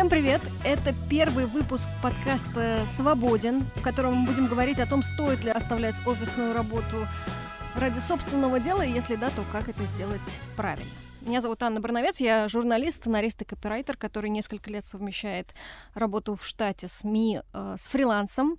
Всем 0.00 0.08
привет! 0.08 0.40
Это 0.64 0.94
первый 1.10 1.44
выпуск 1.44 1.86
подкаста 2.02 2.86
«Свободен», 2.88 3.66
в 3.76 3.82
котором 3.82 4.14
мы 4.14 4.28
будем 4.28 4.46
говорить 4.46 4.80
о 4.80 4.86
том, 4.86 5.02
стоит 5.02 5.44
ли 5.44 5.50
оставлять 5.50 5.94
офисную 6.06 6.54
работу 6.54 7.06
ради 7.76 7.98
собственного 7.98 8.60
дела, 8.60 8.80
и 8.80 8.90
если 8.90 9.16
да, 9.16 9.28
то 9.28 9.44
как 9.52 9.68
это 9.68 9.84
сделать 9.84 10.40
правильно. 10.56 10.90
Меня 11.20 11.42
зовут 11.42 11.62
Анна 11.62 11.82
Барновец, 11.82 12.18
я 12.18 12.48
журналист, 12.48 13.02
сценарист 13.02 13.42
и 13.42 13.44
копирайтер, 13.44 13.98
который 13.98 14.30
несколько 14.30 14.70
лет 14.70 14.86
совмещает 14.86 15.52
работу 15.92 16.34
в 16.34 16.46
штате 16.46 16.88
СМИ 16.88 17.42
э, 17.52 17.74
с 17.78 17.86
фрилансом. 17.86 18.56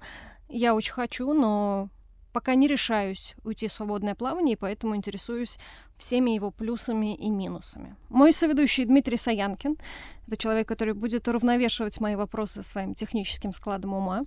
Я 0.48 0.76
очень 0.76 0.94
хочу, 0.94 1.34
но 1.34 1.90
пока 2.32 2.56
не 2.56 2.68
решаюсь 2.68 3.36
уйти 3.44 3.68
в 3.68 3.74
свободное 3.74 4.16
плавание, 4.16 4.54
и 4.54 4.58
поэтому 4.58 4.96
интересуюсь 4.96 5.60
всеми 5.98 6.32
его 6.32 6.52
плюсами 6.52 7.16
и 7.16 7.30
минусами. 7.30 7.96
Мой 8.10 8.34
соведущий 8.34 8.86
Дмитрий 8.86 9.18
Саянкин— 9.18 9.78
это 10.28 10.38
человек, 10.38 10.68
который 10.68 10.94
будет 10.94 11.28
уравновешивать 11.28 12.00
мои 12.00 12.16
вопросы 12.16 12.64
своим 12.64 12.96
техническим 12.96 13.54
складом 13.54 13.94
ума. 13.94 14.24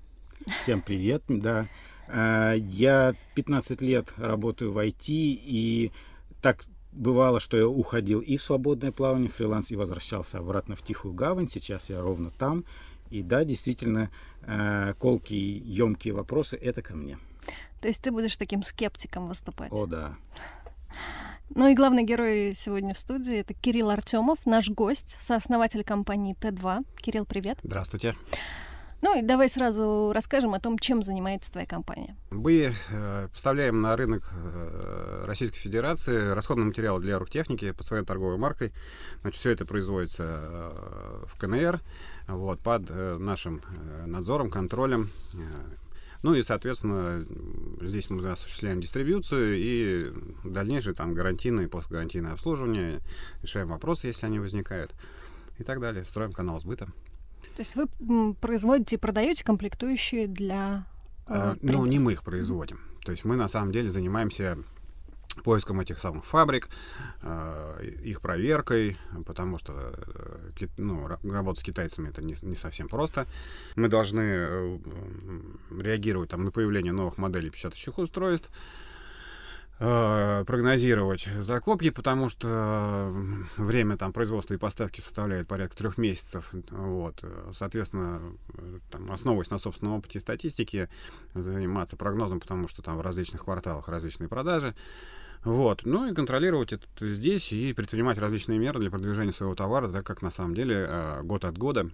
Всем 0.62 0.82
привет, 0.82 1.22
да. 1.28 1.68
А, 2.08 2.54
я 2.54 3.14
15 3.34 3.80
лет 3.80 4.12
работаю 4.16 4.72
в 4.72 4.78
IT, 4.78 5.06
и 5.08 5.92
так 6.42 6.64
бывало, 6.92 7.41
что 7.41 7.56
я 7.56 7.66
уходил 7.66 8.20
и 8.20 8.36
в 8.36 8.42
свободное 8.42 8.92
плавание, 8.92 9.30
фриланс, 9.30 9.70
и 9.70 9.77
возвращался 9.77 10.38
обратно 10.38 10.77
в 10.77 10.82
Тихую 10.82 11.14
Гавань. 11.14 11.48
Сейчас 11.48 11.91
я 11.91 12.00
ровно 12.00 12.30
там. 12.30 12.64
И 13.10 13.22
да, 13.22 13.44
действительно, 13.44 14.10
а, 14.42 14.94
колкие, 14.94 15.58
емкие 15.58 16.14
вопросы— 16.14 16.56
это 16.62 16.82
ко 16.82 16.94
мне. 16.94 17.18
То 17.84 17.88
есть 17.88 18.02
ты 18.02 18.10
будешь 18.10 18.34
таким 18.38 18.62
скептиком 18.62 19.26
выступать? 19.26 19.70
О, 19.70 19.84
да. 19.84 20.14
Ну 21.50 21.68
и 21.68 21.74
главный 21.74 22.02
герой 22.02 22.54
сегодня 22.56 22.94
в 22.94 22.98
студии 22.98 23.36
это 23.36 23.52
Кирилл 23.52 23.90
Артемов, 23.90 24.38
наш 24.46 24.70
гость, 24.70 25.18
сооснователь 25.20 25.84
компании 25.84 26.34
Т2. 26.41 26.86
Кирилл, 26.96 27.26
привет. 27.26 27.58
Здравствуйте. 27.62 28.14
Ну 29.02 29.18
и 29.18 29.20
давай 29.20 29.50
сразу 29.50 30.12
расскажем 30.14 30.54
о 30.54 30.60
том, 30.60 30.78
чем 30.78 31.02
занимается 31.02 31.52
твоя 31.52 31.66
компания. 31.66 32.16
Мы 32.30 32.72
э, 32.88 33.28
поставляем 33.30 33.82
на 33.82 33.94
рынок 33.96 34.32
э, 34.32 35.24
Российской 35.26 35.58
Федерации 35.58 36.32
расходные 36.32 36.64
материалы 36.64 37.02
для 37.02 37.16
оргтехники 37.16 37.72
под 37.72 37.84
своей 37.84 38.06
торговой 38.06 38.38
маркой. 38.38 38.72
Значит, 39.20 39.41
все 39.41 39.50
это 39.50 39.66
производится 39.66 40.22
э, 40.26 41.24
в 41.26 41.38
КНР 41.38 41.82
вот, 42.28 42.60
под 42.60 42.84
э, 42.88 43.19
нашим 43.19 43.60
э, 43.76 44.06
надзором, 44.06 44.48
контролем. 44.48 45.10
Э, 45.34 45.83
ну 46.25 46.33
и, 46.33 46.42
соответственно, 46.42 47.27
здесь 47.83 48.08
мы 48.08 48.27
осуществляем 48.27 48.80
дистрибьюцию 48.80 49.56
и 49.58 50.11
дальнейшее 50.42 50.94
там 50.94 51.12
гарантийное 51.12 51.66
и 51.66 51.69
постгарантийное 51.69 52.33
обслуживание, 52.33 53.00
решаем 53.42 53.69
вопросы, 53.69 54.06
если 54.06 54.25
они 54.25 54.39
возникают 54.39 54.94
и 55.58 55.64
так 55.64 55.81
далее. 55.81 56.03
Строим 56.03 56.33
канал 56.33 56.58
сбыта. 56.61 56.86
То 57.56 57.61
есть 57.61 57.77
вы 57.77 58.34
производите 58.41 58.97
и 58.97 58.98
продаете 58.98 59.44
комплектующие 59.44 60.27
для... 60.27 60.86
Э, 61.27 61.56
ну, 61.61 61.84
не 61.84 61.98
мы 61.98 62.14
их 62.14 62.22
производим. 62.22 62.81
То 63.05 63.12
есть 63.12 63.27
мы 63.27 63.36
на 63.36 63.47
самом 63.47 63.70
деле 63.70 63.91
занимаемся 63.91 64.56
поиском 65.42 65.80
этих 65.80 65.98
самых 65.98 66.24
фабрик, 66.24 66.68
э, 67.22 67.84
их 68.04 68.20
проверкой, 68.20 68.98
потому 69.27 69.58
что 69.58 69.94
э, 70.58 70.66
ну, 70.76 71.06
работать 71.06 71.60
с 71.60 71.64
китайцами 71.64 72.08
это 72.08 72.22
не, 72.22 72.36
не 72.42 72.54
совсем 72.54 72.88
просто. 72.88 73.26
Мы 73.76 73.88
должны 73.88 74.20
э, 74.20 74.78
реагировать 75.78 76.30
там, 76.30 76.44
на 76.44 76.50
появление 76.50 76.92
новых 76.92 77.18
моделей 77.18 77.50
печатающих 77.50 77.98
устройств, 77.98 78.50
прогнозировать 79.76 81.28
закупки, 81.41 81.91
потому 81.91 82.28
что 82.28 83.12
время 83.56 83.96
там 83.96 84.12
производства 84.12 84.54
и 84.54 84.56
поставки 84.56 85.00
составляет 85.00 85.48
порядка 85.48 85.76
трех 85.76 85.98
месяцев. 85.98 86.48
Вот. 86.70 87.24
Соответственно, 87.52 88.22
там, 88.92 89.10
основываясь 89.10 89.50
на 89.50 89.59
собственном 89.59 89.94
опыте 89.94 90.19
и 90.19 90.20
статистике, 90.20 90.88
заниматься 91.34 91.97
прогнозом, 91.97 92.38
потому 92.38 92.69
что 92.69 92.82
там 92.82 92.98
в 92.98 93.00
различных 93.00 93.44
кварталах 93.44 93.88
различные 93.88 94.28
продажи. 94.28 94.76
Вот. 95.44 95.82
Ну 95.84 96.10
и 96.10 96.15
контролировать 96.15 96.72
это 96.72 96.87
здесь 97.00 97.53
и 97.53 97.72
предпринимать 97.75 98.19
различные 98.19 98.59
меры 98.59 98.81
для 98.81 98.91
продвижения 98.91 99.32
своего 99.32 99.55
товара, 99.55 99.88
так 99.88 100.06
как 100.06 100.22
на 100.22 100.31
самом 100.31 100.55
деле 100.55 100.87
э, 100.88 101.22
год 101.22 101.44
от 101.44 101.59
года 101.59 101.91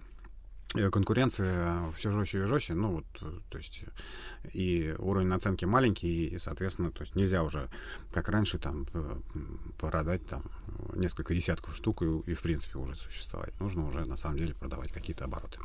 э, 0.75 0.89
конкуренция 0.89 1.91
все 1.97 2.11
жестче 2.11 2.43
и 2.43 2.45
жестче, 2.45 2.75
ну 2.75 2.95
вот, 2.95 3.05
э, 3.21 3.39
то 3.49 3.57
есть 3.57 3.83
и 4.53 4.95
уровень 4.97 5.27
наценки 5.27 5.65
маленький, 5.65 6.27
и, 6.27 6.39
соответственно, 6.39 6.91
то 6.91 7.01
есть 7.01 7.13
нельзя 7.15 7.43
уже, 7.43 7.69
как 8.13 8.29
раньше, 8.29 8.57
там, 8.57 8.87
продать 9.77 10.25
там 10.27 10.43
несколько 10.93 11.35
десятков 11.35 11.75
штук 11.75 12.03
и, 12.03 12.31
и 12.31 12.33
в 12.33 12.41
принципе 12.41 12.79
уже 12.79 12.95
существовать. 12.95 13.59
Нужно 13.59 13.85
уже, 13.85 14.05
на 14.05 14.15
самом 14.15 14.37
деле, 14.37 14.53
продавать 14.53 14.93
какие-то 14.93 15.25
обороты. 15.25 15.59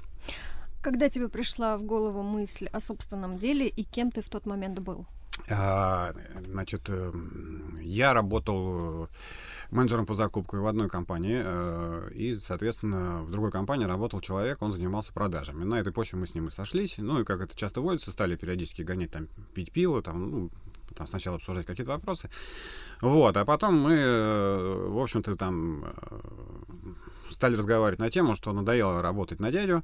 Когда 0.82 1.08
тебе 1.08 1.28
пришла 1.28 1.78
в 1.78 1.82
голову 1.82 2.22
мысль 2.22 2.66
о 2.66 2.80
собственном 2.80 3.38
деле 3.38 3.68
и 3.68 3.84
кем 3.84 4.10
ты 4.10 4.22
в 4.22 4.28
тот 4.28 4.44
момент 4.44 4.80
был? 4.80 5.06
А, 5.48 6.12
значит, 6.46 6.88
эм, 6.88 7.78
я 7.80 8.14
работал 8.14 9.04
э, 9.04 9.06
менеджером 9.70 10.06
по 10.06 10.14
закупкам 10.14 10.62
в 10.62 10.66
одной 10.66 10.88
компании, 10.88 11.40
э, 11.44 12.10
и, 12.14 12.34
соответственно, 12.34 13.22
в 13.22 13.30
другой 13.30 13.50
компании 13.50 13.84
работал 13.84 14.20
человек, 14.20 14.62
он 14.62 14.72
занимался 14.72 15.12
продажами. 15.12 15.64
На 15.64 15.80
этой 15.80 15.92
почве 15.92 16.18
мы 16.18 16.26
с 16.26 16.34
ним 16.34 16.48
и 16.48 16.50
сошлись, 16.50 16.98
ну 16.98 17.20
и, 17.20 17.24
как 17.24 17.40
это 17.40 17.56
часто 17.56 17.80
водится, 17.80 18.10
стали 18.10 18.36
периодически 18.36 18.82
гонять 18.82 19.12
там, 19.12 19.28
пить 19.54 19.72
пиво, 19.72 20.02
там, 20.02 20.30
ну, 20.30 20.50
там 20.94 21.06
сначала 21.06 21.36
обсуждать 21.36 21.66
какие-то 21.66 21.92
вопросы. 21.92 22.30
Вот, 23.00 23.36
а 23.36 23.44
потом 23.44 23.78
мы, 23.78 23.94
э, 23.94 24.86
в 24.88 24.98
общем-то, 24.98 25.36
там 25.36 25.84
стали 27.30 27.56
разговаривать 27.56 27.98
на 27.98 28.10
тему, 28.10 28.34
что 28.34 28.52
надоело 28.52 29.02
работать 29.02 29.40
на 29.40 29.50
дядю, 29.50 29.82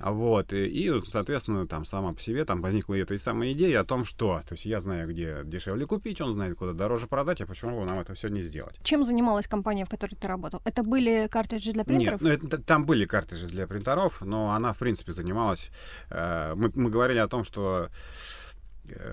вот, 0.00 0.52
и, 0.52 0.66
и, 0.66 1.00
соответственно, 1.10 1.66
там 1.66 1.84
сама 1.84 2.12
по 2.12 2.20
себе 2.20 2.44
там 2.44 2.60
возникла 2.60 2.94
эта 2.94 3.16
самая 3.18 3.52
идея 3.52 3.80
о 3.80 3.84
том, 3.84 4.04
что, 4.04 4.42
то 4.46 4.54
есть 4.54 4.64
я 4.64 4.80
знаю, 4.80 5.08
где 5.08 5.42
дешевле 5.44 5.86
купить, 5.86 6.20
он 6.20 6.32
знает, 6.32 6.56
куда 6.56 6.72
дороже 6.72 7.06
продать, 7.06 7.40
а 7.40 7.46
почему 7.46 7.80
бы 7.80 7.86
нам 7.86 8.00
это 8.00 8.14
все 8.14 8.28
не 8.28 8.42
сделать. 8.42 8.76
Чем 8.82 9.04
занималась 9.04 9.46
компания, 9.46 9.84
в 9.84 9.88
которой 9.88 10.16
ты 10.16 10.26
работал? 10.26 10.60
Это 10.64 10.82
были 10.82 11.28
картриджи 11.30 11.72
для 11.72 11.84
принтеров? 11.84 12.20
Нет, 12.20 12.42
ну, 12.42 12.48
это, 12.48 12.62
там 12.62 12.86
были 12.86 13.04
картриджи 13.04 13.46
для 13.46 13.66
принтеров, 13.66 14.20
но 14.20 14.50
она, 14.50 14.72
в 14.72 14.78
принципе, 14.78 15.12
занималась... 15.12 15.70
Э, 16.10 16.54
мы, 16.56 16.70
мы 16.74 16.90
говорили 16.90 17.18
о 17.18 17.28
том, 17.28 17.44
что 17.44 17.88
э, 17.88 17.88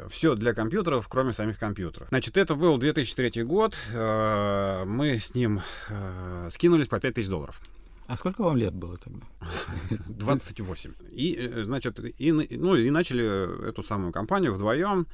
все 0.10 0.36
для 0.36 0.54
компьютеров, 0.54 1.08
кроме 1.08 1.34
самих 1.34 1.58
компьютеров. 1.60 2.08
Значит, 2.10 2.38
это 2.38 2.56
был 2.56 2.78
2003 2.78 3.44
год. 3.44 3.76
Э, 3.94 4.84
мы 4.86 5.20
с 5.20 5.34
ним 5.34 5.62
э, 5.90 6.50
скинулись 6.52 6.88
по 6.88 7.00
5000 7.00 7.28
долларов. 7.30 7.62
А 8.08 8.18
сколько 8.18 8.44
вам 8.44 8.58
лет 8.58 8.74
было 8.74 8.98
тогда? 8.98 9.26
28. 10.08 10.94
И, 11.12 11.36
э, 11.40 11.64
значит, 11.64 12.00
и, 12.20 12.32
ну, 12.32 12.76
и 12.76 12.90
начали 12.90 13.70
эту 13.70 13.84
самую 13.84 14.12
компанию 14.12 14.54
вдвоем 14.54 15.02
э, 15.02 15.06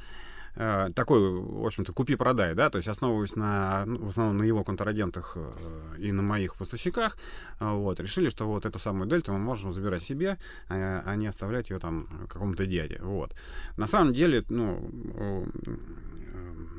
такой, 0.96 1.20
в 1.20 1.66
общем-то, 1.66 1.94
купи-продай, 1.94 2.56
да, 2.56 2.70
то 2.70 2.78
есть 2.78 2.88
основываясь 2.90 3.36
на, 3.36 3.86
ну, 3.86 4.06
в 4.06 4.10
основном 4.10 4.38
на 4.38 4.44
его 4.44 4.64
контрагентах 4.64 5.34
э, 5.36 6.00
и 6.00 6.12
на 6.12 6.24
моих 6.24 6.56
поставщиках, 6.56 7.18
вот, 7.60 8.00
решили, 8.00 8.30
что 8.30 8.48
вот 8.48 8.66
эту 8.66 8.80
самую 8.80 9.08
дельту 9.08 9.34
мы 9.34 9.40
можем 9.40 9.72
забирать 9.74 10.04
себе, 10.04 10.38
а 10.68 11.16
не 11.16 11.28
оставлять 11.28 11.70
ее 11.70 11.80
там 11.80 12.28
какому-то 12.28 12.66
дяде, 12.66 13.00
вот. 13.02 13.36
На 13.78 13.88
самом 13.88 14.14
деле, 14.14 14.44
ну, 14.50 15.48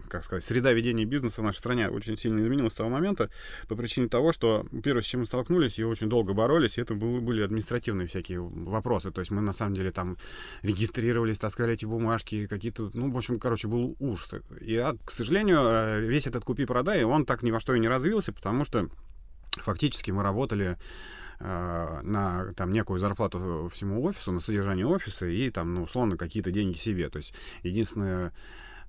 как 0.08 0.24
сказать, 0.24 0.44
среда 0.44 0.72
ведения 0.72 1.04
бизнеса 1.04 1.40
в 1.40 1.44
нашей 1.44 1.58
стране 1.58 1.88
очень 1.88 2.16
сильно 2.16 2.40
изменилась 2.40 2.72
с 2.72 2.76
того 2.76 2.88
момента 2.88 3.30
по 3.68 3.76
причине 3.76 4.08
того, 4.08 4.32
что 4.32 4.66
первое, 4.82 5.02
с 5.02 5.06
чем 5.06 5.20
мы 5.20 5.26
столкнулись, 5.26 5.78
и 5.78 5.84
очень 5.84 6.08
долго 6.08 6.32
боролись, 6.32 6.78
это 6.78 6.94
был, 6.94 7.20
были 7.20 7.42
административные 7.42 8.08
всякие 8.08 8.40
вопросы. 8.40 9.10
То 9.10 9.20
есть 9.20 9.30
мы 9.30 9.40
на 9.40 9.52
самом 9.52 9.74
деле 9.74 9.92
там 9.92 10.16
регистрировались, 10.62 11.38
таскали 11.38 11.74
эти 11.74 11.84
бумажки, 11.84 12.46
какие-то, 12.46 12.90
ну, 12.94 13.10
в 13.10 13.16
общем, 13.16 13.38
короче, 13.38 13.68
был 13.68 13.96
ужас. 13.98 14.34
И, 14.60 14.76
а, 14.76 14.96
к 15.04 15.10
сожалению, 15.10 15.58
э, 15.60 16.00
весь 16.00 16.26
этот 16.26 16.44
купи-продай, 16.44 17.04
он 17.04 17.24
так 17.24 17.42
ни 17.42 17.50
во 17.50 17.60
что 17.60 17.74
и 17.74 17.80
не 17.80 17.88
развился, 17.88 18.32
потому 18.32 18.64
что 18.64 18.88
фактически 19.56 20.10
мы 20.10 20.22
работали 20.22 20.76
э, 21.40 22.00
на 22.02 22.52
там 22.54 22.72
некую 22.72 22.98
зарплату 22.98 23.70
всему 23.72 24.02
офису, 24.02 24.32
на 24.32 24.40
содержание 24.40 24.86
офиса 24.86 25.26
и 25.26 25.50
там, 25.50 25.74
ну, 25.74 25.82
условно, 25.82 26.16
какие-то 26.16 26.50
деньги 26.50 26.76
себе. 26.76 27.08
То 27.08 27.18
есть 27.18 27.34
единственное 27.62 28.32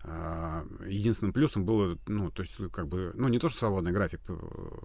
единственным 0.03 1.33
плюсом 1.33 1.65
было, 1.65 1.97
ну, 2.07 2.31
то 2.31 2.41
есть, 2.41 2.55
как 2.71 2.87
бы, 2.87 3.11
ну, 3.15 3.27
не 3.27 3.39
то, 3.39 3.49
что 3.49 3.59
свободный 3.59 3.91
график, 3.91 4.21
э, 4.29 4.33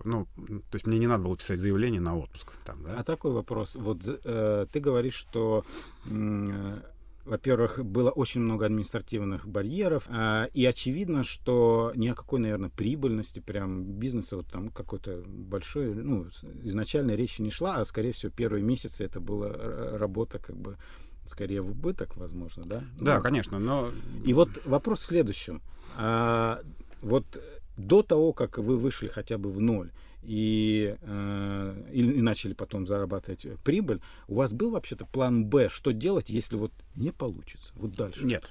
ну, 0.05 0.27
то 0.37 0.75
есть 0.75 0.87
мне 0.87 0.99
не 0.99 1.07
надо 1.07 1.25
было 1.25 1.37
писать 1.37 1.61
заявление 1.61 2.01
на 2.01 2.17
отпуск. 2.17 2.53
Там, 2.65 2.83
да? 2.83 2.97
А 2.99 3.05
такой 3.05 3.33
вопрос. 3.33 3.77
Вот 3.77 4.01
э, 4.07 4.67
ты 4.73 4.81
говоришь, 4.81 5.15
что 5.15 5.65
э, 6.11 6.81
во-первых, 7.25 7.83
было 7.83 8.11
очень 8.11 8.41
много 8.41 8.67
административных 8.67 9.47
барьеров, 9.47 10.09
э, 10.09 10.49
и 10.53 10.65
очевидно, 10.67 11.23
что 11.23 11.93
ни 11.95 12.09
о 12.09 12.15
какой, 12.15 12.41
наверное, 12.41 12.71
прибыльности 12.71 13.39
прям 13.39 13.85
бизнеса 13.85 14.37
вот 14.37 14.49
там 14.49 14.69
какой-то 14.71 15.23
большой, 15.27 15.95
ну, 15.95 16.27
изначально 16.65 17.13
речи 17.13 17.41
не 17.41 17.51
шла, 17.51 17.77
а, 17.77 17.85
скорее 17.85 18.13
всего, 18.13 18.33
первые 18.33 18.63
месяцы 18.63 19.05
это 19.05 19.21
была 19.21 19.49
работа 19.97 20.39
как 20.39 20.57
бы 20.57 20.77
скорее 21.27 21.63
в 21.63 21.71
убыток, 21.71 22.17
возможно, 22.17 22.65
да? 22.67 22.85
Да, 23.01 23.17
ну, 23.17 23.23
конечно, 23.23 23.59
но... 23.59 23.91
И 24.25 24.33
вот 24.33 24.49
вопрос 24.65 25.01
в 25.01 25.07
следующем. 25.07 25.63
А, 25.97 26.61
вот 27.03 27.25
до 27.77 28.03
того, 28.03 28.33
как 28.33 28.59
вы 28.59 28.77
вышли 28.77 29.09
хотя 29.09 29.39
бы 29.39 29.51
в 29.51 29.61
ноль 29.61 29.91
и, 30.23 30.97
э, 31.01 31.91
и, 31.93 32.01
и 32.01 32.23
начали 32.23 32.55
потом 32.55 32.87
зарабатывать 32.87 33.47
прибыль, 33.63 34.01
у 34.29 34.37
вас 34.37 34.53
был 34.53 34.71
вообще-то 34.71 35.07
план 35.07 35.45
Б, 35.47 35.69
что 35.69 35.93
делать, 35.93 36.31
если 36.31 36.57
вот 36.57 36.73
не 36.95 37.11
получится, 37.11 37.73
вот 37.75 37.95
дальше? 37.95 38.25
Нет. 38.25 38.51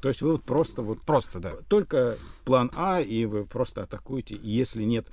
То 0.00 0.08
есть 0.08 0.22
вы 0.22 0.32
вот 0.32 0.42
просто 0.42 0.82
вот 0.82 1.00
просто 1.00 1.40
да 1.40 1.52
только 1.68 2.18
план 2.44 2.70
А 2.74 3.00
и 3.00 3.24
вы 3.24 3.46
просто 3.46 3.82
атакуете, 3.82 4.34
и 4.34 4.50
если 4.50 4.82
нет 4.82 5.06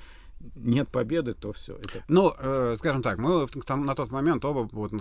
нет 0.55 0.89
победы, 0.89 1.33
то 1.33 1.53
все. 1.53 1.77
Это... 1.77 2.03
Ну, 2.07 2.33
э, 2.37 2.75
скажем 2.77 3.03
так, 3.03 3.19
мы 3.19 3.47
там, 3.47 3.85
на 3.85 3.93
тот 3.93 4.11
момент 4.11 4.43
оба 4.43 4.67
вот 4.71 4.91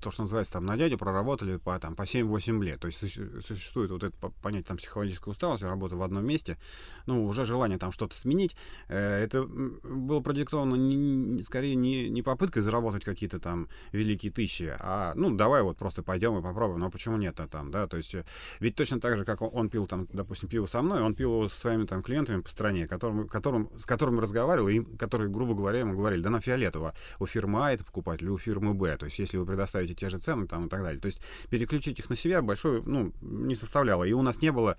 то, 0.00 0.10
что 0.10 0.22
называется, 0.22 0.54
там, 0.54 0.66
на 0.66 0.76
дядю 0.76 0.98
проработали 0.98 1.56
по, 1.56 1.78
там, 1.78 1.94
по 1.94 2.02
7-8 2.02 2.64
лет. 2.64 2.80
То 2.80 2.88
есть 2.88 2.98
существует 2.98 3.90
вот 3.90 4.02
это 4.02 4.16
понятие 4.42 4.66
там, 4.66 4.76
психологической 4.76 5.30
усталости, 5.30 5.64
работы 5.64 5.96
в 5.96 6.02
одном 6.02 6.24
месте, 6.24 6.58
ну, 7.06 7.24
уже 7.26 7.44
желание 7.44 7.78
там 7.78 7.92
что-то 7.92 8.16
сменить. 8.16 8.56
Э, 8.88 9.22
это 9.22 9.44
было 9.44 10.20
продиктовано 10.20 10.74
не, 10.74 11.42
скорее 11.42 11.74
не, 11.74 12.08
не 12.08 12.22
попыткой 12.22 12.62
заработать 12.62 13.04
какие-то 13.04 13.38
там 13.38 13.68
великие 13.92 14.32
тысячи, 14.32 14.74
а, 14.78 15.12
ну, 15.14 15.34
давай 15.34 15.62
вот 15.62 15.76
просто 15.76 16.02
пойдем 16.02 16.38
и 16.38 16.42
попробуем. 16.42 16.80
Но 16.80 16.90
почему 16.90 17.16
нет 17.16 17.38
а 17.40 17.48
там, 17.48 17.70
да? 17.70 17.86
То 17.86 17.96
есть 17.96 18.14
э, 18.14 18.24
ведь 18.60 18.76
точно 18.76 19.00
так 19.00 19.16
же, 19.16 19.24
как 19.24 19.42
он, 19.42 19.68
пил 19.68 19.86
там, 19.86 20.06
допустим, 20.12 20.48
пиво 20.48 20.66
со 20.66 20.82
мной, 20.82 21.02
он 21.02 21.14
пил 21.14 21.32
его 21.32 21.48
со 21.48 21.56
своими 21.56 21.84
там 21.84 22.02
клиентами 22.02 22.40
по 22.40 22.50
стране, 22.50 22.86
которым, 22.86 23.28
которым, 23.28 23.70
с 23.78 23.84
которыми 23.84 24.20
разговаривал, 24.20 24.68
и 24.68 24.80
которые, 24.96 25.30
грубо 25.30 25.54
говоря, 25.54 25.80
ему 25.80 25.96
говорили, 25.96 26.22
да 26.22 26.30
на 26.30 26.40
фиолетово, 26.40 26.94
у 27.18 27.26
фирмы 27.26 27.66
А 27.66 27.72
это 27.72 27.84
покупать 27.84 28.22
или 28.22 28.28
у 28.28 28.38
фирмы 28.38 28.74
Б. 28.74 28.96
То 28.96 29.06
есть 29.06 29.18
если 29.18 29.36
вы 29.36 29.46
предоставите 29.46 29.85
ставите 29.86 29.94
те 29.94 30.10
же 30.10 30.18
цены 30.18 30.46
там 30.46 30.66
и 30.66 30.68
так 30.68 30.82
далее. 30.82 31.00
То 31.00 31.06
есть 31.06 31.20
переключить 31.50 31.98
их 31.98 32.10
на 32.10 32.16
себя 32.16 32.42
большой, 32.42 32.82
ну, 32.82 33.12
не 33.20 33.54
составляло. 33.54 34.04
И 34.04 34.12
у 34.12 34.22
нас 34.22 34.42
не 34.42 34.52
было, 34.52 34.76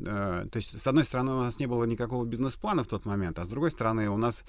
э, 0.00 0.46
то 0.50 0.56
есть 0.56 0.80
с 0.80 0.86
одной 0.86 1.04
стороны 1.04 1.32
у 1.32 1.42
нас 1.42 1.58
не 1.58 1.66
было 1.66 1.84
никакого 1.84 2.24
бизнес-плана 2.24 2.82
в 2.82 2.88
тот 2.88 3.06
момент, 3.06 3.38
а 3.38 3.44
с 3.44 3.48
другой 3.48 3.70
стороны 3.70 4.08
у 4.08 4.16
нас 4.16 4.44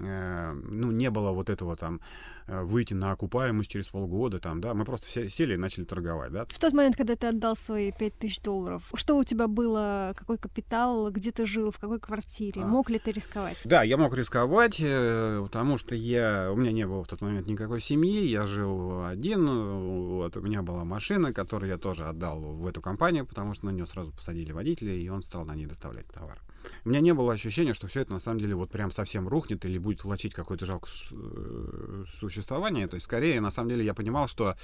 ну, 0.00 0.90
не 0.90 1.10
было 1.10 1.30
вот 1.30 1.50
этого 1.50 1.76
там 1.76 2.00
э, 2.46 2.62
выйти 2.62 2.94
на 2.94 3.12
окупаемость 3.12 3.70
через 3.70 3.88
полгода, 3.88 4.38
там, 4.38 4.60
да, 4.60 4.74
мы 4.74 4.84
просто 4.84 5.06
все 5.06 5.28
сели 5.28 5.54
и 5.54 5.56
начали 5.56 5.84
торговать, 5.84 6.32
да. 6.32 6.44
В 6.44 6.58
тот 6.58 6.72
момент, 6.72 6.96
когда 6.96 7.16
ты 7.16 7.26
отдал 7.28 7.56
свои 7.56 7.92
5000 7.92 8.40
долларов, 8.42 8.82
что 8.94 9.16
у 9.16 9.24
тебя 9.24 9.48
было, 9.48 10.14
какой 10.16 10.38
капитал, 10.38 11.10
где 11.10 11.32
ты 11.32 11.46
жил, 11.46 11.70
в 11.70 11.78
какой 11.78 12.00
квартире, 12.00 12.62
а. 12.62 12.66
мог 12.66 12.90
ли 12.90 12.98
ты 12.98 13.12
рисковать? 13.12 13.60
Да, 13.64 13.82
я 13.82 13.96
мог 13.96 14.14
рисковать, 14.14 14.80
э, 14.80 15.40
потому 15.42 15.78
что 15.78 15.94
я, 15.94 16.50
у 16.52 16.56
меня 16.56 16.72
не 16.72 16.86
было 16.86 17.04
в 17.04 17.08
тот 17.08 17.20
момент 17.20 17.46
никакой 17.46 17.80
семьи, 17.80 18.26
я 18.26 18.46
жил 18.46 19.04
один, 19.04 19.46
вот, 19.46 20.36
у 20.36 20.40
меня 20.40 20.62
была 20.62 20.84
машина, 20.84 21.32
которую 21.32 21.70
я 21.70 21.78
тоже 21.78 22.06
отдал 22.06 22.40
в 22.40 22.66
эту 22.66 22.80
компанию, 22.80 23.26
потому 23.26 23.54
что 23.54 23.66
на 23.66 23.70
нее 23.70 23.86
сразу 23.86 24.12
посадили 24.12 24.52
водителя, 24.52 24.94
и 24.94 25.08
он 25.08 25.22
стал 25.22 25.44
на 25.44 25.54
ней 25.54 25.66
доставлять 25.66 26.06
товар. 26.08 26.38
У 26.84 26.88
меня 26.88 27.00
не 27.00 27.14
было 27.14 27.32
ощущения, 27.32 27.74
что 27.74 27.86
все 27.86 28.00
это 28.00 28.12
на 28.12 28.20
самом 28.20 28.40
деле 28.40 28.54
вот 28.54 28.70
прям 28.70 28.90
совсем 28.90 29.28
рухнет 29.28 29.64
или 29.64 29.78
будет 29.78 30.04
влачить 30.04 30.34
какое-то 30.34 30.66
жалкое 30.66 30.92
э, 31.10 32.04
существование. 32.18 32.88
То 32.88 32.94
есть, 32.94 33.04
скорее, 33.04 33.40
на 33.40 33.50
самом 33.50 33.70
деле, 33.70 33.84
я 33.84 33.94
понимал, 33.94 34.28
что 34.28 34.56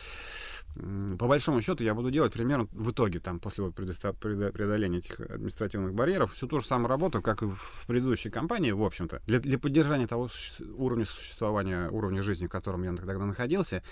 по 0.74 1.26
большому 1.26 1.60
счету 1.62 1.82
я 1.84 1.94
буду 1.94 2.10
делать 2.10 2.32
примерно 2.32 2.68
в 2.72 2.90
итоге, 2.90 3.20
там, 3.20 3.40
после 3.40 3.64
вот 3.64 3.74
преодоления 3.74 4.98
этих 4.98 5.20
административных 5.20 5.94
барьеров, 5.94 6.34
всю 6.34 6.46
ту 6.46 6.60
же 6.60 6.66
самую 6.66 6.88
работу, 6.88 7.22
как 7.22 7.42
и 7.42 7.46
в 7.46 7.84
предыдущей 7.86 8.30
компании, 8.30 8.72
в 8.72 8.82
общем-то. 8.82 9.22
Для, 9.26 9.40
для 9.40 9.58
поддержания 9.58 10.06
того 10.06 10.28
уровня 10.76 11.04
существования, 11.06 11.88
уровня 11.88 12.22
жизни, 12.22 12.46
в 12.46 12.50
котором 12.50 12.82
я 12.82 12.94
тогда 12.94 13.18
находился, 13.18 13.82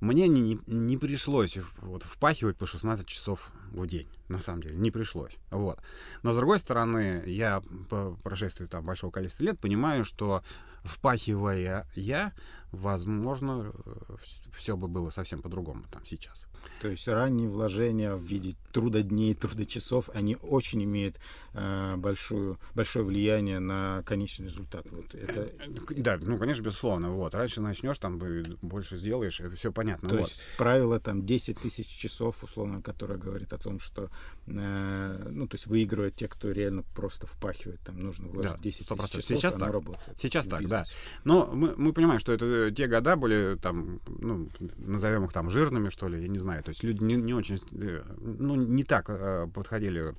мне 0.00 0.28
не, 0.28 0.58
не, 0.66 0.96
пришлось 0.96 1.58
вот, 1.78 2.02
впахивать 2.02 2.56
по 2.56 2.66
16 2.66 3.06
часов 3.06 3.50
в 3.72 3.86
день 3.86 4.08
на 4.30 4.40
самом 4.40 4.62
деле, 4.62 4.76
не 4.76 4.90
пришлось. 4.90 5.36
Вот. 5.50 5.80
Но, 6.22 6.32
с 6.32 6.36
другой 6.36 6.58
стороны, 6.58 7.22
я 7.26 7.62
по 7.88 8.16
прошествии 8.22 8.66
там, 8.66 8.84
большого 8.84 9.10
количества 9.10 9.44
лет 9.44 9.58
понимаю, 9.58 10.04
что 10.04 10.42
впахивая 10.84 11.86
я, 11.94 12.32
возможно, 12.72 13.72
э, 13.84 14.16
все 14.56 14.76
бы 14.76 14.88
было 14.88 15.10
совсем 15.10 15.42
по-другому 15.42 15.84
там 15.90 16.04
сейчас. 16.04 16.46
То 16.80 16.88
есть 16.88 17.06
ранние 17.08 17.48
вложения 17.48 18.14
в 18.14 18.22
виде 18.22 18.56
трудодней, 18.72 19.34
трудочасов, 19.34 20.08
они 20.14 20.36
очень 20.36 20.82
имеют 20.84 21.20
э, 21.52 21.96
большую, 21.96 22.58
большое 22.74 23.04
влияние 23.04 23.58
на 23.58 24.02
конечный 24.06 24.46
результат. 24.46 24.90
Вот 24.90 25.14
это... 25.14 25.50
Э, 25.58 25.68
да, 25.96 26.18
ну, 26.20 26.38
конечно, 26.38 26.62
безусловно. 26.62 27.10
Вот. 27.10 27.34
Раньше 27.34 27.60
начнешь, 27.60 27.98
там 27.98 28.18
больше 28.62 28.96
сделаешь, 28.96 29.40
это 29.40 29.56
все 29.56 29.72
понятно. 29.72 30.08
То 30.08 30.16
вот. 30.16 30.28
есть 30.28 30.40
правило 30.56 31.00
там 31.00 31.26
10 31.26 31.58
тысяч 31.58 31.88
часов, 31.88 32.42
условно, 32.42 32.80
которое 32.80 33.18
говорит 33.18 33.52
о 33.52 33.58
том, 33.58 33.80
что 33.80 34.10
э, 34.46 35.28
ну, 35.30 35.46
то 35.48 35.56
есть 35.56 35.66
выигрывают 35.66 36.14
те, 36.14 36.28
кто 36.28 36.50
реально 36.50 36.82
просто 36.94 37.26
впахивает. 37.26 37.80
Там 37.80 38.00
нужно 38.00 38.28
вложить 38.28 38.52
да, 38.52 38.58
10 38.58 38.62
тысяч 38.62 38.86
часов, 38.86 39.24
Сейчас 39.24 39.54
так. 39.54 39.72
работает. 39.72 40.18
Сейчас 40.18 40.46
так, 40.46 40.66
да. 40.66 40.84
Но 41.24 41.46
мы, 41.52 41.74
мы 41.76 41.92
понимаем, 41.92 42.20
что 42.20 42.32
это 42.32 42.59
те 42.70 42.86
года 42.86 43.16
были 43.16 43.56
там, 43.60 44.00
ну, 44.06 44.48
назовем 44.78 45.24
их 45.24 45.32
там 45.32 45.50
жирными, 45.50 45.88
что 45.88 46.08
ли, 46.08 46.22
я 46.22 46.28
не 46.28 46.38
знаю. 46.38 46.62
То 46.62 46.70
есть 46.70 46.82
люди 46.82 47.02
не, 47.02 47.14
не 47.14 47.34
очень, 47.34 47.58
э, 47.72 48.02
ну, 48.20 48.54
не 48.54 48.84
так 48.84 49.06
э, 49.08 49.46
подходили 49.54 50.14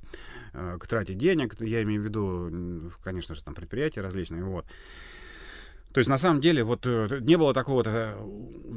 э, 0.53 0.77
к 0.79 0.88
трате 0.88 1.13
денег. 1.13 1.59
Я 1.59 1.83
имею 1.83 2.01
в 2.01 2.05
виду, 2.05 2.91
конечно 3.03 3.35
же, 3.35 3.43
там 3.43 3.53
предприятия 3.53 4.01
различные, 4.01 4.43
вот. 4.43 4.65
То 5.93 5.99
есть, 5.99 6.09
на 6.09 6.17
самом 6.17 6.39
деле, 6.39 6.63
вот 6.63 6.85
э, 6.85 7.19
не 7.21 7.38
было 7.38 7.53
такого, 7.53 7.83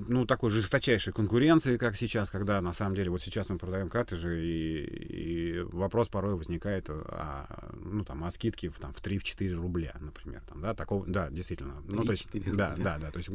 ну, 0.09 0.27
такой 0.27 0.51
жесточайшей 0.51 1.13
конкуренции, 1.13 1.77
как 1.77 1.97
сейчас, 1.97 2.31
когда, 2.31 2.61
на 2.61 2.73
самом 2.73 2.97
деле, 2.97 3.11
вот 3.11 3.23
сейчас 3.23 3.49
мы 3.49 3.59
продаем 3.59 3.89
картриджи, 3.89 4.45
и, 4.45 4.85
и 4.85 5.61
вопрос 5.61 6.09
порой 6.09 6.35
возникает, 6.35 6.87
а, 6.89 7.73
ну, 7.75 8.05
там, 8.05 8.25
о 8.25 8.31
скидке 8.31 8.69
в, 8.69 8.79
там, 8.79 8.93
в 8.93 9.01
3-4 9.01 9.55
рубля, 9.55 9.95
например, 10.01 10.43
там, 10.49 10.61
да, 10.61 10.75
такого, 10.75 11.07
да, 11.07 11.31
действительно. 11.31 11.75
Ну, 11.87 12.05
то 12.05 12.13
есть, 12.13 12.29
да, 12.33 12.75
да, 12.77 12.99
да, 12.99 13.11
то 13.11 13.19
есть, 13.19 13.31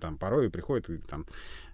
там, 0.00 0.16
порой 0.16 0.50
приходит, 0.50 1.06
там, 1.06 1.26
Э, 1.26 1.71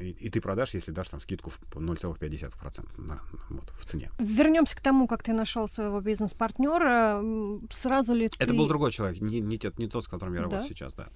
и, 0.00 0.10
и 0.10 0.30
ты 0.30 0.40
продашь, 0.40 0.74
если 0.74 0.92
дашь 0.92 1.08
там 1.08 1.20
скидку 1.20 1.50
в 1.50 1.60
0,5% 1.74 3.00
на, 3.00 3.20
вот, 3.50 3.72
в 3.78 3.84
цене. 3.84 4.10
Вернемся 4.18 4.76
к 4.76 4.80
тому, 4.80 5.06
как 5.06 5.22
ты 5.22 5.32
нашел 5.32 5.68
своего 5.68 6.00
бизнес-партнера. 6.00 7.22
Сразу 7.70 8.14
ли 8.14 8.28
ты... 8.28 8.36
Это 8.38 8.54
был 8.54 8.66
другой 8.66 8.92
человек, 8.92 9.20
не, 9.20 9.40
не, 9.40 9.58
тот, 9.58 9.78
не 9.78 9.88
тот, 9.88 10.04
с 10.04 10.08
которым 10.08 10.34
я 10.34 10.42
работаю 10.42 10.62
да? 10.62 10.68
сейчас, 10.68 10.94
да. 10.94 11.08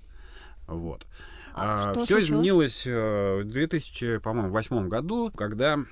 Вот. 0.67 1.06
А, 1.55 1.93
а, 1.93 2.05
все 2.05 2.21
изменилось 2.21 2.87
э, 2.87 3.41
в 3.43 3.44
2008 3.44 4.88
году, 4.88 5.31
когда 5.35 5.75
э, 5.77 5.85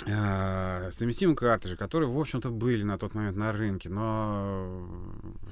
совместимые 0.00 1.36
картриджи, 1.36 1.76
которые, 1.76 2.10
в 2.10 2.18
общем-то, 2.18 2.50
были 2.50 2.82
на 2.82 2.98
тот 2.98 3.14
момент 3.14 3.36
на 3.36 3.52
рынке, 3.52 3.88
но 3.88 4.86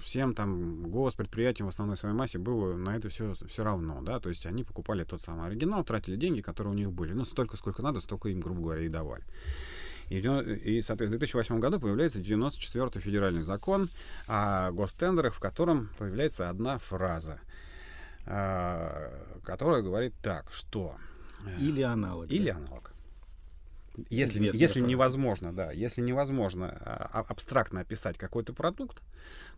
всем 0.03 0.35
там 0.35 0.91
госпредприятиям 0.91 1.67
в 1.67 1.71
основной 1.71 1.97
своей 1.97 2.15
массе 2.15 2.39
было 2.39 2.77
на 2.77 2.97
это 2.97 3.09
все, 3.09 3.35
все 3.49 3.65
равно, 3.65 4.03
да, 4.03 4.21
то 4.21 4.29
есть 4.29 4.45
они 4.45 4.65
покупали 4.65 5.05
тот 5.05 5.23
самый 5.23 5.47
оригинал, 5.47 5.85
тратили 5.85 6.17
деньги, 6.17 6.41
которые 6.41 6.73
у 6.73 6.77
них 6.77 6.93
были, 6.93 7.13
ну, 7.13 7.25
столько, 7.25 7.57
сколько 7.57 7.83
надо, 7.83 8.01
столько 8.01 8.29
им, 8.29 8.41
грубо 8.41 8.63
говоря, 8.63 8.83
и 8.83 8.89
давали. 8.89 9.25
И, 10.11 10.19
и 10.19 10.83
соответственно, 10.83 11.17
в 11.17 11.21
2008 11.21 11.59
году 11.59 11.81
появляется 11.81 12.19
94-й 12.19 13.01
федеральный 13.01 13.43
закон 13.43 13.89
о 14.29 14.71
гостендерах, 14.73 15.35
в 15.35 15.41
котором 15.41 15.89
появляется 15.99 16.51
одна 16.51 16.77
фраза, 16.79 17.41
э, 18.27 19.39
которая 19.43 19.81
говорит 19.81 20.13
так, 20.23 20.53
что... 20.53 20.97
Э, 21.47 21.61
или 21.61 21.81
аналог. 21.81 22.31
Или 22.31 22.51
аналог. 22.51 22.92
Если, 24.09 24.51
если 24.55 24.81
невозможно, 24.81 25.53
да, 25.53 25.71
если 25.73 26.01
невозможно 26.01 26.71
а, 26.81 27.25
абстрактно 27.29 27.81
описать 27.81 28.17
какой-то 28.17 28.53
продукт, 28.55 29.03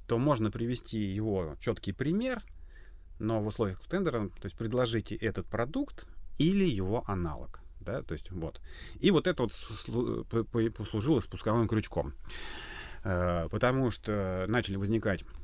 то 0.07 0.19
можно 0.19 0.51
привести 0.51 0.99
его 0.99 1.57
четкий 1.61 1.93
пример, 1.93 2.43
но 3.19 3.41
в 3.41 3.47
условиях 3.47 3.81
тендера, 3.89 4.29
то 4.29 4.45
есть 4.45 4.57
предложите 4.57 5.15
этот 5.15 5.47
продукт 5.47 6.07
или 6.39 6.65
его 6.65 7.05
аналог. 7.07 7.61
Да, 7.81 8.03
то 8.03 8.15
есть 8.15 8.31
вот. 8.31 8.61
И 9.01 9.11
вот 9.11 9.27
это 9.27 9.43
вот 9.43 9.53
послужило 10.75 11.21
спусковым 11.21 11.69
крючком. 11.69 12.15
Э, 13.05 13.49
потому 13.51 13.91
что 13.91 14.47
начали 14.49 14.77
возникать 14.77 15.23
а, 15.23 15.44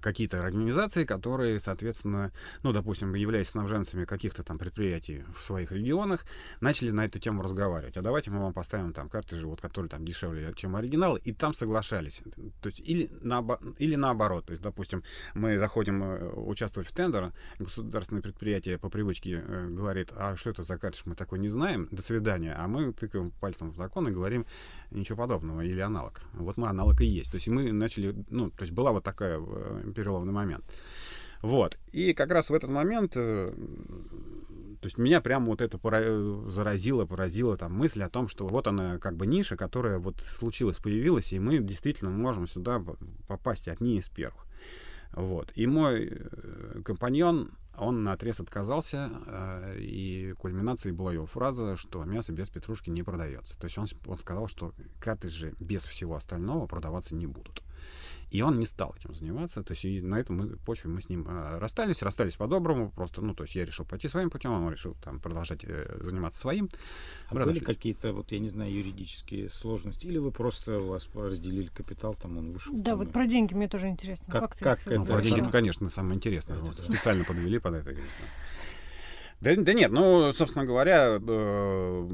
какие-то 0.00 0.42
организации, 0.42 1.04
которые, 1.04 1.60
соответственно, 1.60 2.32
ну, 2.62 2.72
допустим, 2.72 3.14
являясь 3.14 3.48
снабженцами 3.48 4.04
каких-то 4.04 4.42
там 4.42 4.58
предприятий 4.58 5.24
в 5.36 5.42
своих 5.44 5.72
регионах, 5.72 6.24
начали 6.60 6.90
на 6.90 7.04
эту 7.04 7.18
тему 7.18 7.42
разговаривать. 7.42 7.96
А 7.96 8.02
давайте 8.02 8.30
мы 8.30 8.40
вам 8.40 8.52
поставим 8.52 8.92
там 8.92 9.08
картриджи, 9.08 9.46
вот, 9.46 9.60
которые 9.60 9.88
там 9.88 10.04
дешевле, 10.04 10.52
чем 10.56 10.76
оригинал, 10.76 11.16
и 11.16 11.32
там 11.32 11.54
соглашались. 11.54 12.22
То 12.60 12.68
есть 12.68 12.80
или, 12.80 13.10
на, 13.22 13.44
или 13.78 13.94
наоборот. 13.94 14.46
То 14.46 14.52
есть, 14.52 14.62
допустим, 14.62 15.02
мы 15.34 15.58
заходим 15.58 16.02
э, 16.02 16.32
участвовать 16.34 16.88
в 16.88 16.92
тендер, 16.92 17.32
государственное 17.58 18.22
предприятие 18.22 18.78
по 18.78 18.88
привычке 18.88 19.42
э, 19.46 19.68
говорит, 19.68 20.12
а 20.16 20.36
что 20.36 20.50
это 20.50 20.62
за 20.62 20.76
картридж, 20.78 21.02
мы 21.04 21.14
такой 21.14 21.38
не 21.38 21.48
знаем, 21.48 21.88
до 21.90 22.02
свидания. 22.02 22.54
А 22.54 22.66
мы 22.68 22.92
тыкаем 22.92 23.30
пальцем 23.30 23.70
в 23.70 23.76
закон 23.76 24.08
и 24.08 24.10
говорим, 24.10 24.46
ничего 24.90 25.18
подобного, 25.18 25.60
или 25.60 25.80
аналог. 25.80 26.20
Вот 26.34 26.56
мы 26.56 26.68
аналог 26.68 27.00
и 27.00 27.06
есть. 27.06 27.30
То 27.30 27.36
есть 27.36 27.48
мы 27.48 27.72
начали, 27.72 28.14
ну, 28.30 28.50
то 28.50 28.62
есть 28.62 28.72
была 28.72 28.92
вот 28.92 29.04
такая 29.04 29.40
э, 29.40 29.92
переломный 29.94 30.32
момент. 30.32 30.64
Вот. 31.42 31.78
И 31.92 32.14
как 32.14 32.30
раз 32.30 32.50
в 32.50 32.54
этот 32.54 32.70
момент 32.70 33.12
э, 33.16 33.48
То 34.80 34.86
есть 34.86 34.98
меня 34.98 35.20
прямо 35.20 35.46
вот 35.46 35.60
это 35.60 35.78
пора- 35.78 36.48
заразило, 36.48 37.04
поразило 37.04 37.56
там 37.56 37.72
мысль 37.72 38.02
о 38.02 38.08
том, 38.08 38.28
что 38.28 38.46
вот 38.46 38.66
она 38.66 38.98
как 38.98 39.16
бы 39.16 39.26
ниша, 39.26 39.56
которая 39.56 39.98
вот 39.98 40.20
случилась, 40.20 40.78
появилась, 40.78 41.32
и 41.32 41.38
мы 41.38 41.58
действительно 41.58 42.10
можем 42.10 42.46
сюда 42.46 42.82
попасть 43.26 43.68
одни 43.68 43.98
из 43.98 44.08
первых. 44.08 44.46
Вот. 45.12 45.52
И 45.54 45.66
мой 45.66 46.08
э, 46.10 46.82
компаньон, 46.84 47.52
он 47.78 48.02
на 48.02 48.12
отрез 48.12 48.40
отказался, 48.40 49.10
э, 49.26 49.78
и 49.80 50.34
кульминацией 50.38 50.94
была 50.94 51.12
его 51.12 51.26
фраза, 51.26 51.76
что 51.76 52.04
мясо 52.04 52.32
без 52.32 52.48
петрушки 52.48 52.90
не 52.90 53.02
продается. 53.02 53.56
То 53.58 53.64
есть 53.64 53.78
он, 53.78 53.86
он 54.06 54.18
сказал, 54.18 54.48
что 54.48 54.72
картриджи 55.00 55.54
без 55.58 55.84
всего 55.84 56.16
остального 56.16 56.66
продаваться 56.66 57.14
не 57.14 57.26
будут. 57.26 57.62
И 58.30 58.42
он 58.42 58.58
не 58.58 58.66
стал 58.66 58.94
этим 58.98 59.14
заниматься. 59.14 59.62
То 59.62 59.72
есть 59.72 59.84
и 59.84 60.00
на 60.00 60.20
этом 60.20 60.36
мы, 60.36 60.56
почве 60.56 60.90
мы 60.90 61.00
с 61.00 61.08
ним 61.08 61.26
э, 61.28 61.58
расстались, 61.58 62.02
расстались 62.02 62.36
по-доброму. 62.36 62.90
Просто, 62.90 63.22
ну, 63.22 63.34
то 63.34 63.44
есть 63.44 63.54
я 63.54 63.64
решил 63.64 63.84
пойти 63.84 64.08
своим 64.08 64.28
путем, 64.28 64.52
он 64.52 64.70
решил 64.70 64.96
там 65.02 65.18
продолжать 65.18 65.64
э, 65.64 65.98
заниматься 66.02 66.40
своим. 66.40 66.68
А 67.28 67.34
были 67.34 67.60
какие-то, 67.60 68.12
вот 68.12 68.30
я 68.32 68.38
не 68.38 68.48
знаю, 68.50 68.72
юридические 68.72 69.48
сложности? 69.48 70.06
Или 70.06 70.18
вы 70.18 70.30
просто 70.30 70.78
у 70.78 70.88
вас 70.88 71.08
разделили 71.14 71.68
капитал, 71.68 72.14
там 72.14 72.36
он 72.36 72.52
вышел? 72.52 72.72
Да, 72.74 72.96
вот 72.96 73.08
и... 73.08 73.10
про 73.10 73.26
деньги 73.26 73.54
мне 73.54 73.68
тоже 73.68 73.88
интересно. 73.88 74.26
Как, 74.30 74.50
как, 74.50 74.58
как 74.58 74.80
ты 74.80 74.90
это? 74.90 75.00
Ну, 75.00 75.06
про 75.06 75.22
деньги, 75.22 75.40
да. 75.40 75.50
конечно, 75.50 75.88
самое 75.88 76.16
интересное. 76.16 76.56
Это 76.56 76.66
Вот, 76.66 76.76
да. 76.76 76.84
специально 76.84 77.24
подвели 77.24 77.58
под 77.58 77.74
это. 77.74 77.84
конечно. 77.86 78.26
Да, 79.40 79.54
да 79.56 79.72
нет, 79.72 79.92
ну, 79.92 80.32
собственно 80.32 80.66
говоря, 80.66 81.18
э, 81.20 82.08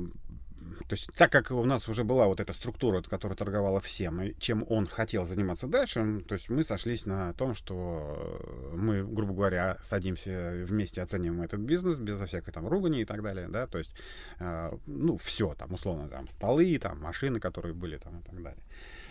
то 0.88 0.94
есть 0.94 1.09
так 1.16 1.30
как 1.33 1.50
у 1.50 1.64
нас 1.64 1.88
уже 1.88 2.04
была 2.04 2.26
вот 2.26 2.40
эта 2.40 2.52
структура, 2.52 3.02
которая 3.02 3.37
торговала 3.37 3.80
всем, 3.80 4.23
и 4.23 4.35
чем 4.38 4.64
он 4.68 4.87
хотел 4.87 5.25
заниматься 5.25 5.66
дальше, 5.66 6.23
то 6.26 6.35
есть 6.35 6.49
мы 6.49 6.62
сошлись 6.64 7.06
на 7.06 7.33
том, 7.35 7.54
что 7.54 8.40
мы, 8.75 9.04
грубо 9.04 9.35
говоря, 9.35 9.78
садимся 9.83 10.64
вместе, 10.66 11.02
оцениваем 11.02 11.42
этот 11.42 11.61
бизнес 11.61 11.99
безо 11.99 12.26
всякой 12.26 12.52
там 12.52 12.66
ругани 12.66 13.02
и 13.02 13.04
так 13.04 13.23
далее, 13.23 13.49
да, 13.49 13.66
то 13.66 13.78
есть, 13.78 13.94
э, 14.38 14.76
ну, 14.87 15.16
все 15.16 15.54
там, 15.54 15.73
условно, 15.73 16.09
там, 16.09 16.28
столы, 16.28 16.78
там, 16.78 17.00
машины, 17.00 17.40
которые 17.40 17.75
были 17.75 17.99
там 17.99 18.21
и 18.21 18.23
так 18.23 18.42
далее. 18.42 18.62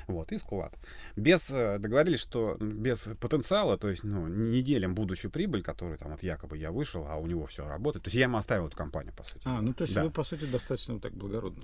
Вот, 0.07 0.31
и 0.31 0.37
склад. 0.37 0.77
Без, 1.15 1.49
э, 1.49 1.77
договорились, 1.79 2.19
что 2.19 2.57
без 2.59 3.07
потенциала, 3.19 3.77
то 3.77 3.89
есть, 3.89 4.03
ну, 4.03 4.27
не 4.27 4.61
делим 4.61 4.95
будущую 4.95 5.31
прибыль, 5.31 5.61
которую 5.61 5.97
там 5.97 6.11
вот 6.11 6.23
якобы 6.23 6.57
я 6.57 6.71
вышел, 6.71 7.05
а 7.07 7.15
у 7.17 7.27
него 7.27 7.45
все 7.45 7.67
работает. 7.67 8.03
То 8.03 8.07
есть 8.07 8.15
я 8.15 8.23
ему 8.23 8.37
оставил 8.37 8.67
эту 8.67 8.75
компанию, 8.77 9.13
по 9.15 9.23
сути. 9.23 9.41
А, 9.45 9.61
ну 9.61 9.73
то 9.73 9.83
есть 9.83 9.93
Да. 9.93 10.03
вы, 10.03 10.09
по 10.11 10.23
сути, 10.23 10.45
достаточно 10.45 10.99
так 10.99 11.13
благородно. 11.13 11.61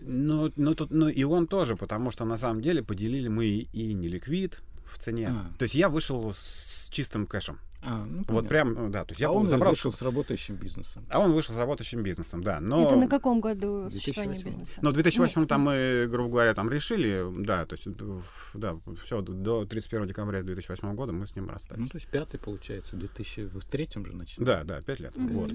Ну, 0.00 0.50
ну, 0.56 0.74
тут, 0.74 0.90
ну, 0.90 1.08
и 1.08 1.24
он 1.24 1.46
тоже, 1.46 1.76
потому 1.76 2.10
что 2.10 2.24
на 2.24 2.36
самом 2.36 2.60
деле 2.62 2.82
поделили 2.82 3.28
мы 3.28 3.46
и 3.46 3.94
не 3.94 4.08
ликвид 4.08 4.60
в 4.84 4.98
цене. 4.98 5.28
А. 5.30 5.58
То 5.58 5.64
есть 5.64 5.74
я 5.74 5.88
вышел 5.88 6.32
с 6.32 6.88
чистым 6.90 7.26
кэшем. 7.26 7.58
А, 7.82 8.04
ну, 8.04 8.24
Вот 8.28 8.48
прям, 8.48 8.74
ну, 8.74 8.90
да, 8.90 9.04
то 9.04 9.12
есть 9.12 9.20
я 9.20 9.28
а 9.28 9.32
он 9.32 9.48
забрал... 9.48 9.70
вышел 9.70 9.90
с 9.90 10.02
работающим 10.02 10.56
бизнесом. 10.56 11.04
А 11.08 11.18
он 11.18 11.32
вышел 11.32 11.54
с 11.54 11.58
работающим 11.58 12.02
бизнесом, 12.02 12.42
да. 12.42 12.60
Но... 12.60 12.86
Это 12.86 12.96
на 12.96 13.08
каком 13.08 13.40
году 13.40 13.88
существования 13.90 14.34
2008. 14.34 14.60
бизнеса? 14.60 14.80
Ну, 14.82 14.90
в 14.90 14.92
2008 14.92 15.46
там 15.46 15.62
мы, 15.62 16.06
грубо 16.10 16.30
говоря, 16.30 16.54
там 16.54 16.68
решили, 16.68 17.24
да, 17.38 17.64
то 17.64 17.74
есть, 17.74 17.88
да, 18.54 18.78
все, 19.02 19.22
до 19.22 19.64
31 19.64 20.08
декабря 20.08 20.42
2008 20.42 20.94
года 20.94 21.12
мы 21.12 21.26
с 21.26 21.34
ним 21.34 21.46
Ну, 21.46 21.52
расстались. 21.52 21.88
то 21.88 21.96
есть 21.96 22.08
пятый, 22.08 22.38
получается, 22.38 22.96
в 22.96 22.98
2003 22.98 23.88
же 23.94 24.14
начали. 24.14 24.44
Да, 24.44 24.62
да, 24.64 24.82
5 24.82 25.00
лет. 25.00 25.16
Мгм. 25.16 25.38
Вот. 25.38 25.52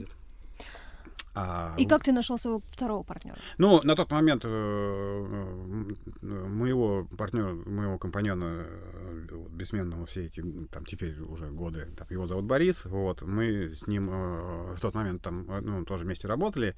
А, 1.36 1.76
И 1.78 1.86
как 1.86 2.04
ты 2.04 2.14
нашел 2.14 2.38
своего 2.38 2.62
второго 2.72 3.04
партнера? 3.04 3.38
Ну, 3.58 3.82
на 3.84 3.96
тот 3.96 4.10
момент 4.12 4.44
э, 4.46 5.86
моего 6.22 7.06
партнера, 7.18 7.54
моего 7.54 7.98
компаньона 7.98 8.66
э, 8.66 9.28
вот, 9.32 9.52
бессменного 9.52 10.06
все 10.06 10.26
эти, 10.28 10.42
там, 10.72 10.86
теперь 10.86 11.20
уже 11.20 11.48
годы, 11.52 11.88
там, 11.98 12.08
его 12.10 12.26
зовут 12.26 12.46
Борис, 12.46 12.86
вот, 12.86 13.22
мы 13.22 13.70
с 13.70 13.86
ним 13.86 14.10
э, 14.10 14.76
в 14.76 14.80
тот 14.80 14.96
момент 14.96 15.22
там, 15.24 15.46
ну, 15.62 15.84
тоже 15.84 16.06
вместе 16.06 16.30
работали, 16.30 16.74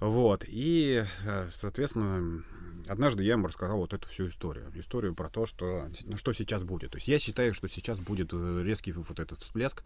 вот, 0.00 0.44
и, 0.46 1.04
соответственно, 1.50 2.44
однажды 2.88 3.24
я 3.24 3.32
ему 3.32 3.46
рассказал 3.46 3.78
вот 3.78 3.94
эту 3.94 4.06
всю 4.08 4.28
историю, 4.28 4.70
историю 4.74 5.14
про 5.14 5.28
то, 5.30 5.46
что, 5.46 5.88
ну, 6.04 6.16
что 6.16 6.32
сейчас 6.32 6.62
будет. 6.62 6.92
То 6.92 6.98
есть 6.98 7.08
я 7.08 7.18
считаю, 7.18 7.54
что 7.54 7.68
сейчас 7.68 8.00
будет 8.00 8.32
резкий 8.32 8.92
вот 8.92 9.18
этот 9.18 9.40
всплеск 9.40 9.82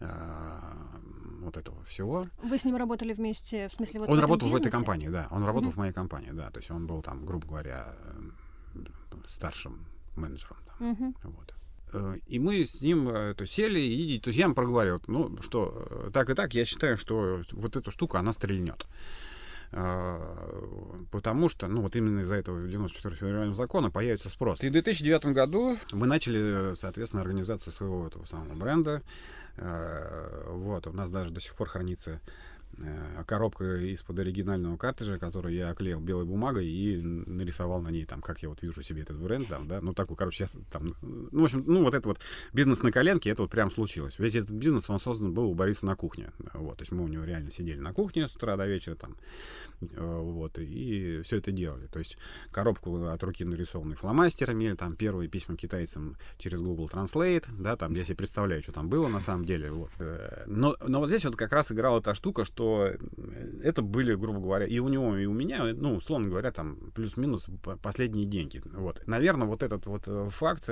вот 0.00 1.56
этого 1.56 1.82
всего. 1.84 2.28
Вы 2.42 2.58
с 2.58 2.64
ним 2.64 2.76
работали 2.76 3.12
вместе, 3.12 3.68
в 3.68 3.74
смысле, 3.74 4.00
вот 4.00 4.08
в 4.08 4.12
Он 4.12 4.18
этом 4.18 4.28
работал 4.30 4.48
в 4.48 4.52
этой 4.52 4.64
бизнесе? 4.66 4.76
компании, 4.76 5.08
да. 5.08 5.28
Он 5.30 5.44
работал 5.44 5.68
Мгм. 5.70 5.74
в 5.74 5.78
моей 5.78 5.92
компании, 5.92 6.30
да. 6.32 6.50
То 6.50 6.58
есть 6.58 6.70
он 6.70 6.86
был 6.86 7.02
там, 7.02 7.24
грубо 7.26 7.46
говоря, 7.46 7.94
э, 8.74 8.78
старшим 9.28 9.86
менеджером. 10.16 10.56
там. 10.66 10.88
Мгм. 10.90 11.14
Вот. 11.24 11.54
Э, 11.92 12.16
И 12.26 12.38
мы 12.38 12.64
с 12.64 12.80
ним 12.82 13.08
э, 13.08 13.34
то 13.34 13.46
сели, 13.46 13.80
и 13.80 14.18
то 14.20 14.28
есть 14.28 14.38
я 14.38 14.44
ему 14.44 14.54
проговорил, 14.54 15.00
ну 15.06 15.40
что, 15.42 15.86
э, 15.90 16.10
так 16.12 16.28
и 16.30 16.34
так, 16.34 16.54
я 16.54 16.64
считаю, 16.64 16.96
что 16.96 17.40
вот 17.52 17.76
эта 17.76 17.90
штука, 17.90 18.18
она 18.18 18.32
стрельнет. 18.32 18.86
Э, 19.72 20.18
Потому 21.10 21.48
что, 21.48 21.68
ну 21.68 21.82
вот 21.82 21.96
именно 21.96 22.20
из-за 22.20 22.36
этого 22.36 22.66
94 22.66 23.14
федерального 23.16 23.54
закона 23.54 23.90
появится 23.90 24.28
спрос. 24.28 24.62
И 24.62 24.68
в 24.68 24.72
2009 24.72 25.26
году 25.26 25.78
мы 25.92 26.06
начали, 26.06 26.72
э, 26.72 26.74
соответственно, 26.74 27.22
организацию 27.22 27.72
своего 27.72 28.06
этого 28.06 28.24
самого 28.24 28.54
бренда. 28.54 29.02
Э, 29.56 30.44
Вот, 30.48 30.86
у 30.86 30.92
нас 30.92 31.10
даже 31.10 31.30
до 31.30 31.40
сих 31.40 31.54
пор 31.54 31.68
хранится 31.68 32.20
коробка 33.26 33.76
из-под 33.92 34.18
оригинального 34.18 34.76
картриджа, 34.76 35.18
который 35.18 35.54
я 35.54 35.70
оклеил 35.70 36.00
белой 36.00 36.24
бумагой 36.24 36.66
и 36.66 36.96
нарисовал 36.96 37.80
на 37.80 37.88
ней, 37.88 38.04
там, 38.04 38.22
как 38.22 38.42
я 38.42 38.48
вот 38.48 38.62
вижу 38.62 38.82
себе 38.82 39.02
этот 39.02 39.18
бренд, 39.18 39.48
там, 39.48 39.68
да, 39.68 39.80
ну, 39.80 39.92
такой, 39.94 40.16
короче, 40.16 40.44
я 40.44 40.60
там, 40.70 40.94
ну, 41.02 41.42
в 41.42 41.44
общем, 41.44 41.64
ну, 41.66 41.82
вот 41.82 41.94
это 41.94 42.08
вот 42.08 42.18
бизнес 42.52 42.82
на 42.82 42.92
коленке, 42.92 43.30
это 43.30 43.42
вот 43.42 43.50
прям 43.50 43.70
случилось. 43.70 44.18
Весь 44.18 44.36
этот 44.36 44.50
бизнес, 44.50 44.88
он 44.88 45.00
создан 45.00 45.34
был 45.34 45.50
у 45.50 45.54
Бориса 45.54 45.86
на 45.86 45.96
кухне, 45.96 46.30
вот, 46.54 46.78
то 46.78 46.82
есть 46.82 46.92
мы 46.92 47.04
у 47.04 47.08
него 47.08 47.24
реально 47.24 47.50
сидели 47.50 47.80
на 47.80 47.92
кухне 47.92 48.28
с 48.28 48.36
утра 48.36 48.56
до 48.56 48.66
вечера, 48.66 48.94
там, 48.94 49.16
э, 49.80 50.20
вот, 50.20 50.58
и 50.58 51.22
все 51.24 51.38
это 51.38 51.52
делали, 51.52 51.86
то 51.86 51.98
есть 51.98 52.16
коробку 52.50 53.06
от 53.06 53.22
руки 53.22 53.44
нарисованной 53.44 53.96
фломастерами, 53.96 54.74
там, 54.74 54.94
первые 54.96 55.28
письма 55.28 55.56
китайцам 55.56 56.16
через 56.38 56.60
Google 56.60 56.88
Translate, 56.92 57.44
да, 57.58 57.76
там, 57.76 57.92
я 57.94 58.04
себе 58.04 58.16
представляю, 58.16 58.62
что 58.62 58.72
там 58.72 58.88
было 58.88 59.08
на 59.08 59.20
самом 59.20 59.44
деле, 59.44 59.70
вот. 59.70 59.90
Э, 59.98 60.44
Но, 60.46 60.76
но 60.86 61.00
вот 61.00 61.08
здесь 61.08 61.24
вот 61.24 61.36
как 61.36 61.52
раз 61.52 61.72
играла 61.72 62.00
та 62.00 62.14
штука, 62.14 62.44
что 62.44 62.67
э, 62.76 62.96
это 63.62 63.82
были, 63.82 64.14
грубо 64.14 64.40
говоря, 64.40 64.66
и 64.66 64.78
у 64.78 64.88
него, 64.88 65.16
и 65.16 65.26
у 65.26 65.32
меня, 65.32 65.68
э, 65.68 65.74
ну, 65.74 65.96
условно 65.96 66.28
говоря, 66.28 66.50
там, 66.50 66.92
плюс-минус 66.94 67.46
последние 67.82 68.26
деньги, 68.26 68.62
вот. 68.72 69.02
Наверное, 69.06 69.46
вот 69.46 69.62
этот 69.62 69.86
вот 69.86 70.02
э, 70.06 70.28
факт 70.30 70.68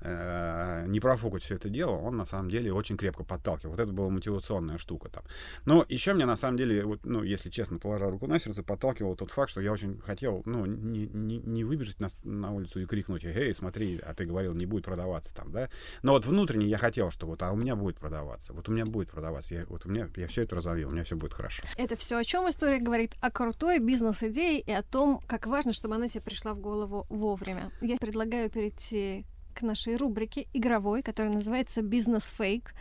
э, 0.00 0.84
не 0.86 1.00
профукать 1.00 1.42
все 1.42 1.56
это 1.56 1.68
дело, 1.68 1.92
он 1.92 2.16
на 2.16 2.26
самом 2.26 2.50
деле 2.50 2.72
очень 2.72 2.96
крепко 2.96 3.24
подталкивал. 3.24 3.72
Вот 3.72 3.80
это 3.80 3.92
была 3.92 4.08
мотивационная 4.08 4.78
штука 4.78 5.08
там. 5.08 5.24
Но 5.64 5.84
еще 5.88 6.14
мне 6.14 6.26
на 6.26 6.36
самом 6.36 6.56
деле, 6.56 6.84
вот, 6.84 7.04
ну, 7.04 7.22
если 7.22 7.50
честно, 7.50 7.78
положа 7.78 8.10
руку 8.10 8.26
на 8.26 8.38
сердце, 8.38 8.62
подталкивал 8.62 9.16
тот 9.16 9.30
факт, 9.30 9.50
что 9.50 9.60
я 9.60 9.72
очень 9.72 10.00
хотел, 10.00 10.42
ну, 10.44 10.66
не, 10.66 11.06
не, 11.06 11.38
не 11.38 11.64
выбежать 11.64 12.00
на, 12.00 12.08
на 12.24 12.52
улицу 12.52 12.80
и 12.80 12.86
крикнуть, 12.86 13.24
эй, 13.24 13.54
смотри, 13.54 14.00
а 14.04 14.14
ты 14.14 14.24
говорил, 14.24 14.54
не 14.54 14.66
будет 14.66 14.84
продаваться 14.84 15.34
там, 15.34 15.52
да? 15.52 15.68
Но 16.02 16.12
вот 16.12 16.26
внутренне 16.26 16.66
я 16.66 16.78
хотел, 16.78 17.10
что 17.10 17.26
вот, 17.26 17.42
а 17.42 17.52
у 17.52 17.56
меня 17.56 17.76
будет 17.76 17.96
продаваться, 17.96 18.52
вот 18.52 18.68
у 18.68 18.72
меня 18.72 18.84
будет 18.84 19.10
продаваться, 19.10 19.54
я, 19.54 19.64
вот 19.66 19.86
у 19.86 19.88
меня, 19.88 20.08
я 20.16 20.26
все 20.26 20.42
это 20.42 20.56
разовью, 20.56 20.88
у 20.88 20.92
меня 20.92 21.04
все 21.04 21.16
будет 21.16 21.34
хорошо. 21.34 21.62
Это 21.76 21.96
все 21.96 22.16
о 22.16 22.24
чем 22.24 22.48
история 22.48 22.78
говорит? 22.78 23.14
О 23.20 23.30
крутой 23.30 23.78
бизнес-идее 23.78 24.60
и 24.60 24.72
о 24.72 24.82
том, 24.82 25.20
как 25.26 25.46
важно, 25.46 25.72
чтобы 25.72 25.94
она 25.94 26.08
тебе 26.08 26.20
пришла 26.20 26.54
в 26.54 26.60
голову 26.60 27.06
вовремя. 27.08 27.70
Я 27.80 27.96
предлагаю 27.96 28.50
перейти 28.50 29.24
к 29.54 29.62
нашей 29.62 29.96
рубрике 29.96 30.46
игровой, 30.52 31.02
которая 31.02 31.32
называется 31.32 31.82
«Бизнес-фейк», 31.82 32.74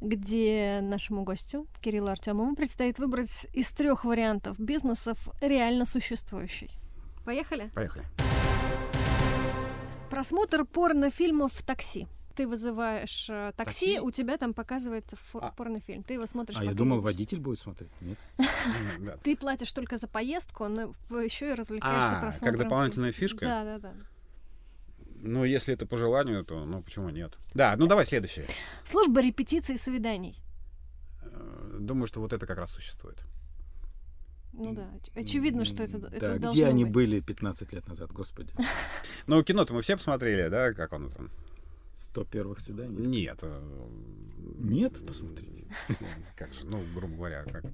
где 0.00 0.80
нашему 0.82 1.24
гостю, 1.24 1.66
Кириллу 1.82 2.08
Артемову, 2.08 2.54
предстоит 2.56 2.98
выбрать 2.98 3.46
из 3.52 3.70
трех 3.70 4.04
вариантов 4.04 4.58
бизнесов 4.58 5.18
реально 5.42 5.84
существующий. 5.84 6.70
Поехали? 7.24 7.70
Поехали. 7.74 8.04
Просмотр 10.10 10.64
порнофильмов 10.64 11.52
в 11.52 11.62
такси. 11.64 12.06
Ты 12.34 12.48
вызываешь 12.48 13.26
э, 13.28 13.52
такси, 13.56 13.94
Такси? 13.96 14.00
у 14.00 14.10
тебя 14.10 14.38
там 14.38 14.54
показывает 14.54 15.04
фо- 15.12 15.40
А. 15.42 15.50
порнофильм. 15.50 16.02
Ты 16.02 16.14
его 16.14 16.24
смотришь. 16.26 16.56
А 16.58 16.64
я 16.64 16.72
думал, 16.72 16.96
едешь. 16.96 17.04
водитель 17.04 17.38
будет 17.40 17.60
смотреть. 17.60 17.90
Нет? 18.00 18.18
Ты 19.22 19.36
платишь 19.36 19.70
только 19.72 19.98
за 19.98 20.08
поездку, 20.08 20.66
но 20.68 20.94
еще 21.20 21.50
и 21.50 21.54
развлекаешься 21.54 22.16
А, 22.16 22.20
просмотром. 22.20 22.58
как 22.58 22.62
дополнительная 22.68 23.12
фишка? 23.12 23.44
Да, 23.44 23.64
да, 23.64 23.78
да. 23.78 23.92
Ну, 25.22 25.44
если 25.44 25.74
это 25.74 25.86
по 25.86 25.96
желанию, 25.96 26.44
то, 26.44 26.64
ну, 26.64 26.82
почему 26.82 27.10
нет? 27.10 27.36
Да, 27.54 27.74
ну, 27.76 27.86
давай 27.86 28.06
следующее. 28.06 28.46
Служба 28.84 29.20
репетиций 29.20 29.74
и 29.74 29.78
свиданий. 29.78 30.36
Э, 31.22 31.76
Думаю, 31.80 32.06
что 32.06 32.20
вот 32.20 32.32
это 32.32 32.46
как 32.46 32.58
раз 32.58 32.70
существует. 32.70 33.22
Ну 34.52 34.74
да, 34.74 34.88
оч- 34.94 35.10
очевидно, 35.14 35.64
что 35.64 35.82
это, 35.84 35.98
Да, 35.98 36.08
это 36.08 36.30
где 36.32 36.38
должно 36.38 36.66
они 36.66 36.84
быть. 36.84 36.92
были 36.92 37.20
15 37.20 37.72
лет 37.72 37.86
назад, 37.86 38.10
господи? 38.12 38.52
Ну, 39.26 39.42
кино-то 39.44 39.72
мы 39.74 39.82
все 39.82 39.96
посмотрели, 39.96 40.48
да, 40.48 40.72
как 40.72 40.92
он 40.92 41.10
там? 41.10 41.30
100 41.94 42.24
первых 42.24 42.60
свиданий? 42.60 42.96
Нет. 43.06 43.38
э, 43.42 43.88
Нет? 44.58 45.06
Посмотрите. 45.06 45.64
Как 46.36 46.52
же, 46.54 46.64
ну, 46.66 46.82
грубо 46.94 47.14
говоря, 47.14 47.44
как... 47.44 47.64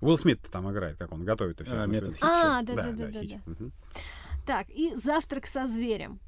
Уилл 0.00 0.16
Смит 0.16 0.40
там 0.50 0.70
играет, 0.72 0.96
как 0.96 1.12
он 1.12 1.24
готовит 1.26 1.60
и 1.60 1.64
все. 1.64 1.74
А, 1.82 1.86
метод 1.86 2.16
А, 2.22 2.60
Хитча. 2.62 2.74
да, 2.74 2.90
да, 2.90 2.92
да, 2.92 3.06
да, 3.08 3.20
да. 3.20 3.70
Так, 4.46 4.70
и 4.70 4.94
завтрак 4.96 5.46
со 5.46 5.68
зверем. 5.68 6.18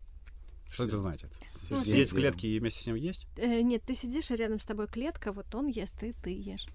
Что 0.72 0.84
это 0.84 0.96
значит? 0.96 1.30
Ну, 1.68 1.80
Сидеть 1.82 2.10
в 2.10 2.14
клетке 2.14 2.48
и 2.48 2.58
вместе 2.58 2.82
с 2.82 2.86
ним 2.86 2.96
есть? 2.96 3.26
Э, 3.36 3.60
нет, 3.60 3.82
ты 3.86 3.94
сидишь, 3.94 4.30
а 4.30 4.36
рядом 4.36 4.58
с 4.58 4.64
тобой 4.64 4.86
клетка, 4.88 5.32
вот 5.32 5.54
он 5.54 5.66
ест, 5.66 6.02
и 6.02 6.14
ты 6.14 6.30
ешь. 6.30 6.66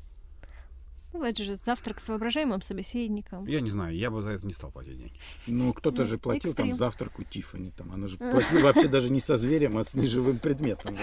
Ну, 1.13 1.23
это 1.23 1.43
же 1.43 1.55
завтрак 1.57 1.99
с 1.99 2.09
воображаемым 2.09 2.61
собеседником. 2.61 3.45
Я 3.47 3.61
не 3.61 3.71
знаю, 3.71 3.95
я 3.95 4.11
бы 4.11 4.21
за 4.21 4.31
это 4.31 4.45
не 4.45 4.53
стал 4.53 4.71
платить 4.71 4.97
деньги. 4.99 5.13
Ну, 5.47 5.73
кто-то 5.73 5.99
Ну, 5.99 6.05
же 6.05 6.17
платил 6.19 6.53
там 6.53 6.65
экстрим. 6.67 6.75
завтраку 6.77 7.23
Тиффани, 7.23 7.71
там, 7.71 7.91
она 7.91 8.07
же 8.07 8.17
платила 8.17 8.59
вообще 8.59 8.87
даже 8.87 9.09
не 9.09 9.19
со 9.19 9.37
зверем, 9.37 9.77
а 9.77 9.83
с 9.83 9.95
неживым 9.95 10.37
предметом. 10.37 10.95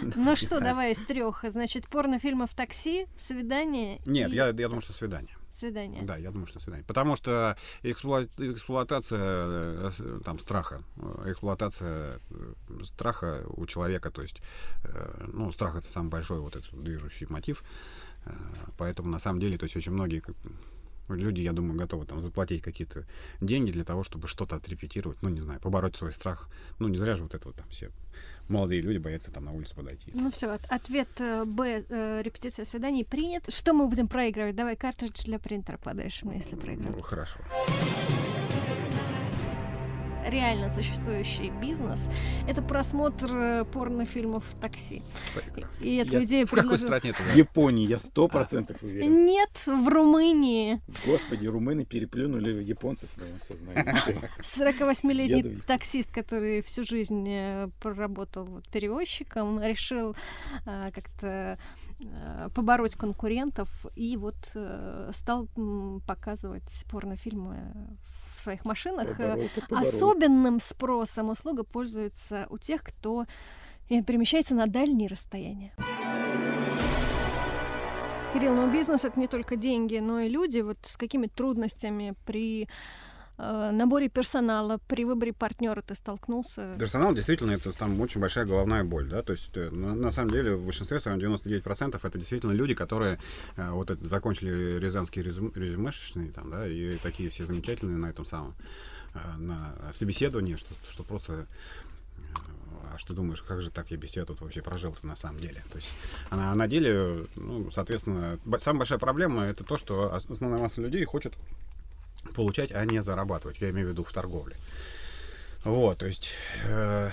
Ну 0.00 0.36
что, 0.36 0.60
давай 0.60 0.92
из 0.92 0.98
трех. 1.04 1.44
Значит, 1.48 1.86
порнофильмы 1.88 2.46
в 2.46 2.54
такси, 2.54 3.06
свидание. 3.18 4.00
Нет, 4.06 4.32
я 4.32 4.52
думаю, 4.52 4.80
что 4.80 4.94
свидание. 4.94 5.36
Свидание. 5.60 6.02
Да, 6.04 6.16
я 6.16 6.30
думаю, 6.30 6.46
что 6.46 6.60
свидание. 6.60 6.84
Потому 6.86 7.16
что 7.16 7.56
эксплуа- 7.82 8.28
эксплуатация 8.38 9.20
э, 9.22 9.90
с- 9.90 10.22
там, 10.24 10.38
страха, 10.38 10.82
э, 10.96 11.30
эксплуатация 11.32 12.12
э, 12.30 12.82
страха 12.84 13.44
у 13.56 13.66
человека, 13.66 14.10
то 14.10 14.22
есть, 14.22 14.42
э, 14.84 15.24
ну, 15.32 15.52
страх 15.52 15.76
это 15.76 15.90
самый 15.90 16.08
большой 16.10 16.38
вот 16.40 16.56
этот 16.56 16.82
движущий 16.82 17.26
мотив. 17.30 17.62
Э, 18.26 18.30
Поэтому 18.78 19.08
на 19.10 19.18
самом 19.18 19.40
деле, 19.40 19.56
то 19.58 19.64
есть 19.64 19.76
очень 19.76 19.92
многие 19.92 20.22
люди, 21.16 21.40
я 21.40 21.52
думаю, 21.52 21.78
готовы 21.78 22.06
там 22.06 22.22
заплатить 22.22 22.62
какие-то 22.62 23.06
деньги 23.40 23.72
для 23.72 23.84
того, 23.84 24.02
чтобы 24.02 24.28
что-то 24.28 24.56
отрепетировать, 24.56 25.22
ну, 25.22 25.28
не 25.28 25.40
знаю, 25.40 25.60
побороть 25.60 25.96
свой 25.96 26.12
страх. 26.12 26.48
Ну, 26.78 26.88
не 26.88 26.98
зря 26.98 27.14
же 27.14 27.22
вот 27.22 27.34
это 27.34 27.48
вот 27.48 27.56
там 27.56 27.68
все 27.68 27.90
молодые 28.50 28.82
люди 28.82 28.98
боятся 28.98 29.30
там 29.30 29.44
на 29.44 29.52
улицу 29.52 29.74
подойти. 29.74 30.10
Ну 30.12 30.30
все, 30.30 30.58
ответ 30.68 31.08
э, 31.18 31.44
Б, 31.44 31.84
э, 31.88 32.22
репетиция 32.22 32.64
свиданий 32.64 33.04
принят. 33.04 33.44
Что 33.48 33.72
мы 33.72 33.88
будем 33.88 34.08
проигрывать? 34.08 34.56
Давай 34.56 34.76
картридж 34.76 35.24
для 35.24 35.38
принтера 35.38 35.78
подаришь 35.78 36.22
мне, 36.22 36.36
если 36.36 36.56
проиграем. 36.56 36.92
Ну, 36.96 37.00
хорошо. 37.00 37.38
Реально 40.26 40.70
существующий 40.70 41.50
бизнес— 41.50 42.08
это 42.48 42.62
просмотр 42.62 43.30
э, 43.32 43.64
порнофильмов 43.64 44.44
в 44.44 44.60
такси. 44.60 45.02
Прекрасно. 45.34 45.82
И 45.84 45.96
эту 45.96 46.12
Я- 46.12 46.24
идею 46.24 46.46
В 46.46 46.50
какой 46.50 46.62
предложил... 46.62 46.86
стране 46.88 47.10
это? 47.10 47.22
В 47.22 47.34
Японии 47.34 47.86
я 47.86 47.98
сто 47.98 48.28
процентов 48.28 48.82
уверен. 48.82 49.24
Нет, 49.24 49.50
в 49.66 49.88
Румынии 49.88 50.80
Господи, 51.06 51.46
румыны 51.46 51.84
переплюнули 51.84 52.62
японцев 52.62 53.10
в 53.10 53.16
моем 53.18 53.40
сознании. 53.42 53.92
Всё. 54.40 54.62
48-летний 54.70 55.38
Еду. 55.52 55.62
таксист, 55.66 56.12
который 56.12 56.62
всю 56.62 56.84
жизнь 56.84 57.24
э, 57.28 57.68
проработал 57.80 58.44
вот 58.44 58.68
перевозчиком, 58.68 59.62
решил 59.62 60.14
э, 60.66 60.90
как-то 60.94 61.58
побороть 62.54 62.94
конкурентов 62.94 63.68
и 63.94 64.16
вот 64.16 64.36
стал 65.14 65.48
показывать 66.06 66.84
порнофильмы 66.90 67.58
в 68.40 68.42
своих 68.42 68.64
машинах. 68.64 69.08
Э, 69.20 69.30
Поборол, 69.30 69.48
так 69.54 69.68
поборол. 69.68 69.88
Особенным 69.88 70.60
спросом 70.60 71.28
услуга 71.28 71.64
пользуется 71.64 72.46
у 72.50 72.58
тех, 72.58 72.82
кто 72.82 73.26
э, 73.90 74.02
перемещается 74.02 74.54
на 74.54 74.66
дальние 74.66 75.08
расстояния. 75.08 75.72
Кирилл, 78.32 78.54
ну 78.54 78.72
бизнес 78.72 79.04
это 79.04 79.18
не 79.20 79.26
только 79.26 79.56
деньги, 79.56 79.98
но 79.98 80.20
и 80.20 80.28
люди. 80.28 80.60
Вот 80.60 80.78
с 80.86 80.96
какими 80.96 81.26
трудностями 81.26 82.14
при 82.24 82.62
э, 82.62 82.66
наборе 83.72 84.08
персонала, 84.08 84.78
при 84.86 85.04
выборе 85.04 85.32
партнера 85.32 85.82
ты 85.82 85.94
столкнулся? 85.94 86.76
Персонал 86.78 87.14
действительно 87.14 87.52
это 87.52 87.72
там 87.72 88.00
очень 88.00 88.20
большая 88.20 88.44
головная 88.44 88.84
боль, 88.84 89.08
да, 89.08 89.22
то 89.22 89.32
есть 89.32 89.50
э, 89.54 89.70
на, 89.70 89.94
на 89.94 90.10
самом 90.10 90.30
деле 90.30 90.54
в 90.54 90.64
большинстве 90.64 91.00
своем 91.00 91.18
99% 91.18 92.00
это 92.02 92.18
действительно 92.18 92.52
люди, 92.52 92.74
которые 92.74 93.18
э, 93.56 93.70
вот 93.70 93.90
это, 93.90 94.06
закончили 94.06 94.78
рязанские 94.78 95.24
резюм, 95.24 95.52
резюмешечные 95.54 96.30
там, 96.32 96.50
да, 96.50 96.66
и 96.66 96.96
такие 96.96 97.30
все 97.30 97.46
замечательные 97.46 97.96
на 97.96 98.06
этом 98.06 98.24
самом, 98.24 98.54
э, 99.14 99.18
на 99.38 99.74
собеседовании, 99.92 100.56
что, 100.56 100.74
что 100.88 101.02
просто 101.02 101.32
э, 101.32 102.20
а 102.92 102.98
что 102.98 103.14
думаешь, 103.14 103.42
как 103.42 103.62
же 103.62 103.70
так 103.70 103.90
я 103.90 103.96
без 103.96 104.10
тебя 104.10 104.24
тут 104.24 104.40
вообще 104.40 104.62
прожил 104.62 104.94
на 105.02 105.16
самом 105.16 105.38
деле? 105.38 105.62
То 105.70 105.76
есть, 105.76 105.92
а 106.30 106.54
на, 106.54 106.66
деле, 106.66 107.26
ну, 107.36 107.70
соответственно, 107.70 108.38
самая 108.58 108.78
большая 108.78 108.98
проблема 108.98 109.44
это 109.44 109.64
то, 109.64 109.78
что 109.78 110.12
ос- 110.12 110.26
основная 110.28 110.60
масса 110.60 110.80
людей 110.80 111.04
хочет 111.04 111.34
получать, 112.34 112.72
а 112.72 112.84
не 112.84 113.02
зарабатывать. 113.02 113.60
Я 113.60 113.70
имею 113.70 113.88
в 113.88 113.90
виду 113.90 114.04
в 114.04 114.12
торговле. 114.12 114.56
Вот, 115.64 115.98
то 115.98 116.06
есть, 116.06 116.32
э, 116.64 117.10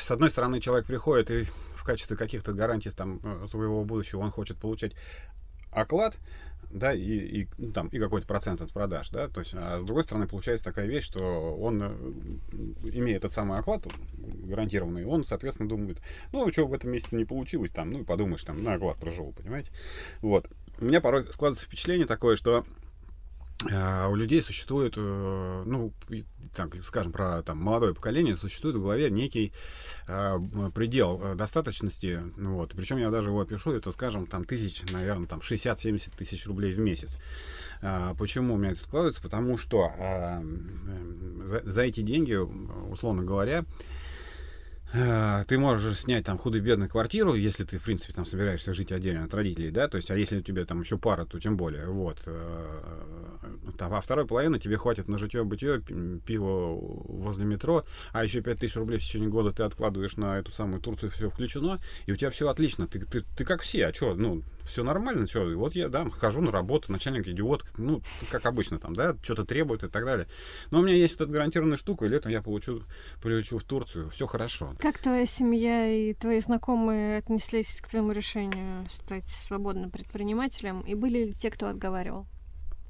с 0.00 0.10
одной 0.10 0.30
стороны, 0.30 0.60
человек 0.60 0.86
приходит 0.86 1.30
и 1.30 1.44
в 1.74 1.84
качестве 1.84 2.16
каких-то 2.16 2.52
гарантий 2.52 2.90
там, 2.90 3.20
э, 3.22 3.46
своего 3.46 3.84
будущего 3.84 4.20
он 4.20 4.30
хочет 4.30 4.56
получать 4.56 4.92
оклад, 5.70 6.16
да, 6.70 6.94
и, 6.94 7.02
и, 7.02 7.48
ну, 7.58 7.68
там, 7.70 7.88
и 7.88 7.98
какой-то 7.98 8.26
процент 8.26 8.60
от 8.60 8.72
продаж, 8.72 9.10
да, 9.10 9.28
то 9.28 9.40
есть, 9.40 9.52
а 9.54 9.80
с 9.80 9.84
другой 9.84 10.04
стороны, 10.04 10.26
получается 10.26 10.64
такая 10.64 10.86
вещь, 10.86 11.04
что 11.04 11.56
он, 11.56 11.82
э, 11.82 11.90
имея 12.94 13.16
этот 13.16 13.32
самый 13.32 13.58
оклад 13.58 13.86
гарантированный, 14.16 15.04
он, 15.04 15.24
соответственно, 15.24 15.68
думает, 15.68 16.00
ну, 16.32 16.50
что 16.52 16.66
в 16.66 16.72
этом 16.72 16.90
месяце 16.92 17.16
не 17.16 17.24
получилось, 17.24 17.70
там, 17.70 17.90
ну, 17.90 18.00
и 18.00 18.04
подумаешь, 18.04 18.44
там, 18.44 18.62
на 18.62 18.74
оклад 18.74 18.98
проживу, 18.98 19.32
понимаете, 19.32 19.70
вот. 20.22 20.48
У 20.80 20.86
меня 20.86 21.02
порой 21.02 21.26
складывается 21.26 21.66
впечатление 21.66 22.06
такое, 22.06 22.36
что 22.36 22.58
а, 22.58 22.64
у 23.66 24.14
людей 24.14 24.42
существует, 24.42 24.94
э, 24.96 25.62
ну, 25.66 25.92
так, 26.54 26.74
скажем, 26.84 27.12
про 27.12 27.42
там, 27.42 27.58
молодое 27.58 27.94
поколение, 27.94 28.36
существует 28.36 28.76
в 28.76 28.80
голове 28.80 29.10
некий 29.10 29.52
а, 30.06 30.36
м, 30.36 30.72
предел 30.72 31.20
э, 31.22 31.34
достаточности, 31.34 32.20
ну, 32.36 32.54
вот, 32.54 32.72
причем 32.74 32.96
я 32.96 33.10
даже 33.10 33.28
его 33.28 33.40
опишу, 33.40 33.72
это, 33.72 33.92
скажем, 33.92 34.26
там, 34.26 34.44
тысяч, 34.44 34.82
наверное, 34.92 35.26
там, 35.26 35.40
60-70 35.40 36.16
тысяч 36.16 36.46
рублей 36.46 36.72
в 36.72 36.78
месяц. 36.78 37.18
А, 37.82 38.14
почему 38.14 38.54
у 38.54 38.56
меня 38.56 38.70
это 38.70 38.82
складывается? 38.82 39.20
Потому 39.20 39.56
что 39.56 39.92
а, 39.98 40.40
м, 40.40 41.42
за, 41.44 41.62
за 41.64 41.82
эти 41.82 42.00
деньги, 42.00 42.34
условно 42.34 43.24
говоря, 43.24 43.60
а, 43.60 43.99
ты 44.92 45.58
можешь 45.58 45.98
снять 46.00 46.24
там 46.24 46.36
худо-бедно 46.38 46.88
квартиру, 46.88 47.34
если 47.34 47.64
ты, 47.64 47.78
в 47.78 47.82
принципе, 47.84 48.12
там 48.12 48.26
собираешься 48.26 48.74
жить 48.74 48.90
отдельно 48.92 49.24
от 49.24 49.34
родителей, 49.34 49.70
да, 49.70 49.88
то 49.88 49.96
есть, 49.96 50.10
а 50.10 50.16
если 50.16 50.38
у 50.38 50.42
тебя 50.42 50.64
там 50.64 50.80
еще 50.80 50.98
пара, 50.98 51.24
то 51.26 51.38
тем 51.38 51.56
более, 51.56 51.86
вот. 51.86 52.18
э, 52.26 53.70
Там, 53.78 53.94
а 53.94 54.00
второй 54.00 54.26
половины 54.26 54.58
тебе 54.58 54.76
хватит 54.76 55.08
на 55.08 55.16
житье-бытие, 55.16 55.80
пи- 55.80 56.18
пиво 56.26 56.76
возле 56.76 57.44
метро, 57.44 57.84
а 58.12 58.24
еще 58.24 58.40
5000 58.40 58.76
рублей 58.76 58.98
в 58.98 59.02
течение 59.02 59.28
года 59.28 59.52
ты 59.52 59.62
откладываешь 59.62 60.16
на 60.16 60.38
эту 60.38 60.50
самую 60.50 60.80
Турцию, 60.80 61.10
все 61.10 61.30
включено, 61.30 61.80
и 62.06 62.12
у 62.12 62.16
тебя 62.16 62.30
все 62.30 62.48
отлично. 62.48 62.86
Ты, 62.86 63.00
ты, 63.00 63.20
ты 63.36 63.44
как 63.44 63.62
все, 63.62 63.86
а 63.86 63.94
что, 63.94 64.14
ну, 64.14 64.42
все 64.64 64.82
нормально, 64.82 65.26
что, 65.26 65.44
вот 65.56 65.74
я, 65.74 65.88
да, 65.88 66.08
хожу 66.10 66.40
на 66.40 66.50
работу, 66.50 66.92
начальник 66.92 67.26
идиот, 67.28 67.64
ну, 67.78 68.02
как 68.30 68.46
обычно 68.46 68.78
там, 68.78 68.94
да, 68.94 69.16
что-то 69.22 69.44
требует 69.44 69.82
и 69.82 69.88
так 69.88 70.04
далее. 70.04 70.26
Но 70.70 70.80
у 70.80 70.82
меня 70.82 70.96
есть 70.96 71.18
вот 71.18 71.24
эта 71.24 71.32
гарантированная 71.32 71.76
штука, 71.76 72.04
и 72.04 72.08
летом 72.08 72.30
я 72.30 72.42
получу, 72.42 72.82
полечу 73.22 73.58
в 73.58 73.64
Турцию, 73.64 74.10
все 74.10 74.26
хорошо. 74.26 74.74
Как 74.78 74.98
твоя 74.98 75.26
семья 75.26 75.88
и 75.88 76.14
твои 76.14 76.40
знакомые 76.40 77.18
отнеслись 77.18 77.80
к 77.80 77.88
твоему 77.88 78.12
решению 78.12 78.88
стать 78.90 79.28
свободным 79.28 79.90
предпринимателем? 79.90 80.80
И 80.82 80.94
были 80.94 81.26
ли 81.26 81.32
те, 81.32 81.50
кто 81.50 81.68
отговаривал? 81.68 82.26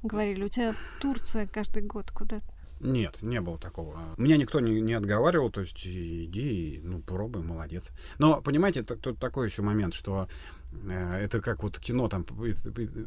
Говорили, 0.03 0.45
у 0.45 0.49
тебя 0.49 0.75
Турция 1.01 1.47
каждый 1.47 1.83
год 1.83 2.11
куда 2.11 2.41
Нет, 2.81 3.21
не 3.21 3.41
было 3.41 3.59
такого. 3.59 3.99
Меня 4.17 4.39
никто 4.39 4.61
не, 4.61 4.81
не 4.81 4.95
отговаривал, 4.95 5.51
то 5.51 5.61
есть 5.61 5.87
иди, 5.87 6.81
ну, 6.83 7.03
пробуй, 7.03 7.43
молодец. 7.43 7.91
Но, 8.19 8.41
понимаете, 8.41 8.83
тут 8.83 9.19
такой 9.19 9.49
еще 9.49 9.61
момент, 9.61 9.93
что 9.93 10.29
это 10.89 11.41
как 11.41 11.63
вот 11.63 11.79
кино, 11.79 12.09
там, 12.09 12.25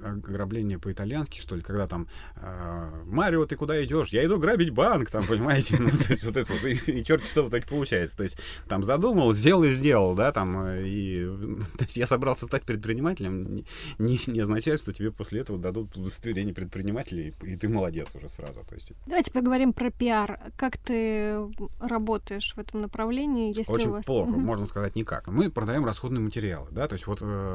ограбление 0.03 0.79
по-итальянски, 0.79 1.39
что 1.39 1.55
ли, 1.55 1.61
когда 1.61 1.87
там 1.87 2.07
э, 2.35 3.03
«Марио, 3.05 3.45
ты 3.45 3.55
куда 3.55 3.83
идешь? 3.83 4.09
Я 4.09 4.25
иду 4.25 4.37
грабить 4.37 4.71
банк», 4.71 5.09
там, 5.09 5.23
понимаете? 5.23 5.77
Ну, 5.83 5.89
то 5.89 6.11
есть 6.11 6.23
вот 6.23 6.37
это 6.37 6.51
вот, 6.53 6.63
и, 6.63 6.99
и 6.99 7.03
черт 7.03 7.25
что 7.25 7.49
так 7.49 7.67
получается. 7.67 8.17
То 8.17 8.23
есть 8.23 8.37
там 8.67 8.83
задумал, 8.83 9.33
сделал 9.33 9.63
и 9.63 9.71
сделал, 9.71 10.15
да, 10.15 10.31
там, 10.31 10.65
э, 10.65 10.83
и 10.85 11.25
то 11.77 11.83
есть 11.83 11.97
я 11.97 12.07
собрался 12.07 12.45
стать 12.45 12.63
предпринимателем, 12.63 13.65
не, 13.97 14.19
не, 14.27 14.39
означает, 14.39 14.79
что 14.79 14.93
тебе 14.93 15.11
после 15.11 15.41
этого 15.41 15.59
дадут 15.59 15.95
удостоверение 15.97 16.53
предпринимателя, 16.53 17.23
и, 17.23 17.33
и 17.45 17.55
ты 17.55 17.67
молодец 17.69 18.09
уже 18.13 18.29
сразу. 18.29 18.61
То 18.67 18.75
есть 18.75 18.91
Давайте 19.07 19.31
поговорим 19.31 19.73
про 19.73 19.89
пиар. 19.89 20.39
Как 20.57 20.77
ты 20.77 21.37
работаешь 21.79 22.53
в 22.55 22.59
этом 22.59 22.81
направлении? 22.81 23.55
Если 23.55 23.71
Очень 23.71 23.89
у 23.89 23.91
вас... 23.93 24.05
плохо, 24.05 24.31
можно 24.31 24.65
сказать, 24.65 24.95
никак. 24.95 25.27
Мы 25.27 25.49
продаем 25.49 25.85
расходные 25.85 26.21
материалы, 26.21 26.67
да, 26.71 26.87
то 26.87 26.93
есть 26.93 27.07
вот 27.07 27.19
э, 27.21 27.52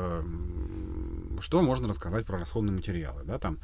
что 1.41 1.63
можно 1.63 1.89
рассказать 1.89 2.27
про 2.27 2.39
расходные 2.39 2.75
материалы, 2.75 3.23
да, 3.25 3.39
там, 3.39 3.59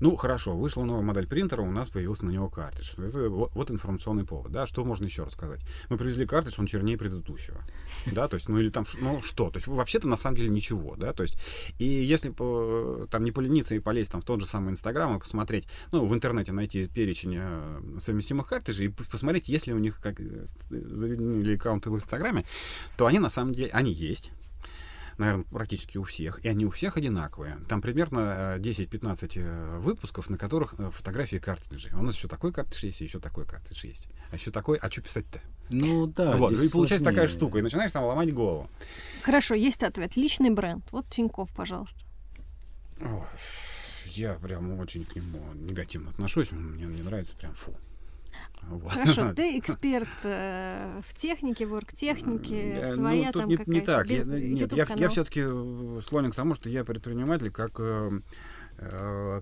ну, 0.00 0.16
хорошо, 0.16 0.56
вышла 0.56 0.84
новая 0.84 1.02
модель 1.02 1.26
принтера, 1.26 1.62
у 1.62 1.70
нас 1.70 1.88
появился 1.88 2.24
на 2.24 2.30
него 2.30 2.48
картридж. 2.48 2.92
Это 2.98 3.28
вот, 3.28 3.52
вот 3.54 3.70
информационный 3.70 4.24
повод, 4.24 4.52
да, 4.52 4.66
что 4.66 4.84
можно 4.84 5.04
еще 5.04 5.24
рассказать? 5.24 5.60
Мы 5.88 5.96
привезли 5.96 6.26
картридж, 6.26 6.56
он 6.58 6.66
чернее 6.66 6.96
предыдущего, 6.96 7.60
да, 8.06 8.28
то 8.28 8.34
есть, 8.34 8.48
ну, 8.48 8.58
или 8.58 8.70
там, 8.70 8.84
ну, 9.00 9.22
что, 9.22 9.50
то 9.50 9.58
есть, 9.58 9.66
вообще-то, 9.66 10.08
на 10.08 10.16
самом 10.16 10.36
деле, 10.36 10.48
ничего, 10.48 10.96
да, 10.96 11.12
то 11.12 11.22
есть, 11.22 11.38
и 11.78 11.84
если 11.84 12.30
по- 12.30 13.06
там 13.10 13.24
не 13.24 13.32
полениться 13.32 13.74
и 13.74 13.78
полезть 13.78 14.12
там 14.12 14.22
в 14.22 14.24
тот 14.24 14.40
же 14.40 14.46
самый 14.46 14.70
Инстаграм 14.70 15.16
и 15.16 15.20
посмотреть, 15.20 15.66
ну, 15.92 16.06
в 16.06 16.14
интернете 16.14 16.52
найти 16.52 16.86
перечень 16.86 17.36
э, 17.38 17.80
совместимых 18.00 18.48
картриджей 18.48 18.86
и 18.86 18.88
посмотреть, 18.88 19.48
есть 19.48 19.66
ли 19.66 19.74
у 19.74 19.78
них 19.78 20.00
как 20.00 20.20
э, 20.20 20.44
заведены 20.70 21.42
ли 21.42 21.56
аккаунты 21.56 21.90
в 21.90 21.94
Инстаграме, 21.94 22.44
то 22.96 23.06
они 23.06 23.18
на 23.18 23.30
самом 23.30 23.54
деле, 23.54 23.70
они 23.72 23.92
есть, 23.92 24.30
наверное, 25.18 25.44
практически 25.44 25.98
у 25.98 26.04
всех, 26.04 26.44
и 26.44 26.48
они 26.48 26.64
у 26.64 26.70
всех 26.70 26.96
одинаковые. 26.96 27.58
Там 27.68 27.82
примерно 27.82 28.56
э, 28.56 28.60
10-15 28.60 29.32
э, 29.34 29.78
выпусков, 29.78 30.30
на 30.30 30.38
которых 30.38 30.74
э, 30.78 30.90
фотографии 30.90 31.36
картриджей. 31.36 31.92
У 31.92 32.02
нас 32.02 32.16
еще 32.16 32.28
такой 32.28 32.52
картридж 32.52 32.86
есть, 32.86 33.00
и 33.00 33.04
еще 33.04 33.18
такой 33.18 33.44
картридж 33.44 33.84
есть. 33.86 34.08
А 34.30 34.36
еще 34.36 34.50
такой, 34.50 34.78
а 34.78 34.90
что 34.90 35.02
писать-то? 35.02 35.40
Ну 35.70 36.06
да, 36.06 36.36
вот, 36.36 36.52
здесь 36.54 36.70
и 36.70 36.72
получается 36.72 37.04
такая 37.04 37.26
сложнее. 37.26 37.38
штука, 37.38 37.58
и 37.58 37.62
начинаешь 37.62 37.92
там 37.92 38.04
ломать 38.04 38.32
голову. 38.32 38.68
Хорошо, 39.22 39.54
есть 39.54 39.82
ответ. 39.82 40.16
Личный 40.16 40.50
бренд. 40.50 40.84
Вот 40.92 41.08
Тиньков, 41.10 41.52
пожалуйста. 41.54 42.00
Ой. 43.00 43.22
я 44.06 44.34
прям 44.34 44.78
очень 44.78 45.04
к 45.04 45.14
нему 45.16 45.52
негативно 45.54 46.10
отношусь, 46.10 46.50
мне 46.52 46.86
не 46.86 47.02
нравится 47.02 47.34
прям 47.36 47.54
фу. 47.54 47.76
Вот. 48.62 48.92
Хорошо, 48.92 49.32
ты 49.36 49.58
эксперт 49.58 50.08
э, 50.24 51.00
в 51.06 51.14
технике, 51.14 51.66
в 51.66 51.72
оргтехнике, 51.72 52.84
ну, 52.86 52.94
своя 52.94 53.30
ну, 53.32 53.40
там 53.40 53.48
не, 53.48 53.56
какая-то. 53.56 53.70
Не 53.70 53.80
так, 53.80 54.06
я, 54.10 54.24
нет, 54.24 54.72
я, 54.72 54.86
я 54.96 55.08
все-таки 55.08 55.42
склонен 56.02 56.32
к 56.32 56.34
тому, 56.34 56.54
что 56.54 56.68
я 56.68 56.84
предприниматель, 56.84 57.50
как 57.50 57.72
э, 57.78 58.10
Э, 58.10 58.20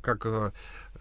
как 0.02 0.26
э, 0.26 0.52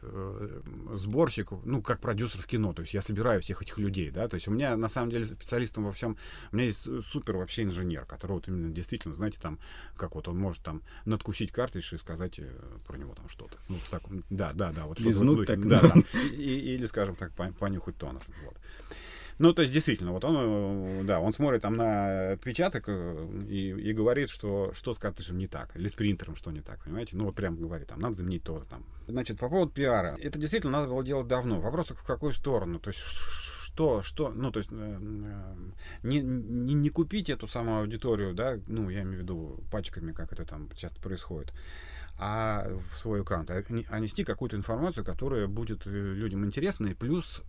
э, 0.01 0.61
сборщик, 0.93 1.51
ну, 1.63 1.81
как 1.81 1.99
продюсер 1.99 2.41
в 2.41 2.47
кино. 2.47 2.73
То 2.73 2.81
есть 2.81 2.93
я 2.93 3.01
собираю 3.01 3.41
всех 3.41 3.61
этих 3.61 3.77
людей, 3.77 4.11
да. 4.11 4.27
То 4.27 4.35
есть 4.35 4.47
у 4.47 4.51
меня, 4.51 4.75
на 4.75 4.89
самом 4.89 5.11
деле, 5.11 5.25
специалистом 5.25 5.85
во 5.85 5.91
всем, 5.91 6.17
у 6.51 6.55
меня 6.55 6.65
есть 6.65 6.87
супер 7.03 7.37
вообще 7.37 7.63
инженер, 7.63 8.05
который 8.05 8.33
вот 8.33 8.47
именно 8.47 8.73
действительно, 8.73 9.15
знаете, 9.15 9.39
там, 9.41 9.59
как 9.95 10.15
вот 10.15 10.27
он 10.27 10.37
может 10.37 10.63
там 10.63 10.81
надкусить 11.05 11.51
картридж 11.51 11.95
и 11.95 11.97
сказать 11.97 12.39
про 12.85 12.97
него 12.97 13.13
там 13.13 13.29
что-то. 13.29 13.57
Ну, 13.69 13.75
в 13.75 13.89
таком, 13.89 14.21
да, 14.29 14.53
да, 14.53 14.71
да, 14.71 14.85
вот. 14.85 14.99
Вот, 14.99 15.47
так, 15.47 15.67
да, 15.67 15.93
и, 16.31 16.75
или, 16.75 16.85
скажем 16.85 17.15
так, 17.15 17.31
понюхать 17.33 17.97
тонер. 17.97 18.21
Вот. 18.43 18.57
Ну, 19.37 19.53
то 19.53 19.61
есть, 19.61 19.73
действительно, 19.73 20.11
вот 20.11 20.23
он, 20.23 20.35
э, 20.37 21.03
да, 21.03 21.19
он 21.19 21.33
смотрит 21.33 21.61
там 21.61 21.75
на 21.75 22.31
отпечаток 22.31 22.85
э, 22.87 23.45
и, 23.49 23.69
и 23.69 23.93
говорит, 23.93 24.29
что 24.29 24.71
что 24.73 24.93
с 24.93 24.97
картриджем 24.97 25.37
не 25.37 25.47
так, 25.47 25.75
или 25.75 25.87
с 25.87 25.93
принтером 25.93 26.35
что 26.35 26.51
не 26.51 26.61
так, 26.61 26.83
понимаете? 26.83 27.17
Ну, 27.17 27.25
вот 27.25 27.35
прям 27.35 27.57
говорит, 27.57 27.87
там, 27.87 27.99
надо 27.99 28.15
заменить 28.15 28.43
то-то 28.43 28.65
там. 28.65 28.85
Значит, 29.07 29.37
по 29.37 29.49
поводу 29.49 29.71
пиара. 29.71 30.15
Это 30.21 30.39
действительно 30.39 30.71
надо 30.71 30.87
было 30.87 31.03
делать 31.03 31.27
давно. 31.27 31.59
Вопрос 31.59 31.89
в 31.89 32.03
какую 32.03 32.31
сторону. 32.31 32.79
То 32.79 32.91
есть, 32.91 33.01
что, 33.01 34.01
что, 34.01 34.29
ну, 34.29 34.51
то 34.51 34.59
есть, 34.59 34.69
э, 34.71 35.55
не, 36.03 36.21
не, 36.21 36.73
не 36.73 36.89
купить 36.89 37.29
эту 37.29 37.45
самую 37.45 37.79
аудиторию, 37.81 38.33
да, 38.33 38.57
ну, 38.67 38.89
я 38.89 39.01
имею 39.01 39.19
в 39.19 39.21
виду 39.23 39.63
пачками, 39.69 40.13
как 40.13 40.31
это 40.31 40.45
там 40.45 40.69
часто 40.77 41.01
происходит, 41.01 41.53
а 42.17 42.69
в 42.69 42.97
свой 42.97 43.21
аккаунт, 43.21 43.51
а, 43.51 43.61
а 43.89 43.99
нести 43.99 44.23
какую-то 44.23 44.55
информацию, 44.55 45.03
которая 45.03 45.47
будет 45.47 45.85
людям 45.85 46.45
интересна, 46.45 46.87
и 46.87 46.93
плюс 46.93 47.43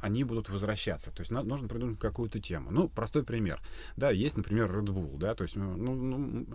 они 0.00 0.24
будут 0.24 0.48
возвращаться. 0.48 1.10
То 1.10 1.20
есть 1.20 1.30
надо, 1.30 1.48
нужно 1.48 1.68
придумать 1.68 1.98
какую-то 1.98 2.40
тему. 2.40 2.70
Ну, 2.70 2.88
простой 2.88 3.24
пример. 3.24 3.60
Да, 3.96 4.10
есть, 4.10 4.36
например, 4.36 4.70
Red 4.70 4.86
Bull, 4.86 5.18
да, 5.18 5.34
то 5.34 5.42
есть, 5.42 5.56
ну, 5.56 5.76
ну, 5.76 6.46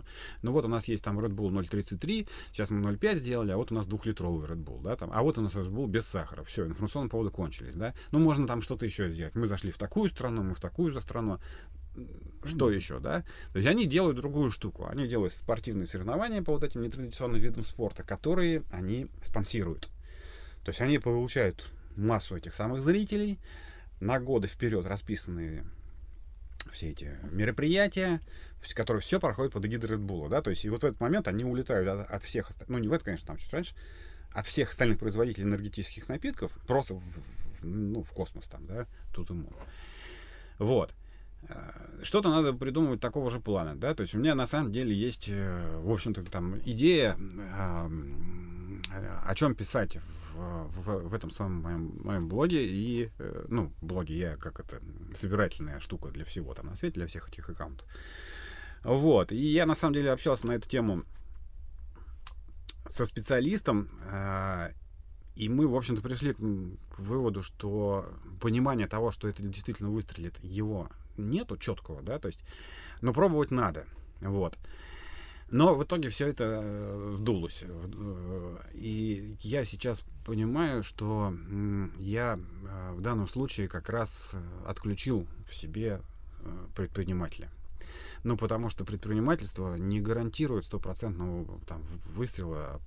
ну 0.42 0.52
вот 0.52 0.64
у 0.64 0.68
нас 0.68 0.88
есть 0.88 1.04
там 1.04 1.18
Red 1.18 1.34
Bull 1.34 1.50
0.33, 1.50 2.28
сейчас 2.52 2.70
мы 2.70 2.80
0.5 2.92 3.16
сделали, 3.16 3.50
а 3.52 3.56
вот 3.56 3.72
у 3.72 3.74
нас 3.74 3.86
двухлитровый 3.86 4.48
Red 4.48 4.64
Bull, 4.64 4.82
да, 4.82 4.96
там, 4.96 5.10
а 5.12 5.22
вот 5.22 5.38
у 5.38 5.42
нас 5.42 5.52
Red 5.54 5.70
Bull 5.70 5.86
без 5.86 6.06
сахара. 6.06 6.44
Все, 6.44 6.66
информационные 6.66 7.10
поводы 7.10 7.30
кончились, 7.30 7.74
да. 7.74 7.94
Ну, 8.12 8.18
можно 8.18 8.46
там 8.46 8.62
что-то 8.62 8.84
еще 8.84 9.10
сделать. 9.10 9.34
Мы 9.34 9.46
зашли 9.46 9.70
в 9.70 9.78
такую 9.78 10.10
страну, 10.10 10.42
мы 10.42 10.54
в 10.54 10.60
такую 10.60 10.92
за 10.92 11.00
страну. 11.00 11.38
Что 12.44 12.70
еще, 12.70 12.98
да? 12.98 13.24
То 13.52 13.58
есть 13.58 13.68
они 13.68 13.86
делают 13.86 14.16
другую 14.16 14.50
штуку. 14.50 14.86
Они 14.86 15.06
делают 15.06 15.32
спортивные 15.32 15.86
соревнования 15.86 16.42
по 16.42 16.52
вот 16.52 16.64
этим 16.64 16.82
нетрадиционным 16.82 17.40
видам 17.40 17.62
спорта, 17.62 18.02
которые 18.02 18.64
они 18.72 19.06
спонсируют. 19.22 19.88
То 20.64 20.70
есть 20.70 20.80
они 20.80 20.98
получают 20.98 21.64
массу 21.96 22.36
этих 22.36 22.54
самых 22.54 22.82
зрителей, 22.82 23.38
на 24.00 24.20
годы 24.20 24.48
вперед 24.48 24.86
расписанные 24.86 25.64
все 26.72 26.90
эти 26.90 27.16
мероприятия, 27.30 28.20
которые 28.74 29.02
все 29.02 29.20
проходят 29.20 29.52
под 29.52 29.66
эгидой 29.66 29.98
Bull, 29.98 30.28
да, 30.28 30.42
то 30.42 30.50
есть 30.50 30.64
и 30.64 30.70
вот 30.70 30.82
в 30.82 30.86
этот 30.86 31.00
момент 31.00 31.28
они 31.28 31.44
улетают 31.44 31.88
от, 31.88 32.10
от 32.10 32.22
всех, 32.22 32.50
ну 32.68 32.78
не 32.78 32.88
в 32.88 32.92
этот, 32.92 33.04
конечно, 33.04 33.26
там 33.26 33.36
чуть 33.36 33.52
раньше, 33.52 33.74
от 34.32 34.46
всех 34.46 34.70
остальных 34.70 34.98
производителей 34.98 35.44
энергетических 35.44 36.08
напитков 36.08 36.52
просто 36.66 36.94
в, 36.94 37.02
в, 37.02 37.64
ну, 37.64 38.02
в 38.02 38.12
космос 38.12 38.46
там, 38.46 38.66
да, 38.66 38.86
the 39.12 39.28
moon. 39.28 39.54
Вот. 40.58 40.94
Э, 41.48 42.00
что-то 42.02 42.30
надо 42.30 42.52
придумывать 42.52 43.00
такого 43.00 43.30
же 43.30 43.40
плана, 43.40 43.76
да, 43.76 43.94
то 43.94 44.02
есть 44.02 44.14
у 44.14 44.18
меня 44.18 44.34
на 44.34 44.46
самом 44.46 44.72
деле 44.72 44.94
есть, 44.94 45.28
э, 45.28 45.80
в 45.82 45.92
общем-то, 45.92 46.24
там 46.24 46.58
идея, 46.64 47.16
о 48.90 49.34
чем 49.34 49.54
писать 49.54 49.98
в, 50.34 50.68
в, 50.68 51.08
в 51.08 51.14
этом 51.14 51.30
самом 51.30 51.62
моем, 51.62 52.00
моем 52.02 52.28
блоге. 52.28 52.66
И, 52.66 53.10
э, 53.18 53.46
ну, 53.48 53.72
блоге 53.80 54.16
я 54.16 54.36
как 54.36 54.60
это, 54.60 54.80
собирательная 55.14 55.80
штука 55.80 56.10
для 56.10 56.24
всего 56.24 56.54
там 56.54 56.66
на 56.66 56.76
свете, 56.76 56.94
для 56.94 57.06
всех 57.06 57.28
этих 57.28 57.48
аккаунтов. 57.48 57.88
Вот. 58.82 59.32
И 59.32 59.36
я, 59.36 59.66
на 59.66 59.74
самом 59.74 59.94
деле, 59.94 60.12
общался 60.12 60.46
на 60.46 60.52
эту 60.52 60.68
тему 60.68 61.04
со 62.88 63.06
специалистом, 63.06 63.88
э, 64.10 64.72
и 65.36 65.48
мы, 65.48 65.66
в 65.66 65.74
общем-то, 65.74 66.02
пришли 66.02 66.34
к 66.34 66.98
выводу, 66.98 67.42
что 67.42 68.08
понимание 68.40 68.86
того, 68.86 69.10
что 69.10 69.26
это 69.26 69.42
действительно 69.42 69.90
выстрелит, 69.90 70.34
его 70.42 70.88
нету 71.16 71.56
четкого, 71.56 72.02
да, 72.02 72.18
то 72.18 72.28
есть, 72.28 72.44
но 73.00 73.12
пробовать 73.12 73.50
надо, 73.50 73.86
вот. 74.20 74.56
Но 75.50 75.74
в 75.74 75.84
итоге 75.84 76.08
все 76.08 76.28
это 76.28 76.60
э, 76.62 77.12
сдулось. 77.16 77.64
Э, 77.66 78.56
и 78.72 79.36
я 79.40 79.64
сейчас 79.64 80.02
понимаю, 80.24 80.82
что 80.82 81.34
я 81.98 82.38
э, 82.38 82.92
в 82.92 83.00
данном 83.00 83.28
случае 83.28 83.68
как 83.68 83.88
раз 83.88 84.32
отключил 84.66 85.26
в 85.48 85.54
себе 85.54 86.00
предпринимателя. 86.74 87.48
Ну, 88.22 88.36
потому 88.36 88.68
что 88.68 88.84
предпринимательство 88.84 89.76
не 89.76 90.00
гарантирует 90.00 90.64
стопроцентного 90.64 91.60
там, 91.66 91.82
выстрела 92.06 92.80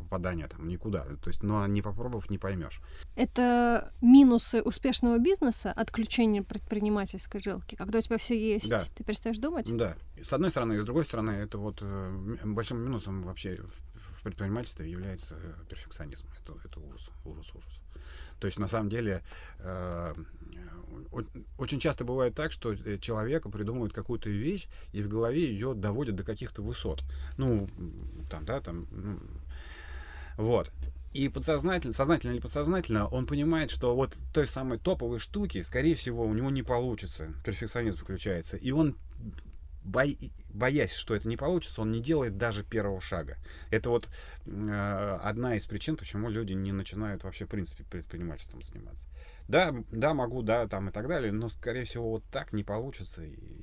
попадания 0.00 0.48
там 0.48 0.66
никуда. 0.66 1.04
То 1.22 1.28
есть, 1.28 1.42
но 1.42 1.66
не 1.66 1.82
попробовав, 1.82 2.30
не 2.30 2.38
поймешь. 2.38 2.80
Это 3.14 3.92
минусы 4.00 4.62
успешного 4.62 5.18
бизнеса, 5.18 5.72
отключение 5.72 6.42
предпринимательской 6.42 7.40
жилки. 7.40 7.74
Когда 7.76 7.98
у 7.98 8.00
тебя 8.00 8.18
все 8.18 8.38
есть, 8.38 8.68
да. 8.68 8.84
ты 8.94 9.04
перестаешь 9.04 9.38
думать? 9.38 9.74
Да. 9.76 9.96
С 10.22 10.32
одной 10.32 10.50
стороны, 10.50 10.74
и 10.74 10.80
с 10.80 10.84
другой 10.84 11.04
стороны, 11.04 11.30
это 11.30 11.58
вот 11.58 11.78
э, 11.82 12.36
большим 12.44 12.82
минусом 12.82 13.22
вообще 13.22 13.56
в, 13.56 14.18
в 14.18 14.22
предпринимательстве 14.22 14.90
является 14.90 15.34
э, 15.34 15.54
перфекционизм. 15.68 16.26
Это, 16.42 16.56
это 16.64 16.80
ужас, 16.80 17.10
ужас, 17.24 17.50
ужас. 17.54 17.80
То 18.40 18.46
есть, 18.46 18.58
на 18.58 18.68
самом 18.68 18.88
деле, 18.88 19.22
э, 19.58 20.14
очень 21.58 21.78
часто 21.78 22.04
бывает 22.04 22.34
так, 22.34 22.52
что 22.52 22.72
э, 22.72 22.98
человека 22.98 23.50
придумывают 23.50 23.92
какую-то 23.92 24.30
вещь, 24.30 24.66
и 24.92 25.02
в 25.02 25.08
голове 25.08 25.44
ее 25.44 25.74
доводят 25.74 26.16
до 26.16 26.24
каких-то 26.24 26.62
высот. 26.62 27.02
Ну, 27.36 27.68
там, 28.30 28.46
да, 28.46 28.60
там, 28.60 28.86
ну, 28.90 29.20
вот. 30.40 30.72
И 31.12 31.28
подсознательно, 31.28 31.92
сознательно 31.92 32.32
или 32.32 32.40
подсознательно, 32.40 33.06
он 33.08 33.26
понимает, 33.26 33.70
что 33.70 33.94
вот 33.94 34.16
той 34.32 34.46
самой 34.46 34.78
топовой 34.78 35.18
штуки, 35.18 35.60
скорее 35.62 35.94
всего, 35.96 36.24
у 36.24 36.32
него 36.32 36.50
не 36.50 36.62
получится. 36.62 37.34
Перфекционизм 37.44 37.98
включается. 37.98 38.56
И 38.56 38.70
он. 38.70 38.96
Боясь, 39.84 40.92
что 40.92 41.14
это 41.14 41.28
не 41.28 41.36
получится, 41.36 41.82
он 41.82 41.90
не 41.90 42.00
делает 42.00 42.36
даже 42.36 42.64
первого 42.64 43.00
шага. 43.00 43.36
Это 43.70 43.90
вот 43.90 44.08
э, 44.46 45.18
одна 45.22 45.56
из 45.56 45.66
причин, 45.66 45.96
почему 45.96 46.28
люди 46.28 46.52
не 46.52 46.72
начинают 46.72 47.24
вообще, 47.24 47.46
в 47.46 47.48
принципе, 47.48 47.84
предпринимательством 47.84 48.62
заниматься. 48.62 49.06
Да, 49.48 49.74
да, 49.90 50.14
могу, 50.14 50.42
да, 50.42 50.68
там 50.68 50.90
и 50.90 50.92
так 50.92 51.08
далее, 51.08 51.32
но, 51.32 51.48
скорее 51.48 51.84
всего, 51.84 52.10
вот 52.10 52.24
так 52.30 52.52
не 52.52 52.62
получится. 52.62 53.22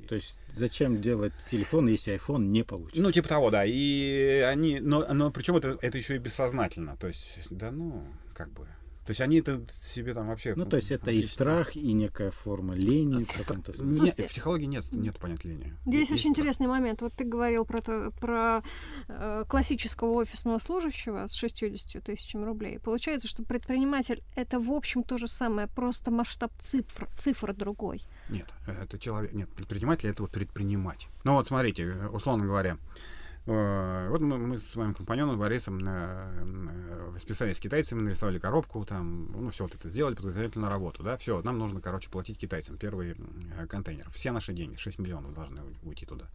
То 0.10 0.16
есть 0.16 0.38
зачем 0.56 1.02
делать 1.02 1.32
телефон, 1.50 1.88
если 1.88 2.14
iPhone 2.16 2.48
не 2.48 2.64
получится? 2.64 3.02
Ну, 3.02 3.12
типа 3.12 3.30
того, 3.30 3.52
да. 3.52 3.64
И 3.66 4.44
они, 4.46 4.82
но, 4.82 5.06
но 5.14 5.32
причем 5.32 5.56
это, 5.56 5.78
это 5.82 5.98
еще 5.98 6.16
и 6.16 6.20
бессознательно. 6.20 6.98
То 6.98 7.08
есть, 7.08 7.40
да, 7.50 7.72
ну, 7.72 8.06
как 8.34 8.52
бы. 8.52 8.68
То 9.08 9.12
есть 9.12 9.22
они 9.22 9.38
это 9.38 9.65
себе 9.72 10.13
там 10.13 10.28
вообще... 10.28 10.54
Ну, 10.54 10.65
то 10.65 10.76
есть 10.76 10.91
это 10.91 11.06
отлично. 11.06 11.30
и 11.30 11.32
страх, 11.32 11.76
и 11.78 11.93
некая 11.93 12.30
форма 12.30 12.76
лени 12.76 13.24
в 13.24 13.38
каком-то 13.38 13.72
смысле. 13.72 14.04
Нет, 14.04 14.20
в 14.20 14.28
психологии 14.28 14.65
нет, 14.65 14.84
нет 14.91 15.17
понятия 15.17 15.48
лени. 15.48 15.74
Здесь 15.86 16.10
есть 16.10 16.12
очень 16.12 16.34
страх. 16.34 16.38
интересный 16.39 16.67
момент. 16.67 17.02
Вот 17.02 17.13
ты 17.13 17.24
говорил 17.24 17.63
про, 17.63 17.82
то, 17.82 18.12
про 18.20 18.63
э, 19.08 19.46
классического 19.48 20.12
офисного 20.12 20.60
служащего 20.60 21.26
с 21.28 21.36
60 21.36 22.04
тысячами 22.04 22.43
рублей. 22.43 22.80
Получается, 22.80 23.30
что 23.30 23.43
предприниматель— 23.43 24.22
это, 24.36 24.60
в 24.60 24.74
общем, 24.74 25.04
то 25.04 25.17
же 25.17 25.30
самое, 25.30 25.70
просто 25.70 26.12
масштаб 26.12 26.52
цифр, 26.60 27.08
цифр 27.17 27.54
другой. 27.54 28.04
Нет, 28.28 28.50
это 28.67 29.00
человек... 29.00 29.32
Нет, 29.32 29.48
предприниматель— 29.52 30.10
это 30.10 30.24
вот 30.24 30.32
предпринимать. 30.32 31.08
Ну 31.24 31.32
вот 31.36 31.48
смотрите, 31.48 31.93
условно 32.12 32.43
говоря, 32.43 32.78
Э, 32.78 33.17
вот 33.48 34.20
мы, 34.20 34.38
мы 34.38 34.58
с 34.58 34.76
моим 34.76 34.94
компаньоном 34.94 35.40
Борисом 35.40 35.82
э, 35.88 37.18
списались 37.20 37.58
с 37.58 37.60
китайцами, 37.62 38.02
нарисовали 38.02 38.40
коробку, 38.40 38.84
там, 38.84 39.32
ну, 39.32 39.50
все 39.52 39.64
вот 39.64 39.76
это 39.76 39.88
сделали 39.88 40.16
подготовительную 40.16 40.70
работу, 40.70 41.02
да, 41.02 41.16
все, 41.16 41.42
нам 41.42 41.58
нужно, 41.58 41.80
короче, 41.80 42.10
платить 42.10 42.38
китайцам 42.38 42.78
первый 42.78 43.16
э, 43.58 43.68
контейнер. 43.68 44.10
Все 44.12 44.32
наши 44.32 44.54
деньги, 44.54 44.76
6 44.76 45.00
миллионов 45.00 45.34
должны 45.34 45.62
уйти 45.84 46.06
туда. 46.06 46.26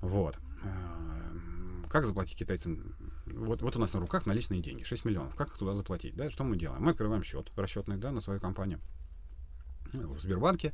Вот. 0.00 0.38
Как 1.90 2.06
заплатить 2.06 2.38
китайцам? 2.38 2.94
Вот, 3.26 3.60
вот 3.60 3.76
у 3.76 3.78
нас 3.78 3.92
на 3.92 4.00
руках 4.00 4.24
наличные 4.24 4.62
деньги, 4.62 4.84
6 4.84 5.04
миллионов. 5.04 5.34
Как 5.34 5.48
их 5.48 5.58
туда 5.58 5.74
заплатить? 5.74 6.16
Да? 6.16 6.30
Что 6.30 6.44
мы 6.44 6.56
делаем? 6.56 6.82
Мы 6.82 6.92
открываем 6.92 7.22
счет 7.22 7.50
расчетный 7.56 7.98
да, 7.98 8.10
на 8.10 8.20
свою 8.20 8.40
компанию 8.40 8.80
в 9.92 10.20
Сбербанке. 10.20 10.72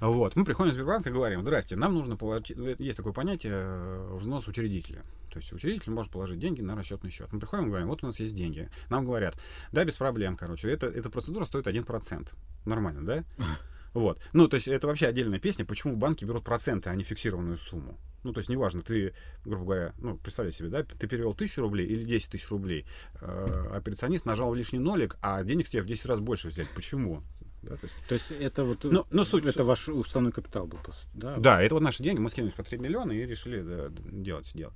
Вот. 0.00 0.36
Мы 0.36 0.44
приходим 0.44 0.70
в 0.70 0.74
Сбербанк 0.74 1.06
и 1.06 1.10
говорим, 1.10 1.42
здрасте, 1.42 1.76
нам 1.76 1.94
нужно 1.94 2.16
положить, 2.16 2.56
есть 2.78 2.96
такое 2.96 3.12
понятие 3.12 3.52
э, 3.54 4.14
взнос 4.14 4.48
учредителя. 4.48 5.02
То 5.30 5.38
есть 5.38 5.52
учредитель 5.52 5.92
может 5.92 6.12
положить 6.12 6.38
деньги 6.38 6.62
на 6.62 6.74
расчетный 6.74 7.10
счет. 7.10 7.32
Мы 7.32 7.40
приходим 7.40 7.66
и 7.66 7.68
говорим, 7.68 7.88
вот 7.88 8.02
у 8.02 8.06
нас 8.06 8.18
есть 8.20 8.34
деньги. 8.34 8.70
Нам 8.88 9.04
говорят, 9.04 9.36
да, 9.72 9.84
без 9.84 9.94
проблем, 9.94 10.36
короче, 10.36 10.70
это, 10.70 10.86
эта 10.86 11.10
процедура 11.10 11.44
стоит 11.44 11.66
1%. 11.66 12.28
Нормально, 12.64 13.04
да? 13.04 13.24
Вот. 13.92 14.20
Ну, 14.34 14.46
то 14.46 14.56
есть 14.56 14.68
это 14.68 14.86
вообще 14.88 15.06
отдельная 15.06 15.38
песня, 15.38 15.64
почему 15.64 15.96
банки 15.96 16.26
берут 16.26 16.44
проценты, 16.44 16.90
а 16.90 16.94
не 16.94 17.02
фиксированную 17.02 17.56
сумму. 17.56 17.98
Ну, 18.24 18.32
то 18.32 18.40
есть 18.40 18.50
неважно, 18.50 18.82
ты, 18.82 19.14
грубо 19.44 19.64
говоря, 19.64 19.94
ну, 19.98 20.18
представляй 20.18 20.52
себе, 20.52 20.68
да, 20.68 20.82
ты 20.82 21.06
перевел 21.06 21.32
тысячу 21.32 21.62
рублей 21.62 21.86
или 21.86 22.04
10 22.04 22.30
тысяч 22.30 22.50
рублей, 22.50 22.84
э, 23.20 23.66
операционист 23.72 24.26
нажал 24.26 24.52
лишний 24.52 24.80
нолик, 24.80 25.16
а 25.22 25.42
денег 25.44 25.68
тебе 25.68 25.82
в 25.82 25.86
10 25.86 26.06
раз 26.06 26.20
больше 26.20 26.48
взять. 26.48 26.68
Почему? 26.74 27.22
Да, 27.68 27.76
то, 27.76 27.84
есть, 27.84 27.96
то 28.08 28.14
есть 28.14 28.30
это 28.30 28.64
вот 28.64 28.84
ну, 28.84 29.06
ну, 29.10 29.24
суть, 29.24 29.44
это 29.44 29.64
ваш 29.64 29.88
уставной 29.88 30.30
капитал 30.30 30.66
был, 30.66 30.78
да? 31.14 31.34
Да, 31.34 31.60
это 31.60 31.74
вот 31.74 31.82
наши 31.82 32.02
деньги, 32.02 32.20
мы 32.20 32.30
скинулись 32.30 32.54
по 32.54 32.62
3 32.62 32.78
миллиона 32.78 33.10
и 33.12 33.26
решили 33.26 33.60
да, 33.60 33.88
делать, 33.90 34.46
сделать. 34.46 34.74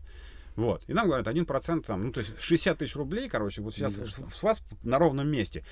Вот. 0.57 0.83
И 0.88 0.92
нам 0.92 1.07
говорят, 1.07 1.26
1% 1.26 1.85
там, 1.85 2.07
ну, 2.07 2.12
то 2.12 2.20
есть 2.20 2.40
60 2.40 2.79
тысяч 2.79 2.96
рублей, 2.96 3.29
короче, 3.29 3.62
вот 3.62 3.74
сейчас 3.74 3.94
с 3.94 4.42
вас 4.42 4.62
на 4.83 4.98
ровном 4.98 5.29
месте. 5.29 5.64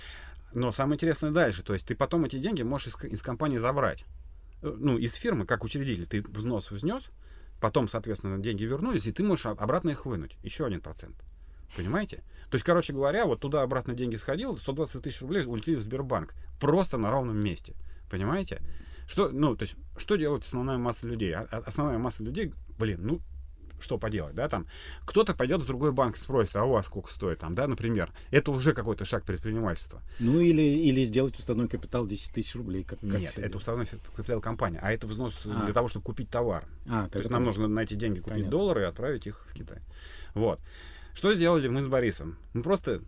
Но 0.55 0.71
самое 0.71 0.95
интересное 0.95 1.31
дальше, 1.31 1.63
то 1.63 1.75
есть 1.75 1.87
ты 1.87 1.95
потом 1.95 2.25
эти 2.25 2.39
деньги 2.39 2.63
можешь 2.63 2.95
из, 2.95 3.05
из 3.05 3.23
компании 3.23 3.59
забрать. 3.59 4.05
Э, 4.63 4.75
ну, 4.79 4.97
из 4.97 5.15
фирмы, 5.15 5.45
как 5.45 5.65
учредитель, 5.65 6.07
ты 6.07 6.23
взнос 6.23 6.71
внес, 6.71 7.11
потом, 7.61 7.89
соответственно, 7.89 8.39
деньги 8.39 8.65
вернулись, 8.65 9.07
и 9.07 9.13
ты 9.13 9.23
можешь 9.23 9.47
обратно 9.47 9.91
их 9.91 10.07
вынуть. 10.07 10.37
Еще 10.43 10.65
один 10.65 10.81
процент. 10.81 11.17
Понимаете? 11.77 12.23
То 12.51 12.55
есть, 12.55 12.65
короче 12.65 12.93
говоря, 12.93 13.27
вот 13.27 13.41
туда-обратно 13.41 13.95
деньги 13.95 14.17
сходил, 14.17 14.57
120 14.57 15.03
тысяч 15.03 15.21
рублей 15.21 15.45
улетели 15.45 15.77
в 15.77 15.81
Сбербанк. 15.81 16.35
Просто 16.61 16.97
на 16.97 17.11
ровном 17.11 17.37
месте. 17.37 17.75
Понимаете? 18.11 18.63
Что, 19.07 19.29
ну, 19.31 19.57
то 19.57 19.63
есть, 19.63 19.77
что 19.97 20.17
делает 20.17 20.45
основная 20.45 20.79
масса 20.79 21.07
людей? 21.07 21.33
А, 21.33 21.47
а 21.51 21.59
основная 21.59 21.99
масса 21.99 22.23
людей, 22.25 22.53
блин, 22.79 23.01
ну, 23.03 23.21
что 23.81 23.99
поделать, 23.99 24.35
да, 24.35 24.49
там, 24.49 24.67
кто-то 25.05 25.35
пойдет 25.35 25.63
в 25.63 25.67
другой 25.67 25.93
банк 25.93 26.17
и 26.17 26.19
спросит, 26.19 26.57
а 26.57 26.65
у 26.65 26.73
вас 26.73 26.87
сколько 26.87 27.11
стоит, 27.11 27.39
там, 27.39 27.55
да, 27.55 27.67
например, 27.67 28.13
это 28.31 28.51
уже 28.51 28.73
какой-то 28.73 29.05
шаг 29.05 29.25
предпринимательства. 29.25 30.03
Ну, 30.19 30.41
или, 30.41 30.63
или 30.63 31.05
сделать 31.05 31.39
уставной 31.39 31.69
капитал 31.69 32.07
10 32.07 32.35
тысяч 32.35 32.55
рублей. 32.55 32.85
Как, 32.85 33.01
как 33.01 33.21
Нет, 33.21 33.39
это 33.39 33.57
уставной 33.57 33.87
капитал 34.15 34.41
компании, 34.41 34.81
а 34.83 34.93
это 34.93 35.07
взнос 35.07 35.43
а. 35.45 35.65
для 35.65 35.75
того, 35.75 35.89
чтобы 35.89 36.05
купить 36.05 36.31
товар. 36.31 36.65
А, 36.89 37.09
то, 37.09 37.19
есть 37.19 37.31
нам 37.31 37.45
нужно 37.45 37.69
на 37.69 37.81
эти 37.81 37.95
деньги 37.95 38.19
купить 38.19 38.35
Понятно. 38.35 38.51
доллары 38.51 38.81
и 38.83 38.85
отправить 38.85 39.27
их 39.27 39.47
в 39.49 39.55
Китай. 39.55 39.79
Вот. 40.35 40.61
Что 41.19 41.35
сделали 41.35 41.67
мы 41.67 41.83
с 41.83 41.89
Борисом? 41.89 42.39
Мы 42.53 42.63
просто 42.63 43.03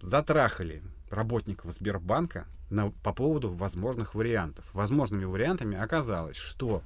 затрахали 0.00 0.80
работников 1.10 1.72
Сбербанка 1.72 2.46
на, 2.70 2.92
по 2.92 3.12
поводу 3.12 3.50
возможных 3.50 4.14
вариантов. 4.14 4.64
Возможными 4.72 5.24
вариантами 5.24 5.76
оказалось, 5.76 6.36
что 6.36 6.84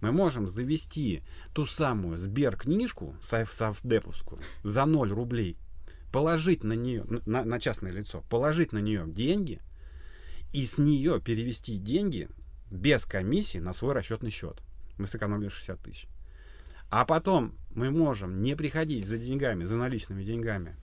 мы 0.00 0.12
можем 0.12 0.48
завести 0.48 1.22
ту 1.52 1.66
самую 1.66 2.16
Сберкнижку, 2.16 3.14
Совдеповскую, 3.20 4.40
за 4.62 4.86
0 4.86 5.12
рублей, 5.12 5.58
положить 6.10 6.64
на 6.64 6.72
нее, 6.72 7.04
на, 7.26 7.44
на 7.44 7.60
частное 7.60 7.92
лицо, 7.92 8.24
положить 8.30 8.72
на 8.72 8.78
нее 8.78 9.04
деньги 9.06 9.60
и 10.54 10.64
с 10.64 10.78
нее 10.78 11.20
перевести 11.20 11.76
деньги 11.76 12.30
без 12.70 13.04
комиссии 13.04 13.58
на 13.58 13.74
свой 13.74 13.92
расчетный 13.92 14.30
счет. 14.30 14.62
Мы 14.96 15.06
сэкономили 15.06 15.50
60 15.50 15.82
тысяч. 15.82 16.08
А 16.88 17.04
потом 17.04 17.58
мы 17.74 17.90
можем 17.90 18.42
не 18.42 18.54
приходить 18.54 19.06
за 19.06 19.18
деньгами, 19.18 19.64
за 19.64 19.76
наличными 19.76 20.22
деньгами 20.22 20.76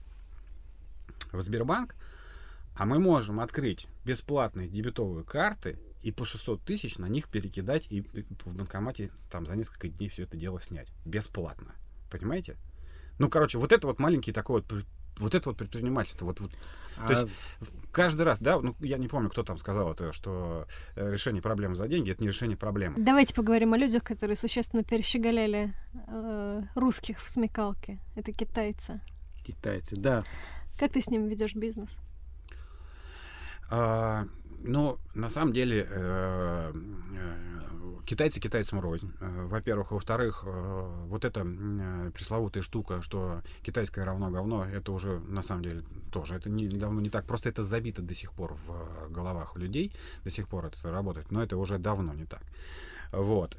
в 1.32 1.40
Сбербанк, 1.40 1.94
а 2.76 2.86
мы 2.86 2.98
можем 2.98 3.40
открыть 3.40 3.86
бесплатные 4.04 4.68
дебетовые 4.68 5.24
карты 5.24 5.78
и 6.02 6.10
по 6.10 6.24
600 6.24 6.62
тысяч 6.62 6.98
на 6.98 7.06
них 7.06 7.28
перекидать 7.28 7.86
и 7.90 8.02
в 8.02 8.54
банкомате 8.54 9.10
там 9.30 9.46
за 9.46 9.56
несколько 9.56 9.88
дней 9.88 10.08
все 10.08 10.24
это 10.24 10.36
дело 10.36 10.60
снять. 10.60 10.88
Бесплатно. 11.04 11.74
Понимаете? 12.10 12.56
Ну, 13.18 13.28
короче, 13.28 13.58
вот 13.58 13.72
это 13.72 13.86
вот 13.86 13.98
маленький 13.98 14.32
такой 14.32 14.62
вот 14.62 14.84
вот 15.18 15.34
это 15.34 15.48
вот 15.50 15.58
предпринимательство. 15.58 16.24
Вот, 16.24 16.40
вот. 16.40 16.52
А... 16.98 17.06
То 17.06 17.12
есть 17.12 17.32
каждый 17.92 18.22
раз, 18.22 18.40
да, 18.40 18.60
ну 18.60 18.74
я 18.80 18.98
не 18.98 19.08
помню, 19.08 19.30
кто 19.30 19.42
там 19.42 19.58
сказал 19.58 19.92
это, 19.92 20.12
что 20.12 20.66
э, 20.96 21.12
решение 21.12 21.42
проблемы 21.42 21.74
за 21.74 21.88
деньги 21.88 22.10
это 22.10 22.22
не 22.22 22.28
решение 22.28 22.56
проблемы. 22.56 22.96
Давайте 22.98 23.34
поговорим 23.34 23.74
о 23.74 23.78
людях, 23.78 24.02
которые 24.02 24.36
существенно 24.36 24.82
перещеголяли 24.82 25.74
э, 26.08 26.62
русских 26.74 27.20
в 27.20 27.28
смекалке. 27.28 27.98
Это 28.16 28.32
китайцы. 28.32 29.00
Китайцы, 29.44 29.96
да. 29.96 30.24
Как 30.78 30.92
ты 30.92 31.00
с 31.00 31.08
ними 31.08 31.28
ведешь 31.28 31.54
бизнес? 31.54 31.90
А, 33.70 34.26
ну, 34.64 34.98
на 35.14 35.28
самом 35.28 35.52
деле, 35.52 35.86
э, 35.88 36.72
э, 36.72 37.71
китайцы 38.04 38.40
китайцам 38.40 38.80
рознь. 38.80 39.12
Э, 39.20 39.46
во-первых. 39.46 39.92
Во-вторых, 39.92 40.44
вот 40.44 41.24
эта 41.24 41.44
пресловутая 42.14 42.62
штука, 42.62 43.02
что 43.02 43.42
китайское 43.62 44.04
равно 44.04 44.30
говно, 44.30 44.64
это 44.64 44.92
уже 44.92 45.18
на 45.20 45.42
самом 45.42 45.62
деле 45.62 45.82
тоже. 46.10 46.36
Это 46.36 46.50
не, 46.50 46.68
давно 46.68 47.00
не 47.00 47.10
так. 47.10 47.24
Просто 47.26 47.48
это 47.48 47.64
забито 47.64 48.02
до 48.02 48.14
сих 48.14 48.32
пор 48.32 48.56
в 48.66 49.12
головах 49.12 49.56
людей. 49.56 49.92
До 50.24 50.30
сих 50.30 50.48
пор 50.48 50.66
это 50.66 50.90
работает. 50.90 51.30
Но 51.30 51.42
это 51.42 51.56
уже 51.56 51.78
давно 51.78 52.14
не 52.14 52.24
так. 52.24 52.42
Вот. 53.12 53.58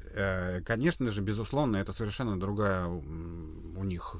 Конечно 0.66 1.12
же, 1.12 1.22
безусловно, 1.22 1.76
это 1.76 1.92
совершенно 1.92 2.38
другая 2.38 2.86
у 2.86 3.84
них 3.84 4.16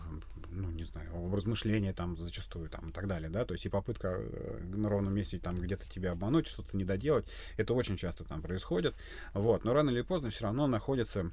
ну, 0.54 0.70
не 0.70 0.84
знаю, 0.84 1.14
образ 1.14 1.44
мышления 1.44 1.92
там 1.92 2.16
зачастую 2.16 2.68
там 2.68 2.90
и 2.90 2.92
так 2.92 3.06
далее, 3.06 3.30
да, 3.30 3.44
то 3.44 3.54
есть 3.54 3.66
и 3.66 3.68
попытка 3.68 4.16
э, 4.18 4.60
на 4.74 4.88
ровном 4.88 5.14
месте 5.14 5.38
там 5.38 5.60
где-то 5.60 5.88
тебя 5.88 6.12
обмануть, 6.12 6.46
что-то 6.46 6.76
не 6.76 6.84
доделать, 6.84 7.26
это 7.56 7.74
очень 7.74 7.96
часто 7.96 8.24
там 8.24 8.42
происходит, 8.42 8.94
вот, 9.32 9.64
но 9.64 9.72
рано 9.72 9.90
или 9.90 10.02
поздно 10.02 10.30
все 10.30 10.44
равно 10.44 10.66
находятся 10.66 11.30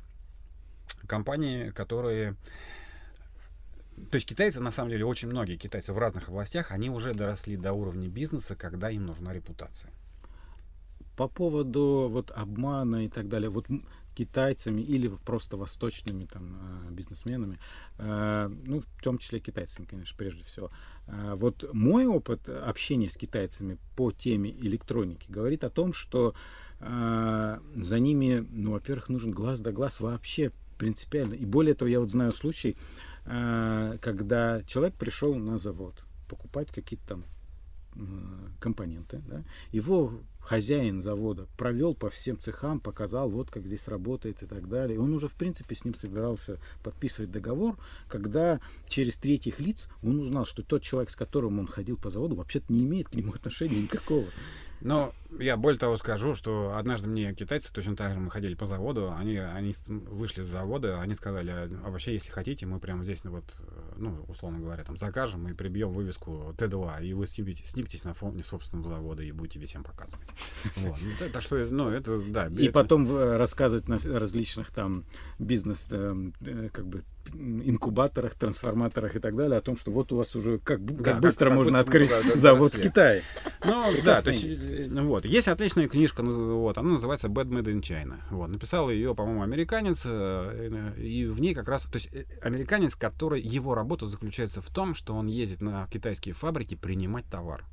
компании, 1.08 1.70
которые 1.70 2.36
то 4.10 4.16
есть 4.16 4.28
китайцы, 4.28 4.60
на 4.60 4.72
самом 4.72 4.90
деле, 4.90 5.06
очень 5.06 5.28
многие 5.28 5.58
китайцы 5.58 5.94
в 5.94 5.98
разных 5.98 6.30
областях, 6.30 6.72
они 6.72 6.90
уже 6.90 7.14
доросли 7.14 7.56
до 7.56 7.74
уровня 7.74 8.08
бизнеса, 8.08 8.56
когда 8.56 8.90
им 8.90 9.06
нужна 9.06 9.32
репутация. 9.34 9.92
По 11.16 11.28
поводу 11.28 12.08
вот 12.10 12.32
обмана 12.32 13.06
и 13.06 13.10
так 13.10 13.28
далее, 13.28 13.50
вот 13.50 13.68
китайцами 14.16 14.82
или 14.82 15.08
просто 15.08 15.58
восточными 15.58 16.26
там 16.26 16.58
э, 16.90 16.92
бизнесменами, 16.92 17.60
э, 17.98 18.52
ну, 18.66 18.82
в 18.82 19.04
том 19.04 19.18
числе 19.18 19.40
китайцами, 19.40 19.86
конечно, 19.86 20.16
прежде 20.18 20.44
всего. 20.44 20.70
Э, 21.08 21.36
вот 21.36 21.70
мой 21.74 22.06
опыт 22.06 22.50
общения 22.50 23.10
с 23.10 23.16
китайцами 23.16 23.78
по 23.96 24.12
теме 24.12 24.52
электроники 24.52 25.30
говорит 25.30 25.64
о 25.64 25.70
том, 25.70 25.94
что 25.94 26.34
за 26.80 28.00
ними, 28.00 28.44
ну, 28.50 28.72
во-первых, 28.72 29.08
нужен 29.10 29.30
глаз 29.30 29.60
да 29.62 29.72
глаз 29.72 30.00
вообще 30.00 30.52
принципиально. 30.80 31.36
И 31.36 31.46
более 31.46 31.76
того, 31.76 31.90
я 31.90 32.00
вот 32.00 32.10
знаю 32.10 32.34
случай, 32.34 32.76
когда 33.24 34.64
человек 34.66 34.96
пришел 34.96 35.36
на 35.36 35.60
завод 35.60 36.04
покупать 36.28 36.72
какие-то 36.72 37.08
там 37.08 37.24
компоненты, 38.60 39.22
да, 39.28 39.44
его 39.72 40.22
хозяин 40.40 41.02
завода 41.02 41.48
провел 41.58 41.94
по 41.94 42.10
всем 42.10 42.40
цехам, 42.40 42.80
показал, 42.80 43.30
вот 43.30 43.52
как 43.52 43.66
здесь 43.66 43.88
работает 43.88 44.42
и 44.44 44.46
так 44.46 44.68
далее. 44.68 45.00
Он 45.00 45.14
уже, 45.14 45.28
в 45.28 45.36
принципе, 45.36 45.76
с 45.76 45.86
ним 45.86 45.94
собирался 45.94 46.60
подписывать 46.84 47.32
договор, 47.32 47.78
когда 48.08 48.60
через 48.88 49.18
третьих 49.18 49.60
лиц 49.60 49.88
он 50.02 50.20
узнал, 50.20 50.46
что 50.46 50.64
тот 50.64 50.82
человек, 50.82 51.10
с 51.12 51.16
которым 51.16 51.60
он 51.60 51.68
ходил 51.68 51.98
по 51.98 52.10
заводу, 52.10 52.36
вообще-то 52.36 52.72
не 52.74 52.86
имеет 52.86 53.10
к 53.10 53.14
нему 53.14 53.34
отношения 53.36 53.82
никакого. 53.82 54.26
Но 54.82 55.14
я 55.40 55.58
более 55.58 55.80
того 55.80 55.98
скажу, 55.98 56.36
что 56.36 56.76
однажды 56.76 57.08
мне 57.08 57.34
китайцы, 57.34 57.72
точно 57.72 57.96
так 57.96 58.14
же 58.14 58.20
мы 58.20 58.30
ходили 58.30 58.56
по 58.56 58.66
заводу, 58.66 59.14
они, 59.14 59.38
они 59.38 59.74
вышли 59.88 60.44
с 60.44 60.48
завода, 60.48 61.02
они 61.02 61.14
сказали, 61.14 61.52
а 61.52 61.90
вообще, 61.90 62.14
если 62.14 62.32
хотите, 62.32 62.66
мы 62.66 62.80
прямо 62.80 63.04
здесь, 63.04 63.24
ну, 63.24 63.32
вот, 63.32 63.56
ну, 63.96 64.26
условно 64.28 64.60
говоря, 64.60 64.84
там 64.84 64.98
закажем 64.98 65.48
и 65.48 65.54
прибьем 65.54 65.92
вывеску 65.92 66.54
Т2, 66.58 67.06
и 67.06 67.14
вы 67.14 67.28
снимете, 67.28 67.66
сниметесь 67.66 68.04
на 68.04 68.14
фоне 68.14 68.44
собственного 68.44 68.90
завода 68.90 69.24
и 69.24 69.32
будете 69.32 69.60
всем 69.66 69.84
показывать. 69.84 70.28
Вот. 70.78 70.98
Ну, 71.04 71.30
так 71.32 71.42
что, 71.42 71.58
ну, 71.70 71.90
это, 71.90 72.22
да. 72.22 72.48
И 72.48 72.70
потом 72.70 73.10
э, 73.10 73.38
рассказывать 73.38 73.88
на 73.88 74.00
различных 74.00 74.72
там 74.72 75.06
бизнес, 75.38 75.88
эм, 75.92 76.34
э, 76.42 76.70
как 76.72 76.88
бы, 76.88 77.04
инкубаторах, 77.34 78.36
трансформаторах 78.36 79.16
и 79.16 79.20
так 79.20 79.36
далее, 79.36 79.58
о 79.58 79.62
том, 79.62 79.78
что 79.78 79.92
вот 79.92 80.12
у 80.12 80.18
вас 80.18 80.36
уже 80.36 80.58
как, 80.58 80.80
как 80.80 81.04
да, 81.04 81.16
быстро 81.16 81.50
как, 81.50 81.56
можно 81.56 81.78
как 81.80 81.88
открыть 81.88 82.10
да, 82.10 82.22
да, 82.24 82.36
завод 82.36 82.74
в 82.74 82.82
Китае. 82.82 83.24
Ну, 83.64 83.86
да, 84.04 84.22
то 84.22 84.32
есть, 84.32 84.90
ну, 84.90 85.08
вот. 85.24 85.32
Есть 85.32 85.48
отличная 85.48 85.88
книжка, 85.88 86.24
вот, 86.24 86.78
она 86.78 86.92
называется 86.92 87.28
Bad 87.28 87.48
Made 87.50 87.66
in 87.66 87.82
China. 87.82 88.20
Вот, 88.30 88.48
написал 88.48 88.90
ее, 88.90 89.16
по-моему, 89.16 89.44
американец, 89.44 90.02
э, 90.06 90.94
и 90.98 91.26
в 91.26 91.40
ней 91.40 91.54
как 91.54 91.68
раз, 91.68 91.84
то 91.84 91.96
есть, 91.96 92.14
э, 92.14 92.26
американец, 92.42 92.96
который, 92.96 93.42
его 93.42 93.76
работа 93.76 94.06
заключается 94.06 94.62
в 94.62 94.70
том, 94.70 94.96
что 94.96 95.16
он 95.16 95.28
ездит 95.28 95.62
на 95.62 95.88
китайские 95.88 96.34
фабрики 96.34 96.76
принимать 96.76 97.26
товар. 97.26 97.64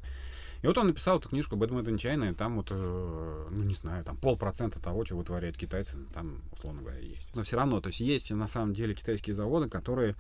И 0.63 0.67
вот 0.67 0.77
он 0.77 0.89
написал 0.89 1.19
эту 1.19 1.29
книжку 1.29 1.57
Bad 1.57 1.69
Made 1.69 1.87
in 1.87 1.97
China, 1.97 2.31
и 2.31 2.35
там 2.35 2.57
вот, 2.57 2.69
э, 2.71 3.47
ну 3.51 3.63
не 3.63 3.75
знаю, 3.75 4.05
там 4.05 4.17
полпроцента 4.17 4.81
того, 4.81 5.05
чего 5.05 5.21
вытворяют 5.21 5.57
китайцы, 5.57 5.97
там, 6.13 6.43
условно 6.53 6.83
говоря, 6.83 6.99
есть. 6.99 7.35
Но 7.35 7.45
все 7.45 7.57
равно, 7.57 7.81
то 7.81 7.89
есть 7.89 8.01
есть 8.01 8.31
на 8.33 8.49
самом 8.49 8.75
деле 8.75 8.95
китайские 8.95 9.35
заводы, 9.35 9.69
которые, 9.69 10.17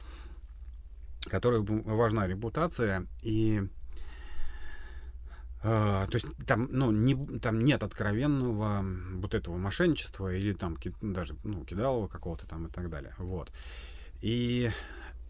которые 1.24 1.62
важна 1.62 2.28
репутация, 2.28 3.06
и 3.22 3.68
то 5.60 6.08
есть 6.12 6.26
там, 6.46 6.68
ну, 6.70 6.92
не, 6.92 7.40
там 7.40 7.64
нет 7.64 7.82
откровенного 7.82 8.84
вот 9.16 9.34
этого 9.34 9.56
мошенничества 9.56 10.34
или 10.34 10.52
там 10.52 10.76
даже 11.00 11.34
ну, 11.42 11.64
кидалого 11.64 12.06
какого-то 12.06 12.46
там 12.46 12.66
и 12.66 12.70
так 12.70 12.88
далее. 12.90 13.14
Вот. 13.18 13.52
И 14.20 14.70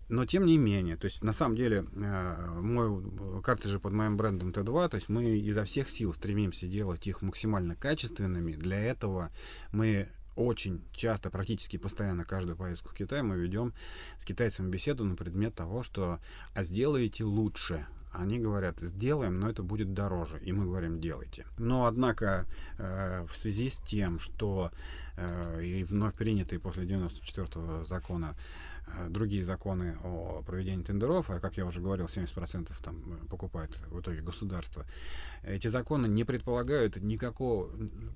Но 0.09 0.25
тем 0.25 0.47
не 0.47 0.57
менее, 0.57 0.97
то 0.97 1.05
есть 1.05 1.23
на 1.23 1.33
самом 1.35 1.57
деле 1.57 1.85
э, 1.95 2.61
мой 2.61 3.43
картридж 3.43 3.79
под 3.79 3.93
моим 3.93 4.17
брендом 4.17 4.51
Т2, 4.51 4.88
то 4.88 4.95
есть 4.95 5.11
мы 5.11 5.38
изо 5.38 5.64
всех 5.64 5.91
сил 5.91 6.14
стремимся 6.14 6.67
делать 6.67 7.07
их 7.07 7.21
максимально 7.21 7.75
качественными. 7.75 8.53
Для 8.53 8.81
этого 8.81 9.31
мы 9.71 10.09
очень 10.35 10.83
часто, 10.93 11.31
практически 11.31 11.77
постоянно 11.77 12.25
каждую 12.25 12.57
поездку 12.57 12.91
в 12.91 12.95
Китай 12.95 13.23
мы 13.23 13.37
ведем 13.37 13.75
с 14.19 14.25
китайцами 14.25 14.71
беседу 14.71 15.05
на 15.05 15.17
предмет 15.17 15.55
того, 15.55 15.83
что 15.83 16.21
а 16.55 16.62
сделаете 16.62 17.25
лучше, 17.25 17.87
они 18.18 18.38
говорят, 18.38 18.78
сделаем, 18.81 19.40
но 19.40 19.48
это 19.48 19.62
будет 19.62 19.94
дороже. 19.94 20.38
И 20.40 20.52
мы 20.52 20.64
говорим, 20.64 21.00
делайте. 21.00 21.46
Но, 21.59 21.87
однако, 21.87 22.46
э, 22.78 23.24
в 23.28 23.37
связи 23.37 23.68
с 23.68 23.78
тем, 23.78 24.18
что 24.18 24.70
э, 25.16 25.62
и 25.64 25.85
вновь 25.85 26.14
принятые 26.14 26.59
после 26.59 26.85
94-го 26.85 27.85
закона 27.85 28.35
Э, 28.96 29.09
другие 29.09 29.44
законы 29.44 29.96
о 30.02 30.42
проведении 30.46 30.83
тендеров, 30.83 31.31
а 31.31 31.40
как 31.40 31.57
я 31.57 31.66
уже 31.66 31.81
говорил, 31.81 32.07
70% 32.07 32.72
там 32.83 32.96
э, 33.07 33.26
покупает 33.28 33.78
в 33.88 34.00
итоге 34.00 34.20
государство, 34.20 34.87
эти 35.42 35.68
законы 35.68 36.07
не 36.07 36.24
предполагают 36.24 36.96
никакого, 36.96 37.70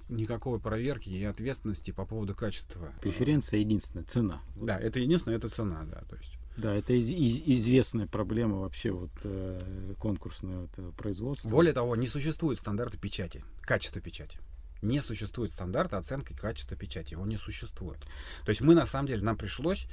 никакой 0.09 0.61
проверки 0.61 1.11
и 1.11 1.25
ответственности 1.25 1.91
по 1.91 2.07
поводу 2.07 2.35
качества. 2.35 2.93
Преференция 3.01 3.61
единственная, 3.61 4.05
цена. 4.05 4.43
Да, 4.57 4.79
это 4.79 4.99
единственное, 4.99 5.37
это 5.37 5.49
цена, 5.49 5.85
да, 5.85 6.03
то 6.09 6.17
есть. 6.17 6.39
Да, 6.57 6.75
это 6.75 6.93
из, 6.93 7.11
из, 7.11 7.43
известная 7.47 8.07
проблема 8.07 8.59
вообще 8.59 8.91
вот 8.91 9.11
э, 9.25 9.95
конкурсного 9.99 10.69
вот, 10.77 10.95
производства. 10.95 11.49
Более 11.49 11.73
того, 11.73 11.97
не 11.97 12.07
существует 12.07 12.59
стандарта 12.59 12.99
печати, 12.99 13.45
качества 13.63 14.01
печати 14.01 14.39
не 14.83 15.01
существует 15.01 15.51
стандарта 15.51 15.97
оценки 15.97 16.35
качества 16.35 16.77
печати. 16.77 17.13
Его 17.13 17.25
не 17.25 17.37
существует. 17.37 18.01
То 18.45 18.51
есть 18.51 18.61
мы, 18.61 18.75
на 18.75 18.85
самом 18.85 19.07
деле, 19.07 19.23
нам 19.23 19.37
пришлось 19.37 19.87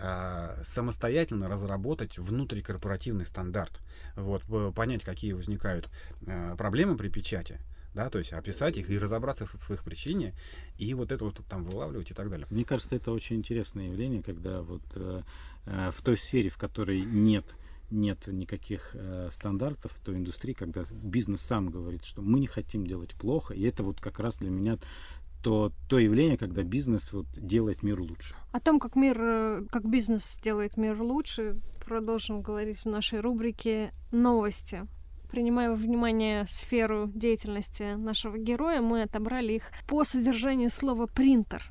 э, 0.00 0.62
самостоятельно 0.64 1.48
разработать 1.48 2.16
внутрикорпоративный 2.16 3.26
стандарт. 3.26 3.80
Вот, 4.14 4.42
понять, 4.74 5.02
какие 5.02 5.32
возникают 5.32 5.90
э, 6.26 6.54
проблемы 6.56 6.96
при 6.96 7.08
печати. 7.08 7.60
Да, 7.96 8.10
то 8.10 8.18
есть 8.18 8.34
описать 8.34 8.76
их 8.76 8.90
и 8.90 8.98
разобраться 8.98 9.46
в, 9.46 9.54
в 9.54 9.70
их 9.70 9.82
причине, 9.82 10.34
и 10.76 10.92
вот 10.92 11.12
это 11.12 11.24
вот 11.24 11.40
там 11.48 11.64
вылавливать 11.64 12.10
и 12.10 12.14
так 12.14 12.28
далее. 12.28 12.46
Мне 12.50 12.62
кажется, 12.62 12.94
это 12.94 13.10
очень 13.10 13.36
интересное 13.36 13.86
явление, 13.86 14.22
когда 14.22 14.60
вот 14.60 14.82
э, 14.96 15.22
э 15.64 15.90
в 15.92 16.02
той 16.02 16.18
сфере, 16.18 16.50
в 16.50 16.58
которой 16.58 17.00
нет 17.00 17.54
нет 17.90 18.26
никаких 18.26 18.90
э, 18.92 19.30
стандартов 19.32 19.92
в 19.92 20.00
той 20.00 20.16
индустрии, 20.16 20.52
когда 20.52 20.84
бизнес 20.90 21.40
сам 21.40 21.70
говорит, 21.70 22.04
что 22.04 22.20
мы 22.20 22.38
не 22.38 22.46
хотим 22.46 22.86
делать 22.86 23.14
плохо, 23.14 23.54
и 23.54 23.62
это 23.62 23.82
вот 23.82 23.98
как 23.98 24.18
раз 24.18 24.36
для 24.38 24.50
меня 24.50 24.76
то, 25.42 25.72
то 25.88 25.98
явление, 25.98 26.36
когда 26.36 26.64
бизнес 26.64 27.14
вот 27.14 27.26
делает 27.34 27.82
мир 27.82 27.98
лучше. 28.00 28.34
О 28.52 28.60
том, 28.60 28.78
как 28.78 28.94
мир, 28.94 29.16
э, 29.18 29.66
как 29.70 29.88
бизнес 29.88 30.38
делает 30.42 30.76
мир 30.76 31.00
лучше, 31.00 31.56
продолжим 31.86 32.42
говорить 32.42 32.80
в 32.80 32.86
нашей 32.86 33.20
рубрике 33.20 33.94
«Новости». 34.12 34.86
Принимая 35.30 35.70
во 35.70 35.76
внимание 35.76 36.46
сферу 36.48 37.10
деятельности 37.14 37.94
нашего 37.96 38.38
героя, 38.38 38.80
мы 38.80 39.02
отобрали 39.02 39.54
их 39.54 39.70
по 39.86 40.04
содержанию 40.04 40.70
слова 40.70 41.06
«принтер». 41.06 41.62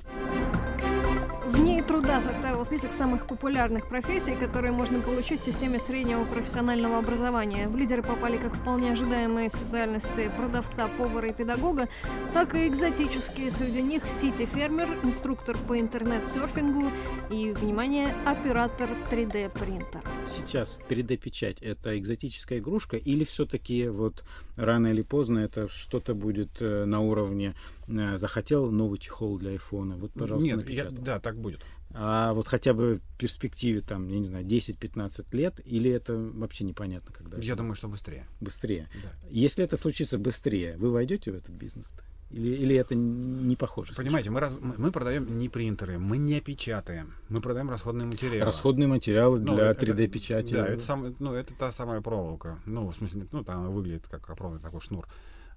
Вне 1.46 1.75
труда 1.86 2.20
составил 2.20 2.64
список 2.64 2.92
самых 2.92 3.26
популярных 3.26 3.88
профессий, 3.88 4.34
которые 4.34 4.72
можно 4.72 5.00
получить 5.00 5.40
в 5.40 5.44
системе 5.44 5.78
среднего 5.78 6.24
профессионального 6.24 6.98
образования. 6.98 7.68
В 7.68 7.76
лидеры 7.76 8.02
попали 8.02 8.36
как 8.38 8.54
вполне 8.54 8.92
ожидаемые 8.92 9.50
специальности 9.50 10.30
продавца, 10.36 10.88
повара 10.88 11.28
и 11.28 11.32
педагога, 11.32 11.88
так 12.34 12.54
и 12.54 12.66
экзотические. 12.66 13.50
Среди 13.50 13.82
них 13.82 14.04
сити-фермер, 14.06 14.88
инструктор 15.04 15.56
по 15.56 15.78
интернет-серфингу 15.78 16.90
и, 17.30 17.52
внимание, 17.52 18.14
оператор 18.24 18.90
3D-принтера. 19.10 20.02
Сейчас 20.26 20.80
3D-печать– 20.88 21.58
это 21.62 21.96
экзотическая 21.98 22.58
игрушка 22.58 22.96
или 22.96 23.24
все-таки 23.24 23.88
вот 23.88 24.24
рано 24.56 24.88
или 24.88 25.02
поздно 25.02 25.38
это 25.38 25.68
что-то 25.68 26.14
будет 26.14 26.60
э, 26.60 26.84
на 26.84 27.00
уровне 27.00 27.54
э, 27.86 28.16
захотел 28.16 28.70
новый 28.70 28.98
чехол 28.98 29.38
для 29.38 29.50
айфона, 29.50 29.96
вот, 29.96 30.12
пожалуйста, 30.12 30.56
Нет, 30.56 30.68
я, 30.68 30.90
да, 30.90 31.20
так 31.20 31.36
будет. 31.36 31.60
А 31.98 32.34
вот 32.34 32.46
хотя 32.46 32.74
бы 32.74 33.00
в 33.14 33.18
перспективе, 33.18 33.80
там, 33.80 34.08
я 34.08 34.18
не 34.18 34.26
знаю, 34.26 34.44
10-15 34.44 35.34
лет, 35.34 35.60
или 35.64 35.90
это 35.90 36.14
вообще 36.14 36.64
непонятно, 36.64 37.10
когда? 37.12 37.38
Я 37.38 37.56
думаю, 37.56 37.74
что 37.74 37.88
быстрее. 37.88 38.26
Быстрее. 38.40 38.90
Да. 39.02 39.10
Если 39.30 39.64
это 39.64 39.78
случится 39.78 40.18
быстрее, 40.18 40.76
вы 40.76 40.90
войдете 40.90 41.32
в 41.32 41.36
этот 41.36 41.54
бизнес? 41.54 41.94
-то? 41.96 42.02
Или, 42.30 42.54
или 42.56 42.74
это 42.76 42.94
не 42.94 43.56
похоже? 43.56 43.94
Понимаете, 43.94 44.30
мы, 44.30 44.40
раз, 44.40 44.58
мы 44.60 44.90
продаем 44.90 45.38
не 45.38 45.48
принтеры, 45.48 45.98
мы 45.98 46.18
не 46.18 46.40
печатаем, 46.40 47.14
мы 47.28 47.40
продаем 47.40 47.70
расходные 47.70 48.06
материалы. 48.06 48.44
Расходные 48.44 48.88
материалы 48.88 49.40
ну, 49.40 49.54
для 49.54 49.70
3D-печати. 49.70 50.52
Да, 50.54 50.66
это, 50.66 50.82
сам, 50.82 51.14
ну, 51.18 51.32
это 51.32 51.54
та 51.54 51.72
самая 51.72 52.00
проволока. 52.00 52.58
Ну, 52.66 52.90
в 52.90 52.96
смысле, 52.96 53.26
ну, 53.30 53.44
там 53.44 53.60
она 53.60 53.70
выглядит 53.70 54.06
как 54.08 54.26
проволока, 54.36 54.62
такой 54.62 54.80
шнур. 54.80 55.06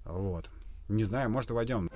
Вот. 0.04 0.48
Не 0.88 1.04
знаю, 1.04 1.28
может, 1.28 1.50
и 1.50 1.52
войдем. 1.52 1.90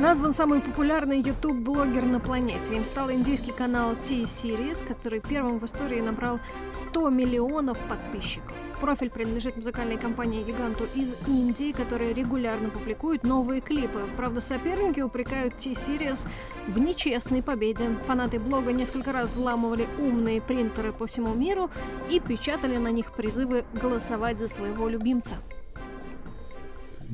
Назван 0.00 0.32
самый 0.32 0.60
популярный 0.60 1.20
YouTube-блогер 1.20 2.04
на 2.04 2.18
планете. 2.18 2.74
Им 2.74 2.84
стал 2.84 3.12
индийский 3.12 3.52
канал 3.52 3.94
T-Series, 3.94 4.84
который 4.86 5.20
первым 5.20 5.60
в 5.60 5.64
истории 5.66 6.00
набрал 6.00 6.40
100 6.72 7.10
миллионов 7.10 7.78
подписчиков. 7.88 8.52
Профиль 8.80 9.08
принадлежит 9.08 9.56
музыкальной 9.56 9.96
компании-гиганту 9.96 10.84
из 10.96 11.14
Индии, 11.28 11.70
которая 11.70 12.12
регулярно 12.12 12.70
публикует 12.70 13.22
новые 13.22 13.60
клипы. 13.60 14.00
Правда, 14.16 14.40
соперники 14.40 15.00
упрекают 15.00 15.58
T-Series 15.58 16.28
в 16.66 16.78
нечестной 16.78 17.42
победе. 17.42 17.96
Фанаты 18.06 18.40
блога 18.40 18.72
несколько 18.72 19.12
раз 19.12 19.30
взламывали 19.30 19.88
умные 20.00 20.42
принтеры 20.42 20.92
по 20.92 21.06
всему 21.06 21.34
миру 21.34 21.70
и 22.10 22.18
печатали 22.18 22.78
на 22.78 22.88
них 22.88 23.12
призывы 23.12 23.64
голосовать 23.72 24.40
за 24.40 24.48
своего 24.48 24.88
любимца. 24.88 25.36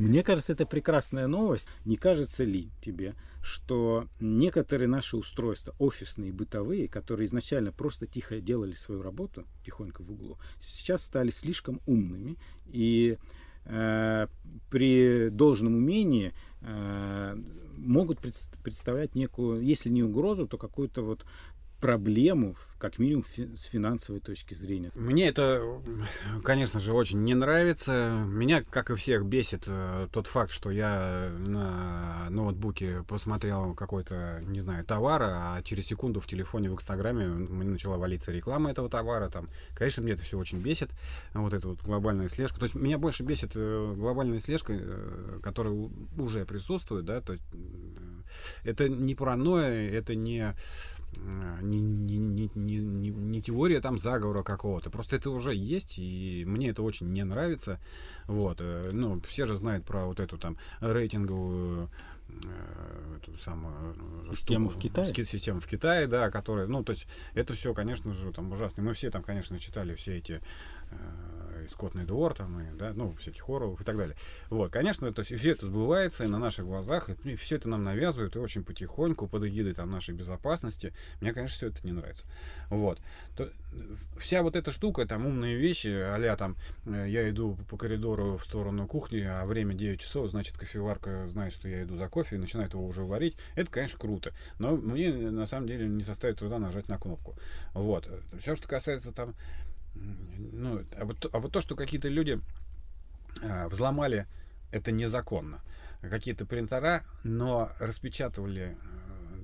Мне 0.01 0.23
кажется, 0.23 0.53
это 0.53 0.65
прекрасная 0.65 1.27
новость. 1.27 1.69
Не 1.85 1.99
кажется 1.99 2.43
ли 2.45 2.71
тебе, 2.83 3.15
что 3.43 4.07
некоторые 4.19 4.89
наши 4.89 5.17
устройства, 5.17 5.75
офисные, 5.79 6.33
бытовые, 6.33 6.89
которые 6.89 7.27
изначально 7.27 7.71
просто 7.71 8.07
тихо 8.07 8.41
делали 8.41 8.73
свою 8.73 9.03
работу, 9.03 9.45
тихонько 9.65 10.03
в 10.03 10.11
углу, 10.11 10.39
сейчас 10.59 11.05
стали 11.05 11.31
слишком 11.31 11.83
умными 11.87 12.39
и 12.67 13.19
э, 13.67 14.27
при 14.71 15.29
должном 15.29 15.77
умении 15.77 16.33
э, 16.63 17.37
могут 17.77 18.21
представлять 18.21 19.15
некую, 19.15 19.63
если 19.63 19.91
не 19.91 20.03
угрозу, 20.03 20.47
то 20.47 20.57
какую-то 20.57 21.03
вот 21.03 21.27
проблему, 21.81 22.57
как 22.79 22.99
минимум 22.99 23.25
с 23.57 23.65
финансовой 23.65 24.21
точки 24.21 24.55
зрения. 24.55 24.91
Мне 24.95 25.29
это, 25.29 25.63
конечно 26.43 26.81
же, 26.81 26.93
очень 26.95 27.23
не 27.25 27.35
нравится. 27.35 28.25
Меня, 28.27 28.63
как 28.63 28.91
и 28.91 28.95
всех, 28.95 29.27
бесит 29.27 29.65
э, 29.67 30.09
тот 30.13 30.27
факт, 30.27 30.51
что 30.51 30.71
я 30.71 31.31
на 31.39 32.29
ноутбуке 32.31 33.05
посмотрел 33.07 33.75
какой-то, 33.75 34.43
не 34.47 34.61
знаю, 34.61 34.85
товар, 34.85 35.23
а 35.23 35.63
через 35.63 35.87
секунду 35.87 36.21
в 36.21 36.27
телефоне 36.27 36.71
в 36.71 36.75
Инстаграме 36.75 37.27
мне 37.27 37.71
начала 37.71 37.99
валиться 37.99 38.33
реклама 38.33 38.71
этого 38.71 38.89
товара. 38.89 39.29
Там. 39.29 39.49
Конечно, 39.75 40.03
мне 40.03 40.13
это 40.13 40.23
все 40.23 40.39
очень 40.39 40.59
бесит, 40.59 40.91
вот 41.35 41.53
эта 41.53 41.69
вот 41.69 41.83
глобальная 41.83 42.31
слежка. 42.31 42.59
То 42.59 42.65
есть 42.65 42.75
меня 42.75 42.97
больше 42.97 43.23
бесит 43.23 43.53
э, 43.55 43.95
глобальная 43.97 44.41
слежка, 44.41 44.73
э, 44.75 45.41
которая 45.43 45.75
уже 46.17 46.47
присутствует, 46.47 47.05
да, 47.05 47.21
то 47.21 47.35
есть 47.35 47.45
это 48.65 48.89
не 48.89 49.15
паранойя, 49.15 49.91
это 49.91 50.15
не 50.15 50.55
не, 51.13 51.81
не, 51.81 52.19
не, 52.19 52.51
не, 52.55 53.11
не, 53.11 53.43
теория 53.43 53.81
там 53.81 53.99
заговора 53.99 54.43
какого-то. 54.43 54.91
Просто 54.91 55.17
это 55.17 55.31
уже 55.31 55.55
есть, 55.55 55.99
и 55.99 56.45
мне 56.47 56.71
это 56.71 56.83
очень 56.83 57.13
не 57.13 57.25
нравится. 57.25 57.81
Вот. 58.27 58.61
Э, 58.61 58.91
ну, 58.93 59.21
все 59.23 59.47
же 59.47 59.57
знают 59.57 59.85
про 59.85 60.07
вот 60.07 60.21
эту 60.21 60.39
там 60.39 60.57
рейтинговую 60.81 61.91
э, 62.29 63.17
эту 63.19 63.37
самую 63.39 63.97
э, 64.31 64.35
систему 64.35 64.71
штуку, 64.71 64.79
в 64.79 64.83
Китае. 64.83 65.25
Систему 65.25 65.61
в 65.61 65.67
Китае, 65.67 66.07
да, 66.07 66.31
которая, 66.31 66.67
ну, 66.67 66.85
то 66.85 66.93
есть 66.93 67.07
это 67.35 67.55
все, 67.55 67.75
конечно 67.75 68.15
же, 68.15 68.33
там 68.33 68.53
ужасно. 68.53 68.83
Мы 68.83 68.95
все 68.95 69.11
там, 69.11 69.23
конечно, 69.23 69.59
читали 69.59 69.95
все 69.95 70.17
эти 70.17 70.41
скотный 71.71 72.05
двор, 72.05 72.35
там, 72.35 72.61
и, 72.61 72.77
да, 72.77 72.93
ну, 72.95 73.15
всяких 73.17 73.49
Орлов 73.49 73.81
и 73.81 73.85
так 73.85 73.97
далее. 73.97 74.17
Вот, 74.49 74.71
конечно, 74.71 75.11
то 75.13 75.21
есть 75.21 75.35
все 75.39 75.53
это 75.53 75.67
сбывается 75.67 76.25
и 76.25 76.29
на 76.29 76.39
наших 76.39 76.67
глазах, 76.67 77.11
и, 77.25 77.37
все 77.37 77.57
это 77.57 77.69
нам 77.69 77.85
навязывают, 77.85 78.37
и 78.37 78.39
очень 78.39 78.65
потихоньку, 78.65 79.29
под 79.29 79.45
эгидой 79.45 79.75
там 79.75 79.91
нашей 79.91 80.15
безопасности. 80.15 80.93
Мне, 81.21 81.33
конечно, 81.33 81.57
все 81.57 81.67
это 81.69 81.79
не 81.85 81.93
нравится. 81.93 82.27
Вот. 82.69 83.01
То, 83.37 83.51
вся 84.19 84.43
вот 84.43 84.57
эта 84.57 84.71
штука, 84.73 85.07
там, 85.07 85.27
умные 85.27 85.57
вещи, 85.57 85.89
а 85.89 86.37
там, 86.37 86.57
э, 86.87 87.07
я 87.09 87.29
иду 87.31 87.57
по 87.69 87.77
коридору 87.77 88.37
в 88.37 88.45
сторону 88.45 88.87
кухни, 88.87 89.21
а 89.21 89.45
время 89.47 89.75
9 89.75 90.01
часов, 90.01 90.31
значит, 90.31 90.59
кофеварка 90.59 91.27
знает, 91.29 91.53
что 91.53 91.69
я 91.69 91.83
иду 91.83 91.97
за 91.97 92.09
кофе 92.09 92.37
и 92.37 92.39
начинает 92.39 92.75
его 92.75 92.87
уже 92.87 93.03
варить. 93.03 93.37
Это, 93.55 93.71
конечно, 93.71 93.99
круто. 93.99 94.33
Но 94.59 94.77
мне, 94.77 95.13
на 95.13 95.47
самом 95.47 95.67
деле, 95.67 95.87
не 95.87 96.03
составит 96.03 96.39
труда 96.39 96.59
нажать 96.59 96.89
на 96.89 96.99
кнопку. 96.99 97.37
Вот. 97.75 98.09
Все, 98.41 98.57
что 98.57 98.69
касается 98.69 99.13
там 99.13 99.35
ну, 99.95 100.85
а 100.97 101.05
вот, 101.05 101.29
а 101.33 101.39
вот 101.39 101.53
то, 101.53 101.61
что 101.61 101.75
какие-то 101.75 102.09
люди 102.09 102.41
а, 103.43 103.69
взломали, 103.69 104.27
это 104.73 104.93
незаконно. 104.93 105.61
Какие-то 106.01 106.47
принтера, 106.47 107.05
но 107.25 107.71
распечатывали 107.79 108.77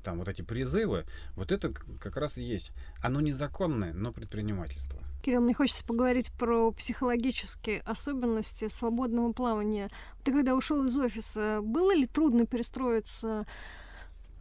там 0.07 0.19
вот 0.19 0.29
эти 0.29 0.43
призывы, 0.43 1.05
вот 1.35 1.51
это 1.51 1.73
как 2.01 2.17
раз 2.17 2.39
и 2.39 2.43
есть. 2.43 2.71
Оно 3.03 3.21
незаконное, 3.21 3.93
но 3.93 4.13
предпринимательство. 4.13 5.01
Кирилл, 5.23 5.41
мне 5.41 5.53
хочется 5.53 5.85
поговорить 5.85 6.31
про 6.33 6.71
психологические 6.71 7.81
особенности 7.81 8.69
свободного 8.69 9.33
плавания. 9.33 9.91
Ты 10.23 10.31
когда 10.31 10.55
ушел 10.55 10.85
из 10.87 10.97
офиса, 10.97 11.61
было 11.61 11.93
ли 11.93 12.07
трудно 12.07 12.47
перестроиться 12.47 13.47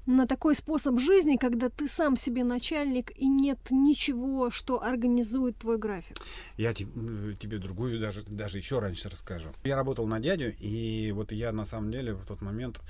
на 0.05 0.27
такой 0.27 0.55
способ 0.55 0.99
жизни, 0.99 1.37
когда 1.37 1.69
ты 1.69 1.87
сам 1.87 2.15
себе 2.15 2.43
начальник 2.43 3.11
и 3.17 3.27
нет 3.27 3.59
ничего, 3.69 4.49
что 4.51 4.83
организует 4.83 5.57
твой 5.57 5.77
график? 5.77 6.17
Я 6.57 6.73
тебе 6.73 7.57
другую 7.57 7.99
даже, 7.99 8.23
даже 8.23 8.57
еще 8.57 8.79
раньше 8.79 9.09
расскажу. 9.09 9.49
Я 9.63 9.75
работал 9.75 10.05
на 10.07 10.19
дядю, 10.19 10.53
и 10.59 11.11
вот 11.11 11.31
я 11.31 11.51
на 11.51 11.65
самом 11.65 11.91
деле 11.91 12.13
в 12.13 12.25
тот 12.25 12.41
момент 12.41 12.81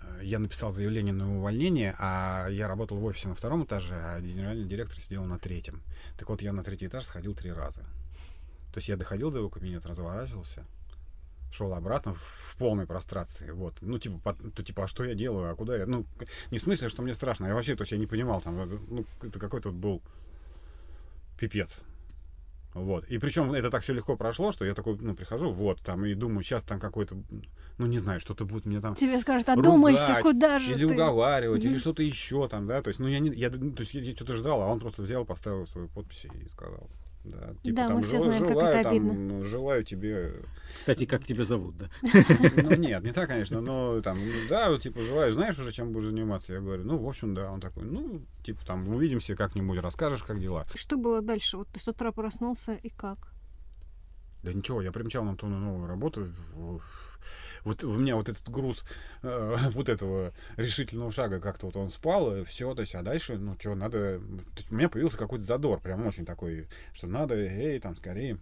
э, 0.00 0.20
я 0.24 0.38
написал 0.38 0.70
заявление 0.70 1.12
на 1.12 1.38
увольнение, 1.38 1.94
а 1.98 2.48
я 2.48 2.68
работал 2.68 2.96
в 2.96 3.04
офисе 3.04 3.28
на 3.28 3.34
втором 3.34 3.64
этаже, 3.64 3.94
а 3.94 4.20
генеральный 4.20 4.66
директор 4.66 4.98
сидел 4.98 5.24
на 5.24 5.38
третьем. 5.38 5.82
Так 6.18 6.28
вот, 6.28 6.42
я 6.42 6.52
на 6.52 6.64
третий 6.64 6.86
этаж 6.86 7.04
сходил 7.04 7.34
три 7.34 7.52
раза. 7.52 7.82
То 8.72 8.78
есть 8.78 8.88
я 8.88 8.96
доходил 8.96 9.30
до 9.30 9.38
его 9.38 9.48
кабинета, 9.48 9.88
разворачивался, 9.88 10.66
шел 11.56 11.72
обратно 11.72 12.14
в 12.14 12.56
полной 12.58 12.86
прострации. 12.86 13.50
Вот. 13.50 13.74
Ну, 13.80 13.98
типа, 13.98 14.18
по, 14.18 14.34
то, 14.34 14.62
типа, 14.62 14.84
а 14.84 14.86
что 14.86 15.04
я 15.04 15.14
делаю, 15.14 15.50
а 15.50 15.54
куда 15.54 15.76
я? 15.76 15.86
Ну, 15.86 16.04
не 16.50 16.58
в 16.58 16.62
смысле, 16.62 16.88
что 16.88 17.02
мне 17.02 17.14
страшно. 17.14 17.46
Я 17.46 17.54
вообще, 17.54 17.74
то 17.74 17.82
есть 17.82 17.92
я 17.92 17.98
не 17.98 18.06
понимал, 18.06 18.40
там, 18.40 18.56
ну, 18.88 19.04
это 19.22 19.38
какой-то 19.38 19.70
вот 19.70 19.78
был 19.78 20.02
пипец. 21.38 21.80
Вот. 22.74 23.06
И 23.06 23.16
причем 23.16 23.54
это 23.54 23.70
так 23.70 23.82
все 23.82 23.94
легко 23.94 24.16
прошло, 24.16 24.52
что 24.52 24.66
я 24.66 24.74
такой, 24.74 24.98
ну, 25.00 25.14
прихожу, 25.14 25.50
вот, 25.50 25.80
там, 25.80 26.04
и 26.04 26.12
думаю, 26.12 26.44
сейчас 26.44 26.62
там 26.62 26.78
какой-то, 26.78 27.16
ну, 27.78 27.86
не 27.86 27.98
знаю, 27.98 28.20
что-то 28.20 28.44
будет 28.44 28.66
мне 28.66 28.82
там... 28.82 28.94
Тебе 28.94 29.18
скажут, 29.18 29.48
одумайся, 29.48 30.08
ругать, 30.08 30.22
куда 30.22 30.58
же 30.58 30.72
Или 30.72 30.86
ты? 30.86 30.92
уговаривать, 30.92 31.64
mm-hmm. 31.64 31.70
или 31.70 31.78
что-то 31.78 32.02
еще 32.02 32.46
там, 32.48 32.66
да, 32.66 32.82
то 32.82 32.88
есть, 32.88 33.00
ну, 33.00 33.08
я 33.08 33.18
не, 33.18 33.30
я, 33.30 33.48
то 33.48 33.58
есть 33.78 33.94
я 33.94 34.14
что-то 34.14 34.34
ждал, 34.34 34.60
а 34.60 34.66
он 34.66 34.78
просто 34.78 35.00
взял, 35.00 35.24
поставил 35.24 35.66
свою 35.66 35.88
подпись 35.88 36.26
и 36.26 36.48
сказал, 36.50 36.90
да, 37.30 37.54
типа, 37.62 37.76
да 37.76 37.88
там, 37.88 37.96
мы 37.96 38.02
все 38.02 38.20
знаем, 38.20 38.48
желаю, 38.48 38.56
как 38.56 38.68
это 38.68 38.82
там, 38.82 38.92
обидно. 38.92 39.12
Ну, 39.12 39.42
желаю 39.42 39.84
тебе... 39.84 40.42
Кстати, 40.76 41.06
как 41.06 41.24
тебя 41.24 41.44
зовут, 41.44 41.76
да? 41.76 41.90
Ну, 42.62 42.74
нет, 42.76 43.02
не 43.02 43.12
так, 43.12 43.28
конечно, 43.28 43.60
но 43.60 44.00
там, 44.00 44.18
ну, 44.18 44.32
да, 44.48 44.76
типа, 44.78 45.00
желаю, 45.00 45.32
знаешь 45.32 45.58
уже, 45.58 45.72
чем 45.72 45.92
будешь 45.92 46.06
заниматься? 46.06 46.52
Я 46.52 46.60
говорю, 46.60 46.84
ну, 46.84 46.98
в 46.98 47.08
общем, 47.08 47.34
да. 47.34 47.50
Он 47.50 47.60
такой, 47.60 47.84
ну, 47.84 48.22
типа, 48.44 48.64
там, 48.66 48.88
увидимся 48.88 49.36
как-нибудь, 49.36 49.78
расскажешь, 49.80 50.22
как 50.22 50.40
дела. 50.40 50.66
Что 50.74 50.96
было 50.96 51.22
дальше? 51.22 51.56
Вот 51.56 51.68
ты 51.68 51.80
с 51.80 51.88
утра 51.88 52.12
проснулся, 52.12 52.74
и 52.74 52.88
как? 52.88 53.32
Да 54.42 54.52
ничего, 54.52 54.80
я 54.80 54.92
примчал 54.92 55.24
на 55.24 55.36
ту 55.36 55.46
новую 55.46 55.86
работу, 55.86 56.28
вот 57.64 57.84
у 57.84 57.94
меня 57.94 58.16
вот 58.16 58.28
этот 58.28 58.48
груз 58.48 58.84
э, 59.22 59.56
вот 59.72 59.88
этого 59.88 60.32
решительного 60.56 61.12
шага 61.12 61.40
как-то 61.40 61.66
вот 61.66 61.76
он 61.76 61.90
спал, 61.90 62.36
и 62.36 62.44
все, 62.44 62.74
то 62.74 62.82
есть, 62.82 62.94
а 62.94 63.02
дальше, 63.02 63.38
ну, 63.38 63.56
что, 63.58 63.74
надо, 63.74 64.18
то 64.18 64.56
есть, 64.56 64.72
у 64.72 64.74
меня 64.74 64.88
появился 64.88 65.18
какой-то 65.18 65.44
задор, 65.44 65.80
прям 65.80 66.06
очень 66.06 66.24
такой, 66.24 66.68
что 66.92 67.06
надо, 67.06 67.34
эй, 67.34 67.78
там, 67.80 67.96
скорее 67.96 68.38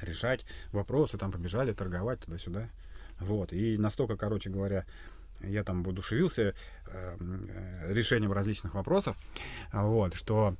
решать 0.00 0.44
вопросы, 0.72 1.18
там, 1.18 1.32
побежали 1.32 1.72
торговать 1.72 2.20
туда-сюда, 2.20 2.68
вот, 3.20 3.52
и 3.52 3.78
настолько, 3.78 4.16
короче 4.16 4.50
говоря, 4.50 4.84
я 5.40 5.62
там 5.62 5.84
воодушевился 5.84 6.42
э, 6.42 6.52
э, 6.86 7.92
решением 7.92 8.32
различных 8.32 8.74
вопросов, 8.74 9.16
вот, 9.72 10.14
что 10.14 10.56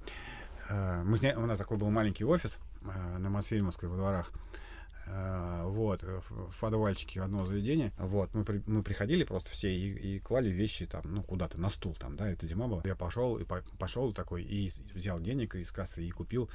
э, 0.69 1.03
мы 1.03 1.17
сня... 1.19 1.37
у 1.37 1.47
нас 1.47 1.59
такой 1.59 1.79
был 1.79 1.91
маленький 1.91 2.25
офис 2.25 2.61
э, 2.83 3.19
на 3.19 3.29
Мосфильмовской 3.29 3.89
во 3.89 3.97
дворах, 3.97 4.33
Э, 4.33 4.68
вот, 5.65 6.03
э, 6.03 6.21
в 6.29 6.61
подвальчике 6.61 7.23
одного 7.23 7.47
заведения, 7.47 7.93
вот, 7.99 8.35
мы, 8.35 8.45
при, 8.45 8.63
мы 8.67 8.83
приходили 8.83 9.25
просто 9.25 9.51
все 9.51 9.75
и, 9.75 10.17
и 10.17 10.19
клали 10.21 10.51
вещи 10.51 10.87
там, 10.87 11.03
ну, 11.05 11.23
куда-то 11.23 11.59
на 11.59 11.71
стул 11.71 11.95
там, 11.95 12.17
да, 12.17 12.29
это 12.29 12.47
зима 12.47 12.67
была. 12.69 12.83
Я 12.85 12.95
пошел, 12.95 13.37
и 13.39 13.45
по, 13.45 13.63
пошел 13.79 14.13
такой, 14.13 14.43
и 14.43 14.71
взял 14.95 15.21
денег 15.21 15.55
из 15.55 15.71
кассы 15.71 16.05
и 16.05 16.11
купил 16.11 16.51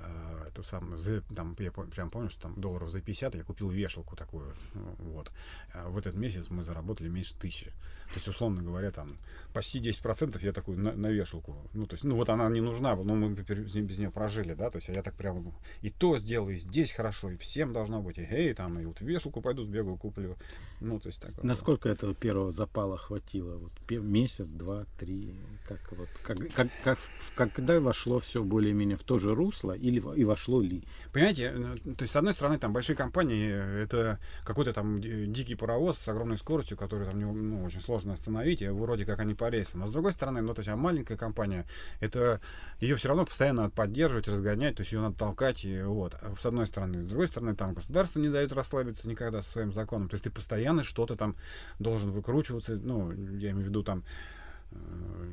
э, 0.00 0.48
эту 0.48 0.62
самую, 0.62 0.98
за, 0.98 1.22
там, 1.34 1.56
я 1.58 1.70
прям 1.70 2.10
помню, 2.10 2.30
что 2.30 2.42
там 2.42 2.60
долларов 2.60 2.90
за 2.90 3.00
50 3.00 3.34
я 3.34 3.44
купил 3.44 3.70
вешалку 3.70 4.16
такую, 4.16 4.54
ну, 4.74 4.94
вот. 4.98 5.32
А 5.72 5.88
в 5.88 5.98
этот 5.98 6.14
месяц 6.14 6.46
мы 6.50 6.64
заработали 6.64 7.08
меньше 7.08 7.34
тысячи. 7.34 7.72
То 8.10 8.16
есть, 8.16 8.26
условно 8.26 8.60
говоря, 8.60 8.90
там 8.90 9.18
почти 9.52 9.80
10% 9.80 10.36
я 10.42 10.52
такую 10.52 10.78
на, 10.78 10.92
на 10.92 11.06
вешалку. 11.06 11.56
Ну, 11.72 11.86
то 11.86 11.94
есть, 11.94 12.02
ну 12.02 12.16
вот 12.16 12.28
она 12.28 12.48
не 12.48 12.60
нужна, 12.60 12.96
но 12.96 13.14
мы 13.14 13.30
без 13.30 13.98
нее 13.98 14.10
прожили, 14.10 14.54
да, 14.54 14.68
то 14.70 14.76
есть 14.78 14.88
я 14.88 15.02
так 15.02 15.14
прям 15.14 15.54
и 15.80 15.90
то 15.90 16.18
сделаю, 16.18 16.54
и 16.54 16.58
здесь 16.58 16.90
хорошо, 16.90 17.30
и 17.30 17.36
всем 17.36 17.72
должно 17.72 18.02
быть, 18.02 18.18
и 18.18 18.22
эй, 18.22 18.52
там, 18.54 18.80
и 18.80 18.84
вот 18.84 19.00
вешалку 19.00 19.40
пойду 19.40 19.62
сбегаю, 19.62 19.96
куплю. 19.96 20.36
Ну, 20.80 20.98
то 20.98 21.08
есть 21.08 21.20
так. 21.20 21.44
Насколько 21.44 21.88
вот. 21.88 21.98
этого 21.98 22.14
первого 22.14 22.50
запала 22.50 22.96
хватило? 22.96 23.58
Вот 23.58 23.72
месяц, 23.90 24.48
два, 24.48 24.86
три, 24.98 25.34
как 25.68 25.80
вот, 25.92 26.08
как, 26.22 26.38
как, 26.52 26.98
как, 27.36 27.52
когда 27.52 27.78
вошло 27.80 28.18
все 28.18 28.42
более-менее 28.42 28.96
в 28.96 29.04
то 29.04 29.18
же 29.18 29.34
русло, 29.34 29.72
или 29.90 30.02
и 30.16 30.24
вошло 30.24 30.60
ли? 30.60 30.84
Понимаете, 31.12 31.52
ну, 31.52 31.94
то 31.94 32.02
есть, 32.02 32.12
с 32.12 32.16
одной 32.16 32.32
стороны, 32.32 32.58
там 32.58 32.72
большие 32.72 32.96
компании, 32.96 33.82
это 33.82 34.18
какой-то 34.44 34.72
там 34.72 35.00
дикий 35.00 35.54
паровоз 35.54 35.98
с 35.98 36.08
огромной 36.08 36.38
скоростью, 36.38 36.76
который 36.76 37.08
там 37.08 37.20
ну, 37.20 37.64
очень 37.64 37.80
сложно 37.80 38.14
остановить, 38.14 38.62
и 38.62 38.68
вроде 38.68 39.04
как 39.04 39.18
они 39.20 39.34
по 39.34 39.48
рейсам. 39.48 39.80
Но 39.80 39.88
с 39.88 39.92
другой 39.92 40.12
стороны, 40.12 40.40
ну, 40.40 40.54
то 40.54 40.60
есть, 40.60 40.68
а 40.68 40.76
маленькая 40.76 41.16
компания, 41.16 41.66
это 42.00 42.40
ее 42.80 42.96
все 42.96 43.08
равно 43.08 43.26
постоянно 43.26 43.62
надо 43.62 43.74
поддерживать, 43.74 44.28
разгонять, 44.28 44.76
то 44.76 44.82
есть 44.82 44.92
ее 44.92 45.00
надо 45.00 45.16
толкать, 45.16 45.64
и 45.64 45.82
вот, 45.82 46.14
а 46.20 46.34
с 46.38 46.46
одной 46.46 46.66
стороны. 46.66 47.02
С 47.02 47.08
другой 47.08 47.28
стороны, 47.28 47.54
там 47.54 47.74
государство 47.74 48.18
не 48.20 48.28
дает 48.28 48.52
расслабиться 48.52 49.08
никогда 49.08 49.42
со 49.42 49.50
своим 49.50 49.72
законом. 49.72 50.08
То 50.08 50.14
есть 50.14 50.24
ты 50.24 50.30
постоянно 50.30 50.84
что-то 50.84 51.16
там 51.16 51.36
должен 51.78 52.10
выкручиваться, 52.10 52.76
ну, 52.76 53.10
я 53.12 53.50
имею 53.50 53.66
в 53.66 53.68
виду 53.68 53.82
там 53.82 54.00
э, 54.00 54.39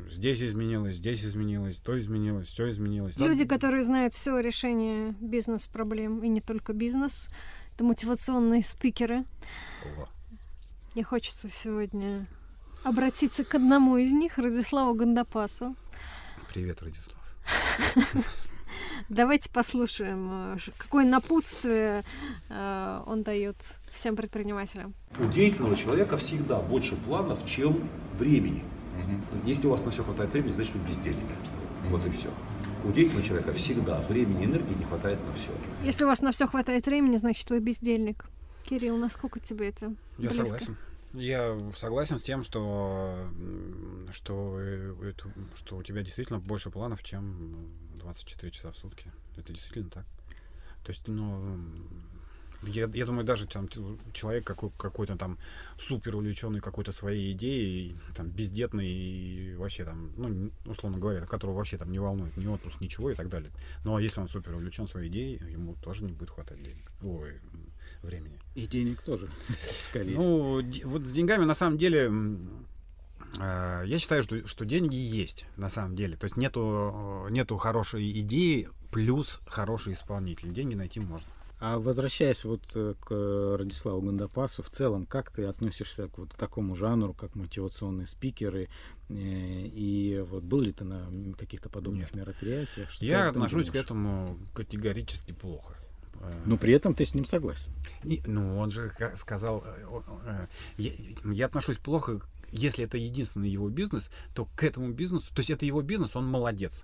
здесь 0.10 0.42
изменилось, 0.42 0.96
здесь 0.96 1.24
изменилось, 1.24 1.78
то 1.78 2.00
изменилось, 2.00 2.48
все 2.48 2.70
изменилось. 2.70 3.18
Люди, 3.18 3.46
которые 3.46 3.84
знают 3.84 4.14
все 4.14 4.40
решение 4.40 5.16
бизнес-проблем, 5.20 6.24
и 6.24 6.28
не 6.28 6.42
только 6.42 6.74
бизнес, 6.74 7.30
это 7.76 7.84
мотивационные 7.84 8.64
спикеры. 8.64 9.24
О. 9.98 10.06
Мне 10.94 11.04
хочется 11.04 11.50
сегодня 11.50 12.28
обратиться 12.84 13.44
к 13.44 13.54
одному 13.56 13.98
из 13.98 14.12
них, 14.12 14.38
Радиславу 14.38 14.96
Гандапасу. 14.96 15.76
Привет, 16.54 16.82
Радислав. 16.82 18.26
Давайте 19.10 19.50
послушаем, 19.50 20.56
э, 20.56 20.58
какое 20.78 21.06
напутствие 21.06 22.04
э, 22.50 23.04
он 23.06 23.24
дает 23.24 23.56
всем 23.94 24.16
предпринимателям. 24.16 24.94
У 25.20 25.26
деятельного 25.26 25.76
человека 25.76 26.18
всегда 26.18 26.60
больше 26.60 26.96
планов, 26.96 27.46
чем 27.46 27.90
времени. 28.18 28.64
Угу. 29.04 29.48
Если 29.48 29.68
у 29.68 29.70
вас 29.70 29.84
на 29.86 29.92
все 29.92 30.04
хватает 30.04 30.32
времени, 30.32 30.52
значит 30.52 30.74
вы 30.74 30.88
бездельник. 30.88 31.24
Угу. 31.84 31.98
Вот 31.98 32.06
и 32.06 32.10
все. 32.12 32.30
У 32.84 32.92
деятельного 32.92 33.26
человека 33.26 33.54
всегда 33.54 34.02
времени 34.02 34.44
и 34.44 34.46
энергии 34.46 34.74
не 34.74 34.86
хватает 34.86 35.20
на 35.26 35.34
все. 35.34 35.52
Если 35.84 36.04
у 36.04 36.08
вас 36.08 36.22
на 36.22 36.32
все 36.32 36.48
хватает 36.48 36.86
времени, 36.86 37.18
значит 37.18 37.50
вы 37.50 37.60
бездельник. 37.60 38.26
Кирилл, 38.66 38.98
насколько 38.98 39.40
тебе 39.40 39.70
это 39.70 39.94
Я 40.18 40.30
близко? 40.30 40.46
согласен. 40.46 40.78
Я 41.14 41.58
согласен 41.76 42.20
с 42.20 42.24
тем, 42.24 42.44
что, 42.44 43.18
что, 44.12 44.60
это, 44.60 45.32
что 45.56 45.78
у 45.78 45.84
тебя 45.84 46.04
действительно 46.04 46.40
больше 46.40 46.70
планов, 46.70 47.02
чем 47.02 47.70
24 47.96 48.52
часа 48.52 48.72
в 48.72 48.78
сутки. 48.78 49.12
Это 49.38 49.54
действительно 49.54 49.90
так. 49.90 50.06
То 50.84 50.92
есть, 50.92 51.08
ну, 51.08 51.60
я, 52.64 52.90
я 52.94 53.06
думаю, 53.06 53.26
даже 53.26 53.48
там, 53.48 53.70
человек 54.14 54.46
какой, 54.46 54.72
какой-то 54.78 55.16
там 55.16 55.38
супер 55.78 56.16
увлеченный 56.16 56.60
какой-то 56.60 56.92
своей 56.92 57.34
идеей, 57.34 57.98
там, 58.16 58.30
бездетный 58.30 58.88
и 58.88 59.56
вообще 59.56 59.86
там, 59.86 60.12
ну, 60.18 60.52
условно 60.66 60.98
говоря, 60.98 61.26
которого 61.26 61.58
вообще 61.58 61.78
там 61.78 61.92
не 61.92 62.00
волнует 62.00 62.36
ни 62.38 62.48
отпуск, 62.48 62.82
ничего 62.82 63.12
и 63.12 63.16
так 63.16 63.30
далее. 63.30 63.52
Но 63.84 63.92
ну, 63.92 63.98
а 63.98 64.02
если 64.02 64.20
он 64.20 64.28
супер 64.28 64.56
увлечен 64.56 64.88
своей 64.88 65.10
идеей, 65.10 65.40
ему 65.52 65.76
тоже 65.76 66.04
не 66.04 66.14
будет 66.14 66.32
хватать 66.32 66.62
денег. 66.62 66.92
Ой, 67.04 67.40
времени. 68.02 68.40
И 68.56 68.66
денег 68.66 69.02
тоже, 69.02 69.30
скорее 69.90 70.16
Ну, 70.16 70.64
вот 70.86 71.08
с 71.08 71.12
деньгами 71.12 71.46
на 71.46 71.54
самом 71.54 71.78
деле 71.78 72.12
э, 73.40 73.84
я 73.86 74.00
считаю, 74.00 74.24
что, 74.24 74.48
что 74.48 74.66
деньги 74.66 74.96
есть 74.96 75.46
на 75.58 75.70
самом 75.70 75.96
деле. 75.96 76.18
То 76.18 76.26
есть 76.26 76.38
нету, 76.38 77.28
нету 77.30 77.58
хорошей 77.58 78.20
идеи 78.22 78.70
плюс 78.92 79.40
хороший 79.46 79.94
исполнитель. 79.94 80.52
Деньги 80.54 80.76
найти 80.76 81.00
можно. 81.00 81.28
А 81.60 81.80
возвращаясь 81.80 82.44
вот 82.44 82.62
э, 82.76 82.94
к 83.00 83.58
Радиславу 83.58 84.02
Гандапасу, 84.02 84.62
в 84.62 84.70
целом, 84.70 85.08
как 85.08 85.32
ты 85.32 85.46
относишься 85.46 86.08
к 86.08 86.20
вот 86.20 86.30
такому 86.34 86.76
жанру, 86.76 87.14
как 87.14 87.34
мотивационные 87.34 88.06
спикеры? 88.06 88.70
Э, 89.10 89.14
и 89.14 90.24
вот 90.30 90.44
был 90.44 90.62
ли 90.62 90.72
ты 90.72 90.84
на 90.84 91.08
каких-то 91.38 91.70
подобных 91.70 92.14
Нет. 92.14 92.16
мероприятиях? 92.16 92.92
Что 92.92 93.06
Я 93.06 93.30
отношусь 93.30 93.68
думаешь? 93.68 93.72
к 93.72 93.76
этому 93.76 94.38
категорически 94.54 95.32
плохо. 95.32 95.74
Но 96.46 96.58
при 96.58 96.74
этом 96.74 96.96
ты 96.96 97.06
с 97.06 97.14
ним 97.14 97.26
согласен. 97.26 97.74
Не, 98.04 98.22
ну, 98.26 98.58
он 98.58 98.72
же 98.72 98.92
сказал, 99.16 99.64
я, 100.78 100.92
я 101.24 101.46
отношусь 101.46 101.78
плохо, 101.78 102.22
если 102.52 102.86
это 102.86 102.98
единственный 102.98 103.50
его 103.50 103.70
бизнес, 103.70 104.10
то 104.34 104.48
к 104.56 104.64
этому 104.64 104.92
бизнесу, 104.94 105.28
то 105.34 105.40
есть 105.40 105.50
это 105.50 105.66
его 105.66 105.82
бизнес, 105.82 106.16
он 106.16 106.26
молодец. 106.26 106.84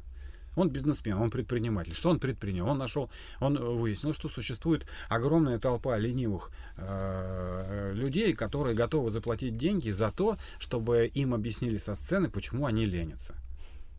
Он 0.55 0.69
бизнесмен, 0.69 1.17
он 1.17 1.31
предприниматель. 1.31 1.93
Что 1.93 2.09
он 2.09 2.19
предпринял? 2.19 2.67
Он 2.67 2.77
нашел, 2.77 3.09
он 3.39 3.57
выяснил, 3.57 4.13
что 4.13 4.29
существует 4.29 4.85
огромная 5.09 5.59
толпа 5.59 5.97
ленивых 5.97 6.51
э, 6.77 7.91
людей, 7.93 8.33
которые 8.33 8.75
готовы 8.75 9.09
заплатить 9.09 9.57
деньги 9.57 9.89
за 9.89 10.11
то, 10.11 10.37
чтобы 10.59 11.07
им 11.13 11.33
объяснили 11.33 11.77
со 11.77 11.95
сцены, 11.95 12.29
почему 12.29 12.65
они 12.65 12.85
ленятся. 12.85 13.35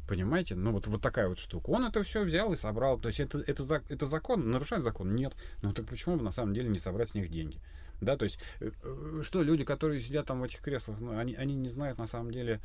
Понимаете? 0.06 0.54
Ну, 0.54 0.72
вот, 0.72 0.86
вот 0.86 1.00
такая 1.00 1.28
вот 1.28 1.38
штука. 1.38 1.70
Он 1.70 1.86
это 1.86 2.02
все 2.02 2.24
взял 2.24 2.52
и 2.52 2.56
собрал. 2.56 2.98
То 2.98 3.08
есть 3.08 3.20
это, 3.20 3.38
это, 3.40 3.82
это 3.88 4.06
закон? 4.06 4.50
Нарушает 4.50 4.84
закон? 4.84 5.14
Нет. 5.14 5.34
Ну, 5.62 5.72
так 5.72 5.86
почему 5.86 6.16
бы 6.16 6.22
на 6.22 6.32
самом 6.32 6.52
деле 6.52 6.68
не 6.68 6.78
собрать 6.78 7.10
с 7.10 7.14
них 7.14 7.30
деньги? 7.30 7.58
Да, 8.00 8.16
то 8.16 8.24
есть, 8.24 8.38
э, 8.60 8.70
э, 8.82 9.22
что 9.24 9.42
люди, 9.42 9.64
которые 9.64 10.00
сидят 10.00 10.26
там 10.26 10.40
в 10.40 10.44
этих 10.44 10.60
креслах, 10.60 11.00
ну, 11.00 11.16
они, 11.16 11.34
они 11.34 11.54
не 11.54 11.70
знают 11.70 11.96
на 11.98 12.06
самом 12.06 12.32
деле, 12.32 12.60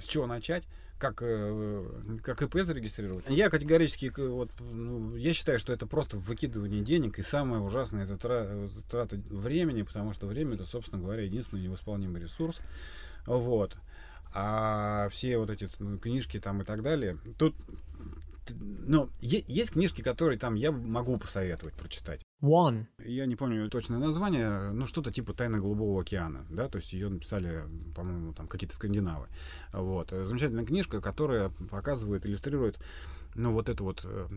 с 0.00 0.06
чего 0.06 0.26
начать, 0.26 0.64
как, 0.98 1.22
э, 1.22 2.18
как 2.22 2.42
ИП 2.42 2.62
зарегистрировать. 2.62 3.24
Я 3.28 3.50
категорически, 3.50 4.12
вот, 4.16 4.50
ну, 4.60 5.16
я 5.16 5.34
считаю, 5.34 5.58
что 5.58 5.72
это 5.72 5.86
просто 5.86 6.16
выкидывание 6.16 6.82
денег, 6.82 7.18
и 7.18 7.22
самое 7.22 7.62
ужасное 7.62 8.04
это 8.04 8.16
трата 8.16 9.16
времени, 9.28 9.82
потому 9.82 10.12
что 10.12 10.26
время 10.26 10.54
это, 10.54 10.64
собственно 10.64 11.02
говоря, 11.02 11.22
единственный 11.22 11.62
невосполнимый 11.62 12.22
ресурс. 12.22 12.60
Вот. 13.26 13.76
А 14.32 15.08
все 15.10 15.38
вот 15.38 15.50
эти 15.50 15.70
ну, 15.78 15.98
книжки 15.98 16.40
там 16.40 16.62
и 16.62 16.64
так 16.64 16.82
далее, 16.82 17.18
тут 17.38 17.54
ну, 18.52 19.10
есть 19.20 19.72
книжки, 19.72 20.02
которые 20.02 20.38
там 20.38 20.54
я 20.54 20.72
могу 20.72 21.18
посоветовать 21.18 21.74
прочитать. 21.74 22.22
One. 22.42 22.86
Я 22.98 23.26
не 23.26 23.36
помню 23.36 23.70
точное 23.70 23.98
название, 23.98 24.70
ну 24.72 24.86
что-то 24.86 25.10
типа 25.10 25.32
«Тайна 25.32 25.58
Голубого 25.58 26.02
океана», 26.02 26.46
да, 26.50 26.68
то 26.68 26.76
есть 26.76 26.92
ее 26.92 27.08
написали, 27.08 27.64
по-моему, 27.94 28.34
там 28.34 28.48
какие-то 28.48 28.74
скандинавы. 28.74 29.28
Вот. 29.72 30.10
Замечательная 30.10 30.66
книжка, 30.66 31.00
которая 31.00 31.50
показывает, 31.70 32.26
иллюстрирует 32.26 32.78
ну, 33.34 33.52
вот 33.52 33.68
это 33.68 33.82
вот, 33.82 34.02
э, 34.04 34.28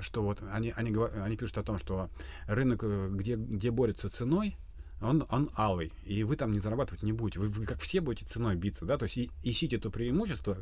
что 0.00 0.22
вот 0.22 0.42
они, 0.52 0.72
они, 0.76 0.94
они 0.96 1.36
пишут 1.36 1.58
о 1.58 1.62
том, 1.62 1.78
что 1.78 2.08
рынок, 2.46 2.80
э, 2.84 3.08
где, 3.10 3.34
где 3.36 3.70
борется 3.70 4.08
ценой, 4.08 4.56
он, 5.00 5.26
он 5.30 5.50
алый, 5.56 5.92
и 6.04 6.24
вы 6.24 6.36
там 6.36 6.52
не 6.52 6.58
зарабатывать 6.58 7.02
не 7.02 7.12
будете. 7.12 7.40
Вы, 7.40 7.48
вы 7.48 7.66
как 7.66 7.80
все 7.80 8.00
будете 8.00 8.26
ценой 8.26 8.56
биться, 8.56 8.84
да, 8.84 8.96
то 8.96 9.04
есть 9.04 9.16
и, 9.16 9.30
ищите 9.42 9.78
то 9.78 9.90
преимущество, 9.90 10.56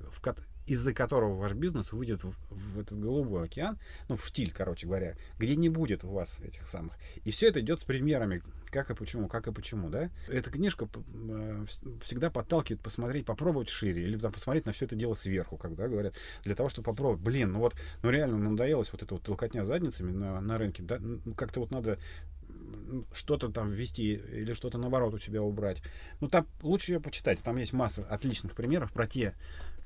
из-за 0.66 0.92
которого 0.92 1.34
ваш 1.34 1.52
бизнес 1.52 1.92
выйдет 1.92 2.24
в, 2.24 2.34
в 2.50 2.80
этот 2.80 2.98
голубой 2.98 3.44
океан, 3.44 3.78
ну, 4.08 4.16
в 4.16 4.26
штиль, 4.26 4.52
короче 4.52 4.86
говоря, 4.86 5.16
где 5.38 5.56
не 5.56 5.68
будет 5.68 6.04
у 6.04 6.08
вас 6.08 6.40
этих 6.40 6.68
самых. 6.68 6.94
И 7.24 7.30
все 7.30 7.48
это 7.48 7.60
идет 7.60 7.80
с 7.80 7.84
примерами, 7.84 8.42
как 8.70 8.90
и 8.90 8.94
почему, 8.94 9.28
как 9.28 9.46
и 9.46 9.52
почему, 9.52 9.88
да. 9.88 10.10
Эта 10.28 10.50
книжка 10.50 10.88
э, 10.94 11.64
всегда 12.02 12.30
подталкивает 12.30 12.82
посмотреть, 12.82 13.26
попробовать 13.26 13.68
шире, 13.68 14.02
или 14.02 14.18
там, 14.18 14.32
посмотреть 14.32 14.66
на 14.66 14.72
все 14.72 14.86
это 14.86 14.96
дело 14.96 15.14
сверху, 15.14 15.56
когда 15.56 15.88
говорят, 15.88 16.14
для 16.42 16.54
того, 16.54 16.68
чтобы 16.68 16.86
попробовать. 16.86 17.22
Блин, 17.22 17.52
ну 17.52 17.60
вот, 17.60 17.74
ну 18.02 18.10
реально 18.10 18.36
надоелось 18.36 18.90
вот 18.92 19.02
эта 19.02 19.14
вот 19.14 19.22
толкотня 19.22 19.64
задницами 19.64 20.10
на, 20.10 20.40
на 20.40 20.58
рынке, 20.58 20.82
да, 20.82 20.98
ну, 20.98 21.34
как-то 21.34 21.60
вот 21.60 21.70
надо 21.70 21.98
что-то 23.12 23.48
там 23.48 23.70
ввести 23.70 24.14
или 24.14 24.52
что-то 24.52 24.78
наоборот 24.78 25.14
у 25.14 25.18
себя 25.18 25.42
убрать. 25.42 25.82
Ну, 26.20 26.28
там 26.28 26.46
лучше 26.62 26.92
ее 26.92 27.00
почитать. 27.00 27.40
Там 27.40 27.56
есть 27.56 27.72
масса 27.72 28.04
отличных 28.08 28.54
примеров 28.54 28.92
про 28.92 29.06
те 29.06 29.34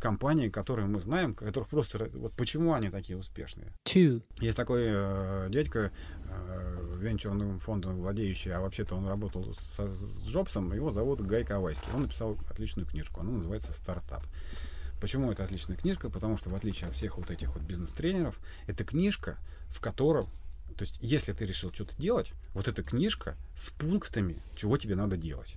компании, 0.00 0.48
которые 0.48 0.86
мы 0.86 1.00
знаем, 1.00 1.34
которых 1.34 1.68
просто... 1.68 2.10
Вот 2.14 2.32
почему 2.32 2.74
они 2.74 2.90
такие 2.90 3.18
успешные. 3.18 3.72
Two. 3.84 4.22
Есть 4.40 4.56
такой 4.56 4.82
э, 4.86 5.48
дядька, 5.50 5.92
э, 6.24 6.96
венчурным 6.98 7.60
фондом 7.60 7.98
владеющий, 7.98 8.52
а 8.52 8.60
вообще-то 8.60 8.96
он 8.96 9.06
работал 9.06 9.54
со, 9.76 9.88
с 9.88 10.26
Джобсом, 10.28 10.72
его 10.72 10.90
зовут 10.90 11.20
Гай 11.20 11.44
Ковайский. 11.44 11.92
Он 11.92 12.02
написал 12.02 12.36
отличную 12.48 12.86
книжку, 12.86 13.20
она 13.20 13.30
называется 13.32 13.72
«Стартап». 13.72 14.24
Почему 15.00 15.30
это 15.30 15.44
отличная 15.44 15.76
книжка? 15.76 16.10
Потому 16.10 16.36
что, 16.36 16.50
в 16.50 16.54
отличие 16.54 16.88
от 16.88 16.94
всех 16.94 17.16
вот 17.16 17.30
этих 17.30 17.54
вот 17.54 17.62
бизнес-тренеров, 17.62 18.38
это 18.66 18.84
книжка, 18.84 19.38
в 19.68 19.80
которой 19.80 20.26
то 20.80 20.84
есть, 20.84 20.96
если 21.02 21.34
ты 21.34 21.44
решил 21.44 21.70
что-то 21.74 21.94
делать, 22.00 22.32
вот 22.54 22.66
эта 22.66 22.82
книжка 22.82 23.36
с 23.54 23.68
пунктами, 23.68 24.40
чего 24.56 24.78
тебе 24.78 24.94
надо 24.94 25.18
делать. 25.18 25.56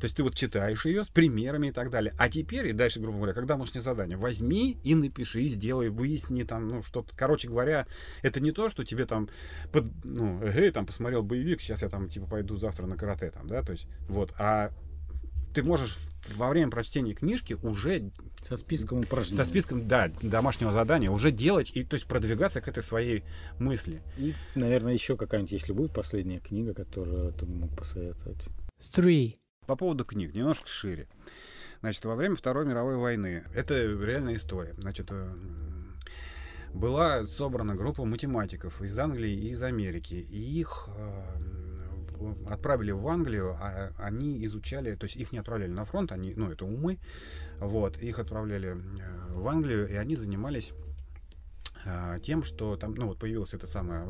То 0.00 0.06
есть 0.06 0.16
ты 0.16 0.22
вот 0.22 0.34
читаешь 0.34 0.86
ее 0.86 1.04
с 1.04 1.08
примерами 1.08 1.68
и 1.68 1.72
так 1.72 1.90
далее. 1.90 2.14
А 2.18 2.30
теперь, 2.30 2.68
и 2.68 2.72
дальше, 2.72 3.00
грубо 3.00 3.18
говоря, 3.18 3.34
когда 3.34 3.54
домашнее 3.54 3.82
задание, 3.82 4.16
возьми 4.16 4.78
и 4.82 4.94
напиши, 4.94 5.46
сделай, 5.48 5.90
выясни 5.90 6.42
там, 6.44 6.68
ну, 6.68 6.82
что-то. 6.82 7.14
Короче 7.14 7.48
говоря, 7.48 7.86
это 8.22 8.40
не 8.40 8.50
то, 8.50 8.70
что 8.70 8.82
тебе 8.84 9.04
там, 9.04 9.28
под, 9.72 9.84
ну, 10.04 10.42
эй, 10.42 10.70
там, 10.70 10.86
посмотрел 10.86 11.22
боевик, 11.22 11.60
сейчас 11.60 11.82
я 11.82 11.90
там, 11.90 12.08
типа, 12.08 12.26
пойду 12.26 12.56
завтра 12.56 12.86
на 12.86 12.96
карате 12.96 13.30
там, 13.30 13.46
да, 13.46 13.62
то 13.62 13.72
есть, 13.72 13.86
вот. 14.08 14.32
А 14.38 14.72
ты 15.52 15.62
можешь 15.62 15.96
во 16.34 16.48
время 16.48 16.70
прочтения 16.70 17.12
книжки 17.12 17.54
уже 17.62 18.10
со 18.42 18.56
списком 18.56 19.00
упражнений. 19.00 19.36
Со 19.36 19.44
списком, 19.44 19.86
да, 19.86 20.10
домашнего 20.22 20.72
задания 20.72 21.10
уже 21.10 21.30
делать 21.30 21.72
и 21.74 21.84
то 21.84 21.94
есть 21.94 22.06
продвигаться 22.06 22.60
к 22.60 22.68
этой 22.68 22.82
своей 22.82 23.24
мысли. 23.58 24.00
И, 24.16 24.34
наверное, 24.54 24.94
еще 24.94 25.16
какая-нибудь, 25.16 25.52
если 25.52 25.72
будет 25.72 25.92
последняя 25.92 26.38
книга, 26.38 26.72
которую 26.72 27.32
ты 27.32 27.46
мог 27.46 27.76
посоветовать. 27.76 28.48
Three. 28.94 29.36
По 29.70 29.76
поводу 29.76 30.04
книг, 30.04 30.34
немножко 30.34 30.66
шире. 30.66 31.06
Значит, 31.78 32.04
во 32.04 32.16
время 32.16 32.34
Второй 32.34 32.66
мировой 32.66 32.96
войны, 32.96 33.44
это 33.54 33.76
реальная 33.76 34.34
история. 34.34 34.74
Значит, 34.76 35.06
э, 35.12 35.32
была 36.74 37.24
собрана 37.24 37.76
группа 37.76 38.04
математиков 38.04 38.82
из 38.82 38.98
Англии 38.98 39.32
и 39.32 39.50
из 39.50 39.62
Америки. 39.62 40.14
И 40.14 40.58
их 40.58 40.88
э, 40.98 41.22
отправили 42.48 42.90
в 42.90 43.06
Англию, 43.06 43.56
а 43.60 43.92
они 43.96 44.44
изучали, 44.44 44.96
то 44.96 45.04
есть 45.04 45.14
их 45.14 45.30
не 45.30 45.38
отправляли 45.38 45.70
на 45.70 45.84
фронт, 45.84 46.10
они, 46.10 46.34
ну, 46.34 46.50
это 46.50 46.64
умы, 46.64 46.98
вот, 47.60 47.96
их 47.98 48.18
отправляли 48.18 48.70
э, 48.70 49.32
в 49.34 49.46
Англию, 49.46 49.88
и 49.88 49.94
они 49.94 50.16
занимались 50.16 50.72
тем, 52.22 52.44
что 52.44 52.76
там, 52.76 52.94
ну 52.94 53.06
вот 53.06 53.18
появилась 53.18 53.54
эта 53.54 53.66
самая 53.66 54.06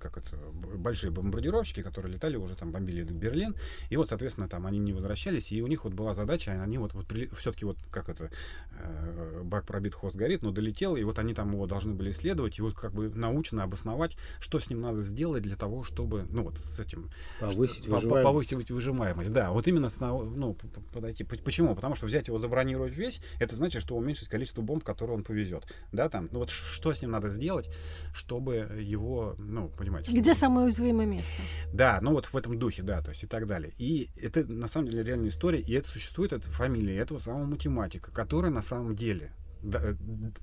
как 0.00 0.16
это, 0.16 0.36
большие 0.76 1.10
бомбардировщики, 1.10 1.82
которые 1.82 2.14
летали 2.14 2.36
уже 2.36 2.56
там, 2.56 2.72
бомбили 2.72 3.02
Берлин, 3.02 3.54
и 3.90 3.96
вот, 3.96 4.08
соответственно, 4.08 4.48
там 4.48 4.66
они 4.66 4.78
не 4.78 4.92
возвращались, 4.92 5.52
и 5.52 5.62
у 5.62 5.66
них 5.66 5.84
вот 5.84 5.92
была 5.92 6.14
задача, 6.14 6.52
они 6.62 6.78
вот, 6.78 6.94
вот 6.94 7.06
все-таки 7.36 7.64
вот, 7.64 7.76
как 7.90 8.08
это, 8.08 8.30
э, 8.78 9.42
бак 9.44 9.66
пробит, 9.66 9.94
хвост 9.94 10.16
горит, 10.16 10.42
но 10.42 10.50
долетел, 10.50 10.96
и 10.96 11.04
вот 11.04 11.18
они 11.18 11.34
там 11.34 11.52
его 11.52 11.66
должны 11.66 11.92
были 11.92 12.10
исследовать, 12.10 12.58
и 12.58 12.62
вот 12.62 12.74
как 12.74 12.92
бы 12.92 13.10
научно 13.10 13.62
обосновать, 13.62 14.16
что 14.40 14.58
с 14.58 14.70
ним 14.70 14.80
надо 14.80 15.02
сделать 15.02 15.42
для 15.42 15.56
того, 15.56 15.84
чтобы, 15.84 16.26
ну 16.30 16.44
вот 16.44 16.58
с 16.58 16.80
этим... 16.80 17.10
Повысить 17.38 17.84
что, 17.84 17.96
выживаемость. 17.96 18.24
Повысить 18.24 18.70
выжимаемость, 18.70 19.32
да, 19.32 19.52
вот 19.52 19.68
именно, 19.68 19.88
с, 19.90 20.00
ну, 20.00 20.56
подойти. 20.92 21.24
Почему? 21.24 21.74
Потому 21.74 21.94
что 21.94 22.06
взять 22.06 22.28
его, 22.28 22.38
забронировать 22.38 22.94
весь, 22.94 23.20
это 23.38 23.54
значит, 23.54 23.82
что 23.82 23.96
уменьшить 23.96 24.28
количество 24.28 24.62
бомб, 24.62 24.82
которые 24.82 25.16
он 25.16 25.24
повезет, 25.24 25.64
да, 25.92 26.08
там, 26.08 26.28
ну 26.32 26.40
вот 26.40 26.50
что 26.50 26.89
с 26.94 27.02
ним 27.02 27.10
надо 27.10 27.28
сделать, 27.28 27.68
чтобы 28.12 28.56
его, 28.80 29.34
ну, 29.38 29.68
понимаете, 29.68 29.90
понимаете. 29.90 30.12
Где 30.12 30.32
что... 30.32 30.40
самое 30.40 30.66
уязвимое 30.66 31.06
место? 31.06 31.30
Да, 31.72 31.98
ну 32.00 32.12
вот 32.12 32.26
в 32.26 32.36
этом 32.36 32.58
духе, 32.58 32.82
да, 32.82 33.02
то 33.02 33.10
есть 33.10 33.24
и 33.24 33.26
так 33.26 33.46
далее. 33.46 33.72
И 33.78 34.08
это 34.16 34.44
на 34.44 34.68
самом 34.68 34.88
деле 34.88 35.02
реальная 35.02 35.28
история, 35.28 35.60
и 35.60 35.72
это 35.72 35.88
существует, 35.88 36.32
это 36.32 36.50
фамилия 36.50 36.96
этого 36.96 37.18
самого 37.18 37.44
математика, 37.44 38.10
который 38.10 38.50
на 38.50 38.62
самом 38.62 38.96
деле 38.96 39.32
до, 39.62 39.96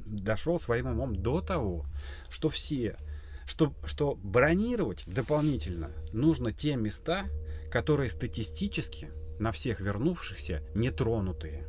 дошел 0.05 0.59
своим 0.59 0.87
умом 0.87 1.15
до 1.15 1.41
того, 1.41 1.85
что 2.29 2.49
все, 2.49 2.97
что, 3.45 3.73
что 3.85 4.15
бронировать 4.15 5.03
дополнительно 5.07 5.89
нужно 6.13 6.51
те 6.51 6.75
места, 6.75 7.25
которые 7.71 8.09
статистически 8.09 9.09
на 9.39 9.51
всех 9.51 9.79
вернувшихся 9.79 10.63
нетронутые. 10.73 11.67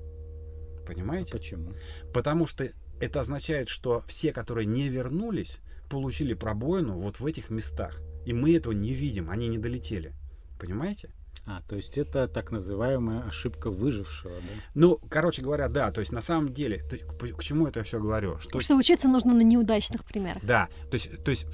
Понимаете? 0.86 1.34
А 1.34 1.36
почему? 1.36 1.74
Потому 2.14 2.46
что 2.46 2.70
это 3.00 3.20
означает, 3.20 3.68
что 3.68 4.02
все, 4.06 4.32
которые 4.32 4.66
не 4.66 4.88
вернулись, 4.88 5.58
получили 5.88 6.34
пробоину 6.34 6.98
вот 6.98 7.20
в 7.20 7.26
этих 7.26 7.50
местах. 7.50 8.00
И 8.26 8.32
мы 8.32 8.54
этого 8.54 8.72
не 8.72 8.92
видим, 8.92 9.30
они 9.30 9.48
не 9.48 9.58
долетели. 9.58 10.12
Понимаете? 10.58 11.10
А, 11.46 11.62
то 11.66 11.76
есть 11.76 11.96
это 11.96 12.28
так 12.28 12.50
называемая 12.50 13.22
ошибка 13.22 13.70
выжившего, 13.70 14.34
да? 14.34 14.62
Ну, 14.74 14.98
короче 15.08 15.40
говоря, 15.40 15.68
да. 15.68 15.90
То 15.90 16.00
есть 16.00 16.12
на 16.12 16.20
самом 16.20 16.52
деле, 16.52 16.82
то, 16.90 16.98
к, 16.98 17.36
к 17.38 17.42
чему 17.42 17.66
это 17.66 17.80
я 17.80 17.84
все 17.84 17.98
говорю? 17.98 18.38
Что, 18.38 18.60
что 18.60 18.76
учиться 18.76 19.08
нужно 19.08 19.34
на 19.34 19.40
неудачных 19.40 20.04
примерах. 20.04 20.44
Да, 20.44 20.68
то 20.90 20.94
есть, 20.94 21.24
то 21.24 21.30
есть 21.30 21.46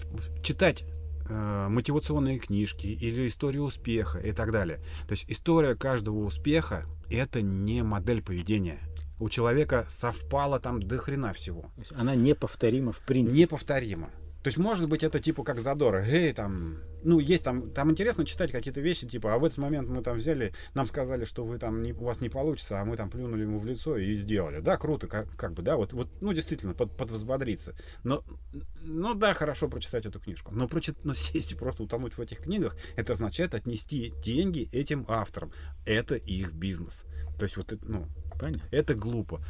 читать 0.42 0.84
э, 1.28 1.68
мотивационные 1.68 2.40
книжки 2.40 2.88
или 2.88 3.28
историю 3.28 3.62
успеха 3.62 4.18
и 4.18 4.32
так 4.32 4.50
далее. 4.50 4.78
То 5.06 5.12
есть 5.12 5.26
история 5.28 5.76
каждого 5.76 6.24
успеха 6.24 6.86
это 7.08 7.40
не 7.40 7.84
модель 7.84 8.20
поведения. 8.20 8.80
У 9.18 9.28
человека 9.28 9.86
совпало 9.88 10.60
там 10.60 10.82
до 10.82 10.98
хрена 10.98 11.32
всего. 11.32 11.70
Она 11.94 12.14
неповторима 12.14 12.92
в 12.92 13.00
принципе. 13.00 13.42
Неповторима. 13.42 14.10
То 14.44 14.48
есть, 14.48 14.58
может 14.58 14.90
быть, 14.90 15.02
это 15.02 15.20
типа 15.20 15.42
как 15.42 15.58
задора. 15.58 16.04
Эй, 16.04 16.34
там, 16.34 16.76
ну, 17.02 17.18
есть 17.18 17.42
там, 17.42 17.70
там 17.70 17.90
интересно 17.90 18.26
читать 18.26 18.52
какие-то 18.52 18.82
вещи, 18.82 19.08
типа, 19.08 19.32
а 19.32 19.38
в 19.38 19.44
этот 19.46 19.56
момент 19.56 19.88
мы 19.88 20.02
там 20.02 20.18
взяли, 20.18 20.52
нам 20.74 20.86
сказали, 20.86 21.24
что 21.24 21.46
вы 21.46 21.58
там, 21.58 21.82
не, 21.82 21.94
у 21.94 22.04
вас 22.04 22.20
не 22.20 22.28
получится, 22.28 22.78
а 22.78 22.84
мы 22.84 22.98
там 22.98 23.08
плюнули 23.08 23.40
ему 23.40 23.58
в 23.58 23.64
лицо 23.64 23.96
и 23.96 24.14
сделали. 24.14 24.60
Да, 24.60 24.76
круто, 24.76 25.06
как, 25.06 25.34
как 25.34 25.54
бы, 25.54 25.62
да, 25.62 25.76
вот, 25.76 25.94
вот, 25.94 26.08
ну, 26.20 26.34
действительно, 26.34 26.74
под, 26.74 26.94
подвозбодриться. 26.94 27.74
Но, 28.02 28.22
ну, 28.82 29.14
да, 29.14 29.32
хорошо 29.32 29.66
прочитать 29.68 30.04
эту 30.04 30.20
книжку. 30.20 30.52
Но, 30.54 30.68
прочит, 30.68 31.06
но 31.06 31.14
сесть 31.14 31.52
и 31.52 31.54
просто 31.54 31.82
утонуть 31.82 32.18
в 32.18 32.20
этих 32.20 32.40
книгах, 32.40 32.76
это 32.96 33.14
означает 33.14 33.54
отнести 33.54 34.12
деньги 34.22 34.68
этим 34.72 35.06
авторам. 35.08 35.52
Это 35.86 36.16
их 36.16 36.52
бизнес. 36.52 37.04
То 37.38 37.44
есть, 37.44 37.56
вот, 37.56 37.72
ну, 37.80 38.08
Понятно. 38.44 38.68
это 38.70 38.94
глупо. 38.94 39.40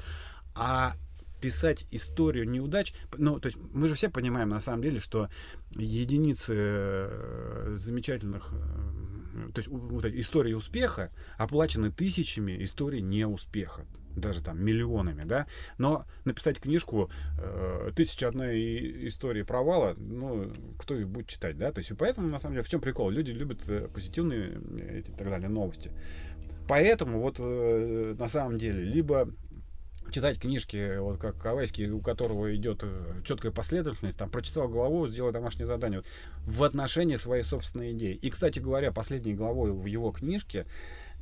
А 0.54 0.94
писать 1.40 1.84
историю 1.90 2.48
неудач, 2.48 2.94
ну, 3.18 3.38
то 3.38 3.46
есть 3.46 3.58
мы 3.72 3.86
же 3.86 3.94
все 3.94 4.08
понимаем 4.08 4.48
на 4.48 4.60
самом 4.60 4.82
деле, 4.82 4.98
что 4.98 5.28
единицы 5.74 6.54
э, 6.56 7.74
замечательных 7.76 8.50
э, 8.52 9.50
то 9.52 9.60
есть 9.60 9.68
истории 9.68 10.54
успеха 10.54 11.10
оплачены 11.36 11.90
тысячами 11.90 12.64
историй 12.64 13.02
неуспеха 13.02 13.84
даже 14.16 14.42
там 14.42 14.62
миллионами, 14.64 15.24
да, 15.24 15.46
но 15.76 16.06
написать 16.24 16.60
книжку 16.60 17.10
э, 17.38 17.90
«Тысяча 17.96 18.28
одной 18.28 19.08
истории 19.08 19.42
провала», 19.42 19.94
ну, 19.96 20.52
кто 20.78 20.94
их 20.96 21.08
будет 21.08 21.28
читать, 21.28 21.58
да, 21.58 21.72
то 21.72 21.80
есть 21.80 21.90
и 21.90 21.94
поэтому, 21.94 22.28
на 22.28 22.38
самом 22.38 22.54
деле, 22.54 22.64
в 22.64 22.68
чем 22.68 22.80
прикол? 22.80 23.10
Люди 23.10 23.32
любят 23.32 23.64
позитивные 23.92 24.60
эти, 24.88 25.10
и 25.10 25.14
так 25.14 25.28
далее 25.28 25.48
новости. 25.48 25.90
Поэтому 26.68 27.20
вот 27.20 27.36
э, 27.38 28.14
на 28.18 28.28
самом 28.28 28.58
деле 28.58 28.82
либо 28.82 29.28
читать 30.10 30.38
книжки, 30.38 30.98
вот 30.98 31.18
как 31.18 31.36
Кавайский, 31.38 31.90
у 31.90 32.00
которого 32.00 32.54
идет 32.54 32.80
э, 32.82 33.22
четкая 33.24 33.52
последовательность, 33.52 34.18
там 34.18 34.30
прочитал 34.30 34.68
главу, 34.68 35.06
сделал 35.08 35.32
домашнее 35.32 35.66
задание 35.66 36.00
вот, 36.00 36.06
в 36.46 36.62
отношении 36.62 37.16
своей 37.16 37.42
собственной 37.42 37.92
идеи. 37.92 38.14
И, 38.14 38.30
кстати 38.30 38.58
говоря, 38.58 38.92
последней 38.92 39.34
главой 39.34 39.72
в 39.72 39.86
его 39.86 40.10
книжке 40.12 40.66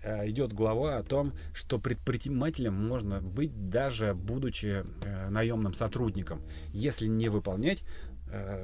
Э, 0.02 0.28
идет 0.28 0.52
глава 0.52 0.98
о 0.98 1.02
том, 1.04 1.32
что 1.54 1.78
предпринимателем 1.78 2.74
можно 2.74 3.20
быть 3.20 3.70
даже 3.70 4.14
будучи 4.14 4.84
э, 5.04 5.28
наемным 5.28 5.74
сотрудником, 5.74 6.42
если 6.72 7.06
не 7.06 7.28
выполнять 7.28 7.84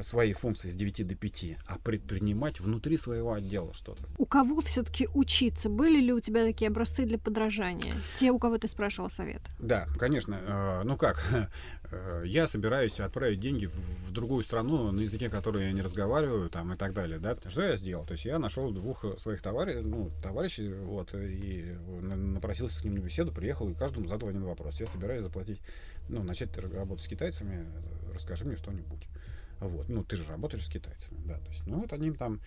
свои 0.02 0.32
функции 0.32 0.70
с 0.70 0.74
9 0.74 1.06
до 1.06 1.14
5, 1.14 1.44
а 1.66 1.78
предпринимать 1.78 2.60
внутри 2.60 2.96
своего 2.96 3.32
отдела 3.32 3.72
что-то. 3.74 4.04
У 4.16 4.26
кого 4.26 4.60
все-таки 4.60 5.08
учиться? 5.14 5.68
Были 5.68 6.00
ли 6.00 6.12
у 6.12 6.20
тебя 6.20 6.44
такие 6.44 6.68
образцы 6.68 7.04
для 7.04 7.18
подражания? 7.18 7.94
Те, 8.16 8.30
у 8.30 8.38
кого 8.38 8.58
ты 8.58 8.68
спрашивал 8.68 9.10
совет? 9.10 9.42
Да, 9.58 9.86
конечно. 9.98 10.38
Э, 10.40 10.82
ну 10.84 10.96
как, 10.96 11.22
э, 11.90 12.22
я 12.26 12.48
собираюсь 12.48 13.00
отправить 13.00 13.40
деньги 13.40 13.66
в 13.66 14.10
другую 14.10 14.44
страну 14.44 14.90
на 14.90 15.00
языке, 15.00 15.28
который 15.28 15.66
я 15.66 15.72
не 15.72 15.82
разговариваю, 15.82 16.48
там 16.50 16.72
и 16.72 16.76
так 16.76 16.92
далее, 16.94 17.18
да. 17.18 17.36
Что 17.48 17.62
я 17.62 17.76
сделал? 17.76 18.04
То 18.06 18.12
есть 18.12 18.24
я 18.24 18.38
нашел 18.38 18.70
двух 18.70 19.04
своих 19.18 19.42
товарищей, 19.42 19.80
ну, 19.80 20.10
товарищей, 20.22 20.72
вот, 20.72 21.14
и 21.14 21.76
напросился 22.00 22.80
к 22.80 22.84
ним 22.84 22.96
на 22.96 23.00
беседу, 23.00 23.32
приехал 23.32 23.68
и 23.68 23.74
каждому 23.74 24.06
задал 24.06 24.28
один 24.28 24.44
вопрос. 24.44 24.80
Я 24.80 24.86
собираюсь 24.86 25.22
заплатить, 25.22 25.60
ну, 26.08 26.22
начать 26.22 26.56
работать 26.56 27.04
с 27.04 27.08
китайцами, 27.08 27.66
расскажи 28.12 28.44
мне 28.44 28.56
что-нибудь. 28.56 29.06
Вот. 29.60 29.88
Ну, 29.88 30.04
ты 30.04 30.16
же 30.16 30.24
работаешь 30.24 30.64
с 30.64 30.68
китайцами, 30.68 31.18
да. 31.24 31.38
То 31.38 31.48
есть, 31.50 31.66
ну, 31.66 31.80
вот 31.80 31.92
они 31.92 32.12
там 32.12 32.40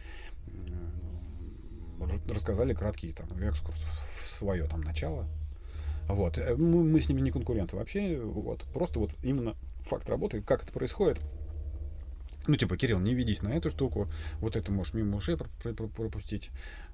рассказали 2.28 2.74
краткий 2.74 3.14
там 3.14 3.28
экскурс 3.44 3.84
в 4.20 4.28
свое 4.28 4.68
там 4.68 4.82
начало. 4.82 5.28
Вот. 6.08 6.38
Э, 6.38 6.56
мы, 6.56 6.84
мы 6.84 7.00
с 7.02 7.10
ними 7.10 7.22
не 7.22 7.32
конкуренты 7.32 7.76
вообще. 7.76 8.20
Вот. 8.20 8.64
Просто 8.74 9.00
вот 9.00 9.12
именно 9.24 9.56
факт 9.82 10.10
работы, 10.10 10.42
как 10.42 10.64
это 10.64 10.72
происходит, 10.72 11.20
ну, 12.48 12.56
типа, 12.56 12.78
Кирилл, 12.78 13.00
не 13.00 13.14
ведись 13.14 13.42
на 13.42 13.50
эту 13.50 13.70
штуку, 13.70 14.10
вот 14.40 14.56
это 14.56 14.72
можешь 14.72 14.94
мимо 14.94 15.18
ушей 15.18 15.38
пропустить, 15.38 16.50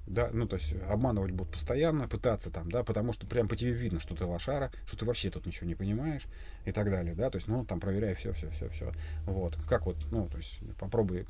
да, 0.06 0.30
ну, 0.32 0.46
то 0.46 0.56
есть 0.56 0.74
обманывать 0.88 1.32
будут 1.32 1.52
постоянно, 1.52 2.08
пытаться 2.08 2.50
там, 2.50 2.70
да, 2.70 2.82
потому 2.82 3.12
что 3.12 3.26
прям 3.26 3.48
по 3.48 3.56
тебе 3.56 3.72
видно, 3.72 4.00
что 4.00 4.14
ты 4.14 4.24
лошара, 4.24 4.70
что 4.86 4.96
ты 4.98 5.04
вообще 5.04 5.30
тут 5.30 5.46
ничего 5.46 5.66
не 5.66 5.74
понимаешь 5.74 6.24
и 6.64 6.72
так 6.72 6.90
далее, 6.90 7.14
да, 7.14 7.30
то 7.30 7.36
есть, 7.36 7.48
ну, 7.48 7.64
там, 7.64 7.80
проверяй 7.80 8.14
все, 8.14 8.32
все, 8.32 8.50
все, 8.50 8.68
все, 8.70 8.92
вот, 9.24 9.56
как 9.68 9.86
вот, 9.86 9.96
ну, 10.10 10.28
то 10.28 10.36
есть, 10.36 10.60
попробуй, 10.78 11.24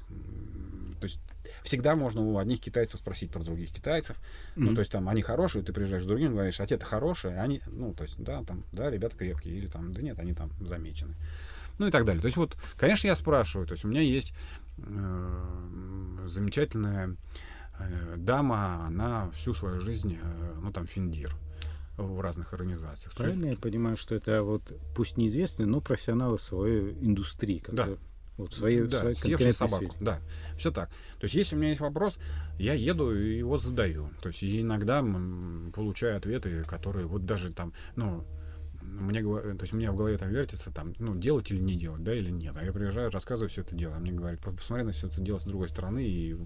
то 1.01 1.05
есть, 1.05 1.21
всегда 1.63 1.95
можно 1.95 2.21
у 2.21 2.39
одних 2.39 2.61
китайцев 2.61 3.01
спросить 3.01 3.31
про 3.31 3.43
других 3.43 3.71
китайцев, 3.71 4.17
mm-hmm. 4.17 4.53
ну, 4.57 4.75
то 4.75 4.81
есть, 4.81 4.91
там, 4.91 5.09
они 5.09 5.23
хорошие, 5.23 5.63
ты 5.63 5.73
приезжаешь 5.73 6.05
к 6.05 6.07
другим, 6.07 6.33
говоришь, 6.33 6.61
а 6.61 6.67
те-то 6.67 6.85
хорошие, 6.85 7.39
они, 7.39 7.63
ну, 7.67 7.95
то 7.95 8.03
есть, 8.03 8.21
да, 8.23 8.43
там, 8.43 8.65
да, 8.73 8.91
ребята 8.91 9.17
крепкие, 9.17 9.57
или 9.57 9.69
там, 9.69 9.93
да 9.93 10.03
нет, 10.03 10.19
они 10.19 10.35
там 10.35 10.51
замечены 10.61 11.15
ну 11.79 11.87
и 11.87 11.91
так 11.91 12.05
далее. 12.05 12.21
То 12.21 12.27
есть 12.27 12.37
вот, 12.37 12.57
конечно, 12.77 13.07
я 13.07 13.17
спрашиваю, 13.17 13.67
то 13.67 13.73
есть 13.73 13.85
у 13.85 13.89
меня 13.89 14.01
есть 14.01 14.33
э, 14.79 16.27
замечательная 16.27 17.17
э, 17.79 18.15
дама, 18.17 18.87
она 18.87 19.31
всю 19.31 19.55
свою 19.55 19.81
жизнь, 19.81 20.19
э, 20.21 20.55
ну 20.63 20.73
там 20.73 20.87
финдир 20.87 21.35
в 21.97 22.21
разных 22.21 22.53
организациях. 22.53 23.15
Правильно 23.15 23.47
я 23.47 23.57
понимаю, 23.57 23.97
что 23.97 24.15
это 24.15 24.43
вот 24.43 24.73
пусть 24.95 25.17
неизвестные, 25.17 25.67
но 25.67 25.81
профессионалы 25.81 26.39
своей 26.39 26.93
индустрии, 27.01 27.59
которые 27.59 27.97
да. 27.97 28.03
Вот 28.39 28.55
своей, 28.55 28.83
да, 28.83 29.17
своей 29.17 29.53
собаку. 29.53 29.87
Сфере. 29.87 29.99
Да, 29.99 30.21
все 30.57 30.71
так. 30.71 30.91
То 31.19 31.25
есть, 31.25 31.35
если 31.35 31.57
у 31.57 31.59
меня 31.59 31.71
есть 31.71 31.81
вопрос, 31.81 32.19
я 32.57 32.73
еду 32.73 33.13
и 33.13 33.39
его 33.39 33.59
задаю. 33.59 34.11
То 34.23 34.29
есть, 34.29 34.45
иногда 34.45 35.05
получаю 35.75 36.17
ответы, 36.17 36.63
которые 36.63 37.07
вот 37.07 37.27
даже 37.27 37.53
там, 37.53 37.73
ну, 37.97 38.25
мне, 38.89 39.23
то 39.23 39.59
есть 39.61 39.73
у 39.73 39.77
меня 39.77 39.93
в 39.93 39.97
голове 39.97 40.19
там 40.19 40.31
вертится, 40.31 40.71
там, 40.71 40.95
ну, 40.99 41.15
делать 41.15 41.51
или 41.51 41.61
не 41.61 41.77
делать, 41.77 42.03
да, 42.03 42.15
или 42.15 42.31
нет. 42.31 42.57
А 42.57 42.65
я 42.65 42.73
приезжаю, 42.73 43.11
рассказываю 43.11 43.49
все 43.49 43.63
это 43.63 43.75
дело. 43.75 43.97
А 43.97 43.99
мне 43.99 44.13
говорят, 44.13 44.41
посмотри 44.41 44.85
на 44.85 44.93
все 44.93 45.09
это 45.09 45.21
дело 45.21 45.39
с 45.39 45.45
другой 45.45 45.69
стороны 45.69 46.07
и 46.07 46.37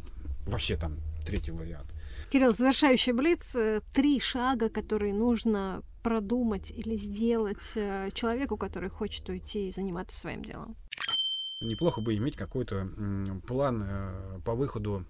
вообще 0.46 0.76
там 0.76 0.98
третий 1.24 1.52
вариант. 1.52 1.92
Кирилл, 2.30 2.52
завершающий 2.52 3.12
блиц. 3.12 3.54
Э, 3.56 3.80
три 3.92 4.18
шага, 4.20 4.68
которые 4.68 5.14
нужно 5.14 5.82
продумать 6.02 6.70
или 6.70 6.96
сделать 6.96 7.76
э, 7.76 8.08
человеку, 8.12 8.56
который 8.56 8.90
хочет 8.90 9.28
уйти 9.28 9.68
и 9.68 9.70
заниматься 9.70 10.18
своим 10.18 10.42
делом. 10.42 10.76
Неплохо 11.60 12.00
бы 12.00 12.16
иметь 12.16 12.36
какой-то 12.36 12.88
план 13.46 13.84
э, 13.86 14.40
по 14.44 14.54
выходу 14.54 15.06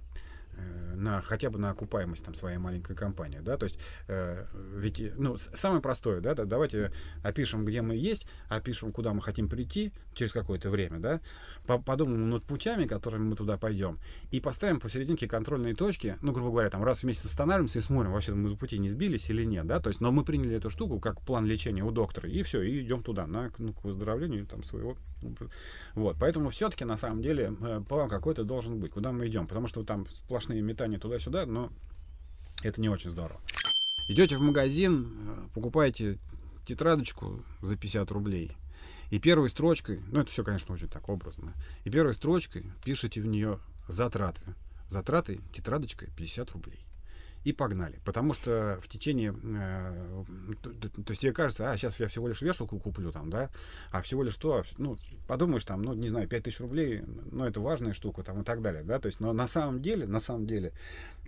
на 1.02 1.20
хотя 1.22 1.50
бы 1.50 1.58
на 1.58 1.70
окупаемость 1.70 2.24
там 2.24 2.34
своей 2.34 2.58
маленькой 2.58 2.94
компании, 2.96 3.40
да, 3.40 3.56
то 3.56 3.64
есть 3.64 3.78
э, 4.08 4.46
ведь 4.76 5.00
ну 5.16 5.36
самое 5.36 5.80
простое, 5.82 6.20
да, 6.20 6.34
да, 6.34 6.44
давайте 6.44 6.92
опишем, 7.22 7.64
где 7.64 7.82
мы 7.82 7.96
есть, 7.96 8.26
опишем, 8.48 8.92
куда 8.92 9.12
мы 9.12 9.20
хотим 9.20 9.48
прийти 9.48 9.92
через 10.14 10.32
какое-то 10.32 10.70
время, 10.70 10.98
да, 10.98 11.20
подумаем 11.64 12.30
над 12.30 12.44
путями, 12.44 12.86
которыми 12.86 13.30
мы 13.30 13.36
туда 13.36 13.56
пойдем, 13.58 13.98
и 14.30 14.40
поставим 14.40 14.80
посерединке 14.80 15.28
контрольные 15.28 15.74
точки, 15.74 16.18
ну 16.22 16.32
грубо 16.32 16.50
говоря, 16.50 16.70
там 16.70 16.84
раз 16.84 17.00
в 17.00 17.04
месяц 17.04 17.24
останавливаемся 17.26 17.78
и 17.78 17.82
смотрим, 17.82 18.12
вообще 18.12 18.34
мы 18.34 18.56
пути 18.56 18.78
не 18.78 18.88
сбились 18.88 19.30
или 19.30 19.44
нет, 19.44 19.66
да, 19.66 19.80
то 19.80 19.88
есть, 19.88 20.00
но 20.00 20.12
мы 20.12 20.24
приняли 20.24 20.56
эту 20.56 20.70
штуку 20.70 21.00
как 21.00 21.20
план 21.22 21.46
лечения 21.46 21.82
у 21.82 21.90
доктора 21.90 22.28
и 22.28 22.42
все, 22.42 22.62
и 22.62 22.82
идем 22.82 23.02
туда 23.02 23.26
на 23.26 23.50
ну, 23.58 23.72
к 23.72 23.84
выздоровлению 23.84 24.46
там 24.46 24.64
своего 24.64 24.96
вот, 25.94 26.16
поэтому 26.18 26.50
все-таки 26.50 26.84
на 26.84 26.96
самом 26.96 27.22
деле 27.22 27.54
э, 27.60 27.82
план 27.88 28.08
какой-то 28.08 28.44
должен 28.44 28.80
быть, 28.80 28.92
куда 28.92 29.12
мы 29.12 29.28
идем, 29.28 29.46
потому 29.46 29.66
что 29.66 29.84
там 29.84 30.06
сплошные 30.42 30.60
метания 30.60 30.98
туда-сюда, 30.98 31.46
но 31.46 31.70
это 32.64 32.80
не 32.80 32.88
очень 32.88 33.10
здорово. 33.10 33.40
Идете 34.08 34.36
в 34.36 34.40
магазин, 34.40 35.06
э, 35.24 35.48
покупаете 35.54 36.18
тетрадочку 36.66 37.44
за 37.60 37.76
50 37.76 38.10
рублей, 38.10 38.56
и 39.10 39.20
первой 39.20 39.50
строчкой, 39.50 40.00
ну 40.10 40.20
это 40.20 40.32
все, 40.32 40.42
конечно, 40.42 40.74
очень 40.74 40.88
так 40.88 41.08
образно, 41.08 41.54
и 41.84 41.90
первой 41.90 42.14
строчкой 42.14 42.64
пишите 42.84 43.20
в 43.20 43.26
нее 43.26 43.60
затраты. 43.86 44.42
Затраты 44.88 45.40
тетрадочкой 45.52 46.08
50 46.16 46.50
рублей 46.50 46.84
и 47.44 47.52
погнали. 47.52 48.00
Потому 48.04 48.32
что 48.32 48.78
в 48.82 48.88
течение... 48.88 49.34
Э, 49.44 50.24
то, 50.62 50.70
то 50.70 51.10
есть 51.10 51.22
тебе 51.22 51.32
кажется, 51.32 51.70
а, 51.70 51.76
сейчас 51.76 51.98
я 51.98 52.08
всего 52.08 52.28
лишь 52.28 52.42
вешалку 52.42 52.78
куплю 52.78 53.10
там, 53.12 53.30
да, 53.30 53.50
а 53.90 54.02
всего 54.02 54.22
лишь 54.22 54.34
что, 54.34 54.64
ну, 54.78 54.96
подумаешь 55.28 55.64
там, 55.64 55.82
ну, 55.82 55.94
не 55.94 56.08
знаю, 56.08 56.26
5000 56.26 56.60
рублей, 56.60 57.02
ну, 57.30 57.44
это 57.44 57.60
важная 57.60 57.92
штука 57.92 58.22
там 58.22 58.40
и 58.42 58.44
так 58.44 58.60
далее, 58.62 58.82
да, 58.82 58.98
то 58.98 59.06
есть, 59.06 59.20
но 59.20 59.32
на 59.32 59.46
самом 59.46 59.80
деле, 59.80 60.06
на 60.06 60.20
самом 60.20 60.46
деле, 60.46 60.72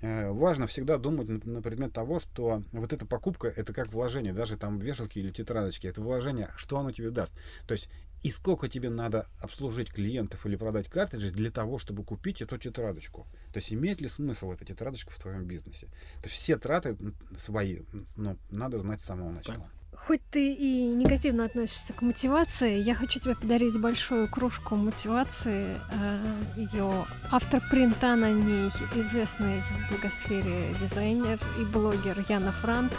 э, 0.03 0.31
важно 0.31 0.67
всегда 0.67 0.99
думать 0.99 1.29
на, 1.29 1.41
на 1.45 1.63
предмет 1.63 1.93
того, 1.93 2.19
что 2.19 2.63
вот 2.73 2.93
эта 2.93 3.07
покупка, 3.07 3.49
это 3.49 3.73
как 3.73 3.93
вложение, 3.93 4.33
даже 4.33 4.57
там 4.57 4.79
вешалки 4.79 5.19
или 5.19 5.31
тетрадочки, 5.31 5.87
это 5.87 6.03
вложение, 6.03 6.51
что 6.57 6.79
оно 6.79 6.91
тебе 6.91 7.11
даст. 7.11 7.35
То 7.67 7.73
есть 7.73 7.89
и 8.25 8.31
сколько 8.31 8.69
тебе 8.71 8.89
надо 8.89 9.29
обслужить 9.39 9.93
клиентов 9.93 10.47
или 10.47 10.57
продать 10.57 10.89
картриджи 10.89 11.31
для 11.31 11.51
того, 11.51 11.79
чтобы 11.79 12.03
купить 12.05 12.41
эту 12.41 12.57
тетрадочку. 12.57 13.27
То 13.53 13.59
есть 13.59 13.71
имеет 13.73 14.01
ли 14.01 14.09
смысл 14.09 14.51
эта 14.53 14.65
тетрадочка 14.65 15.13
в 15.13 15.19
твоем 15.19 15.45
бизнесе? 15.45 15.89
То 16.23 16.29
есть 16.29 16.37
все 16.37 16.57
траты 16.57 16.97
свои 17.37 17.83
ну, 18.17 18.39
надо 18.51 18.79
знать 18.79 19.03
с 19.03 19.05
самого 19.05 19.31
начала. 19.31 19.69
Хоть 19.93 20.23
ты 20.31 20.53
и 20.55 20.87
негативно 20.89 21.45
относишься 21.45 21.93
к 21.93 22.01
мотивации, 22.01 22.79
я 22.79 22.95
хочу 22.95 23.21
тебе 23.21 23.37
подарить 23.37 23.79
большую 23.79 24.29
кружку 24.29 24.75
мотивации. 24.75 25.79
Э, 25.93 26.43
Ее 26.57 27.07
автор 27.31 27.63
принта 27.71 28.17
на 28.17 28.33
ней 28.33 28.71
известный 28.97 29.61
в 29.61 29.91
благосфере 29.91 30.75
дизайнер 30.81 31.39
и 31.61 31.65
блогер 31.65 32.25
Яна 32.29 32.53
Франк. 32.53 32.93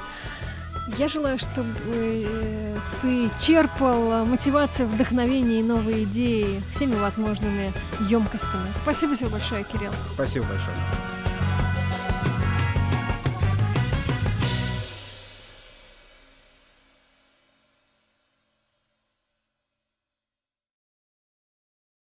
Я 0.88 1.08
желаю, 1.08 1.40
чтобы 1.40 1.74
э, 1.88 2.78
ты 3.02 3.30
черпал 3.40 4.26
мотивацию, 4.26 4.88
вдохновение 4.88 5.60
и 5.60 5.64
новые 5.64 6.04
идеи 6.04 6.62
всеми 6.72 6.96
возможными 6.96 7.74
емкостями. 8.08 8.72
Спасибо 8.76 9.16
тебе 9.16 9.30
большое, 9.30 9.64
Кирилл. 9.64 9.92
Спасибо 10.14 10.46
большое. 10.46 10.78